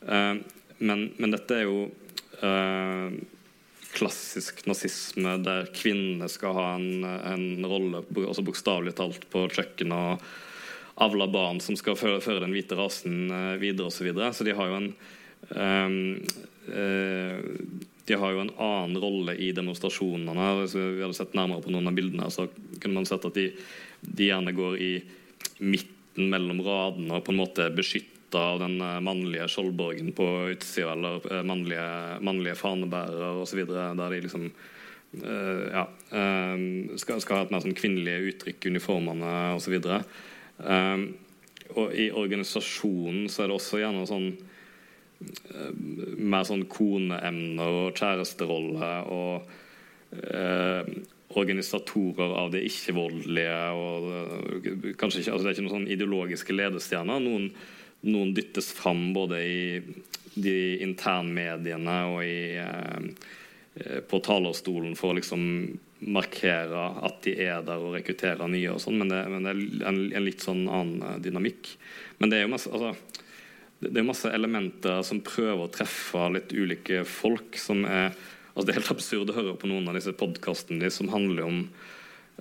Eh, 0.07 0.33
men, 0.79 1.05
men, 1.17 1.33
dette 1.35 1.55
er 1.55 1.67
jo 1.67 1.85
eh, 2.43 3.15
klassisk 3.95 4.65
nazisme 4.69 5.37
der 5.43 5.71
kvinnene 5.75 6.29
skal 6.31 6.55
ha 6.57 6.67
en, 6.75 7.03
en 7.03 7.65
rolle, 7.67 8.03
altså 8.25 8.45
bokstavelig 8.45 8.95
talt, 8.99 9.25
på 9.31 9.47
kjøkkenet 9.51 10.13
og 10.13 10.29
avle 10.99 11.29
barn 11.31 11.61
som 11.63 11.77
skal 11.79 11.97
føre, 11.99 12.19
føre 12.23 12.43
den 12.43 12.53
hvite 12.55 12.77
rasen 12.79 13.29
eh, 13.31 13.55
videre 13.61 13.87
osv. 13.87 14.01
Så, 14.01 14.09
videre. 14.09 14.33
så 14.35 14.47
de 14.47 14.55
har 14.57 14.71
jo 14.71 14.79
en 14.81 14.91
um, 15.55 15.95
uh, 16.67 17.39
de 18.09 18.17
har 18.17 18.33
jo 18.33 18.41
en 18.41 18.53
annen 18.57 18.97
rolle 19.01 19.35
i 19.37 19.51
demonstrasjonene. 19.55 20.47
Hvis 20.63 20.75
vi 20.77 21.03
hadde 21.03 21.17
sett 21.17 21.35
nærmere 21.37 21.61
på 21.61 21.73
noen 21.73 21.91
av 21.91 21.97
bildene, 21.97 22.29
så 22.33 22.47
kunne 22.81 22.95
man 22.97 23.07
sett 23.09 23.27
at 23.29 23.37
de, 23.37 23.51
de 24.01 24.29
gjerne 24.31 24.55
går 24.57 24.79
i 24.81 24.93
midten 25.61 26.31
mellom 26.31 26.63
radene 26.65 27.19
og 27.19 27.25
på 27.27 27.33
en 27.33 27.39
måte 27.39 27.69
beskytta 27.75 28.41
av 28.53 28.59
den 28.63 28.79
eh, 28.81 28.97
mannlige 29.05 29.47
skjoldborgen 29.51 30.11
på 30.17 30.25
utsida, 30.55 30.95
eller 30.95 31.21
eh, 31.29 31.45
mannlige, 31.45 31.85
mannlige 32.25 32.57
fanebærere 32.59 33.31
osv., 33.43 33.63
der 33.69 33.95
de 34.01 34.21
liksom 34.25 34.49
uh, 34.49 35.63
ja, 35.69 35.85
uh, 36.13 36.97
skal, 36.99 37.21
skal, 37.23 37.39
ha 37.39 37.45
et 37.45 37.53
mer 37.53 37.63
sånn 37.63 37.77
kvinnelige 37.77 38.33
uttrykk 38.33 38.69
uniformene 38.73 39.33
osv. 39.55 39.79
Um, 40.59 41.09
og 41.77 41.93
i 41.93 42.09
organisasjonen 42.09 43.29
så 43.29 43.45
er 43.45 43.51
det 43.51 43.57
også 43.59 43.81
gjerne 43.81 44.05
sånn 44.09 44.31
mer 45.19 46.45
sånn 46.47 46.65
koneemner 46.71 47.79
og 47.83 47.97
kjæresterolle 47.99 48.91
og 49.11 49.49
eh, 50.15 50.91
organisatorer 51.39 52.35
av 52.41 52.53
det 52.53 52.63
ikke-voldelige. 52.69 53.57
og 53.75 54.95
kanskje 54.97 55.21
ikke, 55.21 55.33
altså 55.33 55.43
Det 55.43 55.51
er 55.51 55.57
ikke 55.57 55.65
noen 55.67 55.75
sånn 55.75 55.91
ideologiske 55.91 56.55
ledestjerner. 56.55 57.19
Noen, 57.25 57.51
noen, 58.07 58.33
dyttes 58.33 58.71
fram 58.73 59.11
både 59.13 59.43
i 59.43 59.59
de 60.39 60.57
internmediene 60.85 61.99
og 62.13 62.23
i, 62.23 62.55
eh, 62.63 63.99
på 64.07 64.23
talerstolen 64.23 64.95
for 64.97 65.11
å 65.11 65.19
liksom 65.19 65.43
markere 65.99 66.83
at 67.03 67.23
de 67.25 67.35
er 67.43 67.63
der 67.67 67.81
og 67.83 67.97
rekrutterer 67.97 68.47
nye 68.47 68.71
og 68.71 68.79
sånn, 68.79 69.01
men, 69.01 69.11
men, 69.11 69.43
det 69.43 69.51
er 69.51 69.89
en, 69.89 69.97
en, 70.15 70.23
litt 70.23 70.43
sånn 70.45 70.63
annen 70.71 71.19
dynamikk. 71.23 71.73
Men 72.19 72.31
det 72.31 72.39
er 72.39 72.47
jo 72.47 72.53
mest, 72.53 72.69
altså, 72.71 72.93
det 73.79 74.01
er 74.01 74.07
masse 74.07 74.27
elementer 74.35 75.03
som 75.07 75.21
prøver 75.23 75.63
å 75.63 75.71
treffe 75.71 76.25
litt 76.35 76.51
ulike 76.51 77.05
folk. 77.07 77.55
som 77.57 77.85
er, 77.87 78.11
altså 78.53 78.65
Det 78.65 78.73
er 78.73 78.79
helt 78.81 78.95
absurd 78.97 79.31
å 79.31 79.37
høre 79.37 79.55
på 79.55 79.69
noen 79.71 79.87
av 79.87 79.95
disse 79.95 80.11
podkastene 80.11 80.91
som 80.91 81.11
handler 81.13 81.45
om 81.47 81.61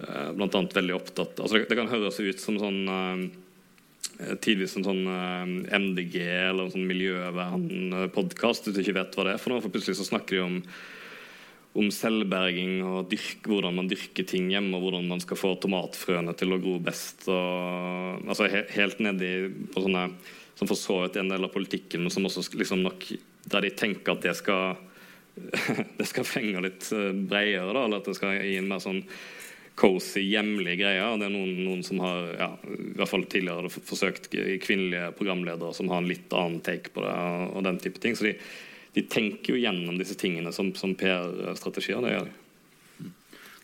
eh, 0.02 0.32
annet 0.35 0.74
veldig 0.74 0.97
opptatt 0.97 1.39
altså 1.39 1.60
det, 1.60 1.69
det 1.70 1.78
kan 1.78 1.93
høres 1.93 2.19
ut 2.19 2.43
som 2.43 2.59
sånn 2.59 2.81
eh, 2.90 4.35
tidvis 4.43 4.74
en 4.78 4.89
sånn 4.89 5.05
eh, 5.06 5.78
MDG 5.78 6.19
eller 6.27 6.66
en 6.66 6.74
sånn 6.74 6.90
miljøvernpodkast 6.90 8.66
hvis 8.66 8.74
du 8.74 8.82
ikke 8.82 8.98
vet 8.98 9.15
hva 9.15 9.28
det 9.28 9.36
er 9.36 9.43
for 9.43 9.55
noe. 9.55 9.62
For 9.62 9.74
plutselig 9.74 10.01
så 10.01 10.10
snakker 10.10 10.40
de 10.40 10.47
om 10.47 10.62
om 11.78 11.90
selvberging 11.94 12.81
og 12.86 13.10
dyrk, 13.12 13.44
hvordan 13.47 13.77
man 13.77 13.89
dyrker 13.90 14.27
ting 14.27 14.48
hjemme, 14.51 14.73
og 14.74 14.86
hvordan 14.86 15.05
man 15.10 15.20
skal 15.23 15.39
få 15.39 15.52
tomatfrøene 15.62 16.32
til 16.39 16.55
å 16.55 16.60
gro 16.62 16.78
best. 16.82 17.28
Og, 17.31 18.24
altså 18.24 18.48
he, 18.51 18.65
Helt 18.74 19.02
nedi 19.05 19.31
på 19.70 19.85
sånne 19.85 20.09
som 20.59 20.68
for 20.68 20.78
så 20.78 21.01
vidt 21.05 21.16
en 21.20 21.30
del 21.30 21.47
av 21.47 21.55
politikken, 21.55 22.10
som 22.10 22.26
også 22.26 22.44
liksom 22.59 22.82
nok, 22.82 23.09
der 23.47 23.64
de 23.64 23.72
tenker 23.78 24.16
at 24.16 24.24
det 24.26 24.35
skal 24.39 24.76
det 25.98 26.06
skal 26.10 26.26
fenge 26.26 26.62
litt 26.64 26.89
eh, 26.93 27.12
bredere, 27.14 27.70
da, 27.70 27.85
eller 27.85 28.01
at 28.01 28.09
det 28.10 28.16
skal 28.18 28.40
gi 28.43 28.56
en 28.59 28.70
mer 28.70 28.82
sånn 28.82 29.05
cozy, 29.78 30.24
hjemlig 30.26 30.74
greie. 30.80 31.05
Det 31.20 31.28
er 31.28 31.30
noen, 31.30 31.52
noen 31.62 31.85
som 31.86 32.01
har 32.02 32.24
ja, 32.35 32.48
i 32.66 32.97
hvert 32.98 33.10
fall 33.12 33.26
tidligere 33.30 33.70
forsøkt 33.70 34.32
kvinnelige 34.64 35.12
programledere 35.18 35.70
som 35.76 35.90
har 35.93 36.02
en 36.02 36.10
litt 36.10 36.35
annen 36.35 36.59
take 36.66 36.90
på 36.94 37.05
det. 37.05 37.14
og 37.52 37.62
den 37.68 37.78
type 37.82 38.02
ting, 38.02 38.16
Så 38.18 38.26
de, 38.26 38.35
de 38.97 39.06
tenker 39.06 39.55
jo 39.55 39.60
gjennom 39.62 40.01
disse 40.01 40.18
tingene 40.18 40.51
som, 40.52 40.72
som 40.74 40.97
PR-strategier. 40.98 42.02
det 42.02 42.16
gjør. 42.16 42.32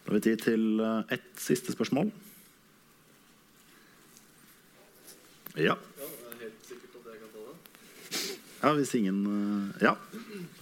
Da 0.05 0.13
har 0.13 0.21
vi 0.21 0.25
tid 0.29 0.47
til 0.47 0.81
eh, 0.85 1.17
ett 1.19 1.31
siste 1.41 1.75
spørsmål. 1.75 2.13
Ja. 5.55 5.75
Ja, 5.75 6.07
det 6.07 6.31
er 6.31 6.41
helt 6.45 6.67
sikkert 6.67 6.99
at 6.99 7.11
jeg 7.11 7.21
kan 7.23 7.31
ta 7.35 7.43
det. 7.49 7.57
Ja 8.65 8.73
hvis 8.79 8.95
ingen 8.97 9.19
eh, 9.29 9.83
Ja. 9.85 9.93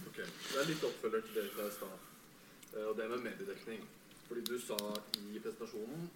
Ok, 0.07 0.17
Det 0.17 0.59
er 0.59 0.67
litt 0.67 0.83
oppfølger 0.83 1.21
til 1.27 1.35
det 1.37 1.45
jeg 1.57 1.75
stad. 1.77 1.93
Eh, 2.75 2.85
Og 2.89 2.97
det 2.97 3.09
med 3.09 3.23
mediedekning. 3.23 3.85
Fordi 4.27 4.41
du 4.47 4.57
sa 4.59 4.77
i 5.19 5.39
presentasjonen 5.39 6.09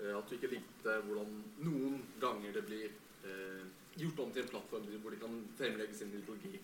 eh, 0.00 0.12
at 0.18 0.28
du 0.28 0.36
ikke 0.36 0.52
likte 0.52 0.98
hvordan 1.06 1.32
noen 1.64 2.02
ganger 2.20 2.52
det 2.52 2.64
blir 2.68 2.88
eh, 3.24 3.64
gjort 3.96 4.20
om 4.24 4.32
til 4.32 4.42
en 4.44 4.52
plattform 4.52 4.88
hvor 5.02 5.10
de 5.14 5.20
kan 5.24 5.38
fremlegge 5.58 5.96
sin 5.96 6.12
ideologi. 6.12 6.60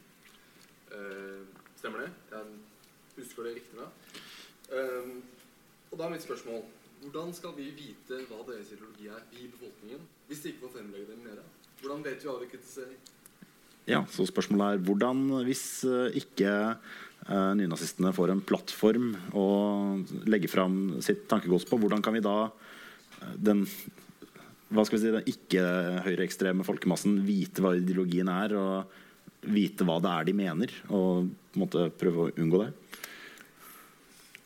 Eh, 0.93 1.45
stemmer 1.77 2.05
det? 2.05 2.11
Jeg 2.33 3.23
husker 3.23 3.49
det 3.49 3.55
riktig 3.59 3.79
da. 3.81 3.89
Eh, 4.73 5.15
og 5.91 5.97
da 5.99 6.05
er 6.05 6.13
mitt 6.17 6.27
spørsmål 6.27 6.65
hvordan 6.99 7.31
skal 7.37 7.55
vi 7.57 7.71
vite 7.79 8.25
hva 8.27 8.41
deres 8.49 8.73
ideologi 8.75 9.07
er, 9.07 9.23
vi 9.31 9.45
i 9.45 9.53
befolkningen, 9.53 10.03
hvis 10.27 10.41
de 10.43 10.51
ikke 10.51 10.65
får 10.67 10.73
fremlegge 10.79 11.13
den 11.13 11.23
mer? 11.25 11.45
Hvordan 11.81 12.03
vet 12.05 12.25
vi 12.25 12.49
kritiserer? 12.51 12.97
Ja, 13.89 14.03
så 14.13 14.27
spørsmålet 14.29 14.77
er 14.77 14.83
hvordan, 14.85 15.23
hvis 15.47 15.63
eh, 15.89 16.19
ikke 16.21 16.51
eh, 16.77 17.53
nynazistene 17.57 18.13
får 18.17 18.35
en 18.35 18.45
plattform 18.45 19.15
å 19.33 19.47
legge 20.29 20.51
fram 20.53 20.99
sitt 21.05 21.25
tankegods 21.31 21.65
på, 21.69 21.79
hvordan 21.81 22.05
kan 22.05 22.17
vi 22.17 22.25
da 22.25 22.37
eh, 22.49 23.35
den 23.49 23.65
hva 24.69 24.85
skal 24.85 24.99
vi 24.99 25.01
si, 25.01 25.13
den 25.15 25.31
ikke-høyreekstreme 25.33 26.67
folkemassen 26.67 27.23
vite 27.25 27.65
hva 27.65 27.73
ideologien 27.79 28.29
er, 28.29 28.53
og 28.61 29.49
vite 29.49 29.87
hva 29.89 29.97
det 30.05 30.11
er 30.13 30.27
de 30.29 30.35
mener, 30.37 30.75
og 30.93 31.31
måtte 31.57 31.87
prøve 31.97 32.27
å 32.27 32.35
unngå 32.37 32.61
det? 32.67 32.69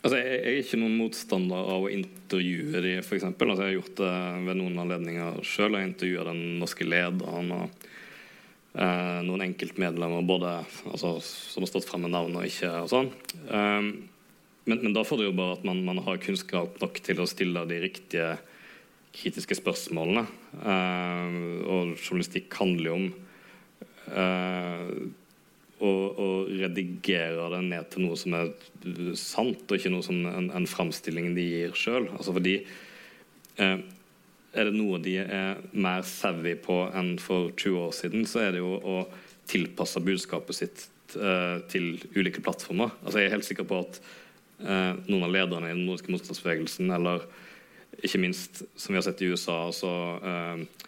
Altså, 0.02 0.18
jeg, 0.18 0.38
er 0.38 0.60
ikke 0.60 0.78
noen 0.78 0.94
motstander 0.98 1.72
av 1.74 1.88
å 1.88 1.90
intervjue 1.90 2.82
de, 2.82 2.94
eksempel. 3.02 3.50
Altså, 3.50 3.66
jeg 3.66 3.72
har 3.72 3.80
gjort 3.80 3.98
det 3.98 4.14
ved 4.46 4.58
noen 4.58 4.78
anledninger 4.82 5.42
sjøl. 5.46 5.78
Jeg 5.78 5.90
intervjua 5.90 6.28
den 6.30 6.40
norske 6.62 6.86
lederen 6.86 7.52
og 7.54 7.90
eh, 8.74 9.18
noen 9.26 9.44
enkeltmedlemmer 9.48 10.24
både 10.28 10.54
altså, 10.92 11.16
som 11.22 11.64
har 11.64 11.70
stått 11.70 11.88
frem 11.88 12.06
med 12.06 12.14
navn 12.14 12.38
og 12.40 12.48
ikke. 12.48 12.70
og 12.84 12.90
sånn. 12.92 13.12
Um, 13.48 13.92
men, 14.64 14.78
men 14.78 14.94
da 14.94 15.02
får 15.06 15.18
du 15.18 15.26
jo 15.26 15.36
bare 15.36 15.56
at 15.58 15.64
man, 15.66 15.82
man 15.86 16.00
har 16.06 16.20
kunnskap 16.22 16.78
nok 16.82 17.00
til 17.02 17.22
å 17.22 17.28
stille 17.30 17.64
de 17.70 17.80
riktige 17.82 18.36
kritiske 19.12 19.58
spørsmålene. 19.58 20.24
Eh, 20.62 21.40
og 21.68 21.96
journalistikk 21.98 22.54
handler 22.60 22.88
jo 22.88 22.94
om 22.98 23.08
eh, 24.22 24.92
å, 25.82 25.90
å 25.90 26.28
redigere 26.48 27.48
det 27.56 27.62
ned 27.66 27.90
til 27.92 28.06
noe 28.06 28.18
som 28.20 28.36
er 28.38 28.52
sant, 29.18 29.66
og 29.66 29.76
ikke 29.76 29.92
noe 29.92 30.06
som 30.06 30.22
en, 30.30 30.48
en 30.54 30.68
framstilling 30.70 31.32
de 31.36 31.48
gir 31.48 31.76
sjøl. 31.78 32.08
Altså 32.14 32.36
fordi 32.36 32.60
eh, 33.58 33.76
er 34.52 34.68
det 34.68 34.76
noe 34.76 35.00
de 35.02 35.16
er 35.22 35.60
mer 35.72 36.04
savvy 36.06 36.54
på 36.60 36.78
enn 36.92 37.14
for 37.22 37.52
20 37.56 37.78
år 37.86 37.94
siden, 37.96 38.26
så 38.28 38.44
er 38.44 38.56
det 38.56 38.62
jo 38.62 38.74
å 38.76 38.96
tilpasse 39.48 40.02
budskapet 40.04 40.58
sitt 40.58 40.84
eh, 41.16 41.58
til 41.72 41.96
ulike 42.16 42.42
plattformer. 42.44 42.92
Altså 43.02 43.20
jeg 43.20 43.30
er 43.30 43.36
helt 43.36 43.48
sikker 43.48 43.68
på 43.68 43.80
at 43.82 43.98
eh, 44.60 44.92
noen 45.08 45.26
av 45.26 45.32
lederne 45.34 45.70
i 45.70 45.74
den 45.74 45.86
nordiske 45.86 46.12
motstandsbevegelsen, 46.12 46.92
eller 46.94 47.24
ikke 48.02 48.20
minst, 48.22 48.62
som 48.76 48.92
vi 48.92 49.00
har 49.00 49.06
sett 49.06 49.22
i 49.24 49.32
USA, 49.32 49.58
altså 49.68 49.92
eh, 50.20 50.86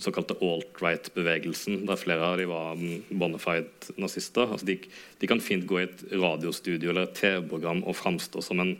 såkalte 0.00 0.38
alt-right-bevegelsen, 0.40 1.84
der 1.86 2.00
flere 2.00 2.32
av 2.32 2.40
de 2.40 2.48
var 2.48 2.80
bonafide 3.10 3.94
nazister. 4.00 4.48
Altså 4.48 4.66
de, 4.68 4.78
de, 5.20 5.28
kan 5.28 5.42
fint 5.42 5.66
gå 5.68 5.80
i 5.80 5.86
et 5.86 6.04
radiostudio 6.16 6.92
eller 6.92 7.08
et 7.08 7.16
TV-program 7.18 7.84
og 7.84 7.96
framstå 7.98 8.44
som 8.44 8.62
en, 8.64 8.76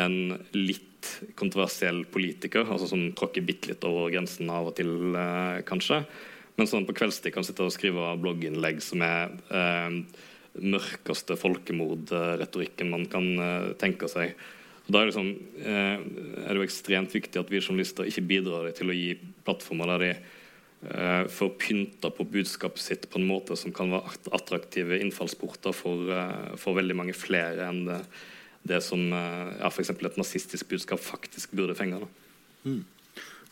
en, 0.00 0.38
litt 0.56 0.82
kontroversiell 1.36 2.04
politiker, 2.08 2.64
altså 2.64 2.88
som 2.88 3.10
tråkker 3.16 3.44
bitte 3.44 3.72
litt 3.72 3.84
over 3.84 4.08
grensen 4.12 4.48
av 4.50 4.70
og 4.70 4.76
til, 4.78 5.14
eh, 5.14 5.60
kanskje. 5.68 6.04
Men 6.56 6.70
sånn 6.70 6.86
på 6.86 6.94
kveldstid 6.96 7.34
kan 7.34 7.44
sitte 7.44 7.66
og 7.66 7.74
skrive 7.74 8.14
blogginnlegg 8.22 8.80
som 8.82 9.02
er 9.04 9.34
eh, 9.50 9.98
mørkeste 10.62 11.36
folkemordretorikken 11.36 12.92
man 12.92 13.08
kan 13.10 13.26
eh, 13.38 13.72
tenke 13.80 14.08
seg. 14.10 14.36
Da 14.86 15.00
er, 15.00 15.08
liksom, 15.08 15.30
eh, 15.64 15.98
er, 16.44 16.50
det 16.52 16.60
jo 16.60 16.66
ekstremt 16.66 17.14
viktig 17.14 17.40
at 17.40 17.50
vi 17.50 17.62
journalister 17.62 18.08
ikke 18.08 18.26
bidrar 18.28 18.68
til 18.76 18.92
å 18.92 18.96
gi 18.96 19.14
plattformer 19.46 19.94
der 19.94 20.04
de 20.04 20.10
eh, 20.12 21.24
får 21.32 21.54
pynta 21.60 22.10
på 22.12 22.26
budskapet 22.28 22.84
sitt 22.84 23.08
på 23.10 23.18
en 23.20 23.28
måte 23.28 23.56
som 23.56 23.72
kan 23.74 23.94
være 23.94 24.34
attraktive 24.36 25.00
innfallsporter 25.00 25.74
for, 25.76 26.12
eh, 26.12 26.54
for 26.60 26.76
veldig 26.76 26.98
mange 27.00 27.16
flere 27.16 27.70
enn 27.70 27.84
det, 27.88 28.00
det 28.68 28.80
som 28.84 29.00
eh, 29.12 29.52
ja, 29.60 29.68
f.eks. 29.68 29.92
et 29.92 30.18
nazistisk 30.20 30.70
budskap 30.72 31.02
faktisk 31.02 31.52
burde 31.56 31.76
fenge. 31.76 32.00
Mm. 32.64 32.82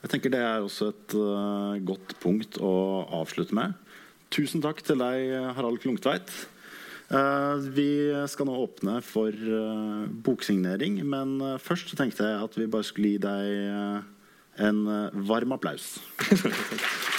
Jeg 0.02 0.10
tenker 0.10 0.32
Det 0.32 0.40
er 0.42 0.64
også 0.64 0.88
et 0.90 1.14
uh, 1.14 1.78
godt 1.86 2.16
punkt 2.18 2.58
å 2.58 2.72
avslutte 3.20 3.54
med. 3.54 3.76
Tusen 4.34 4.64
takk 4.64 4.80
til 4.82 4.98
deg, 4.98 5.30
Harald 5.54 5.78
Klungtveit. 5.84 6.32
Uh, 7.12 7.60
vi 7.76 8.10
skal 8.32 8.48
nå 8.48 8.56
åpne 8.64 8.96
for 9.04 9.30
uh, 9.30 10.08
boksignering, 10.26 10.98
men 11.06 11.36
først 11.62 11.94
tenkte 11.94 12.26
jeg 12.26 12.48
at 12.48 12.58
vi 12.58 12.70
bare 12.72 12.88
skulle 12.88 13.14
gi 13.14 13.22
deg 13.22 14.60
en 14.62 14.84
varm 15.28 15.54
applaus. 15.54 15.94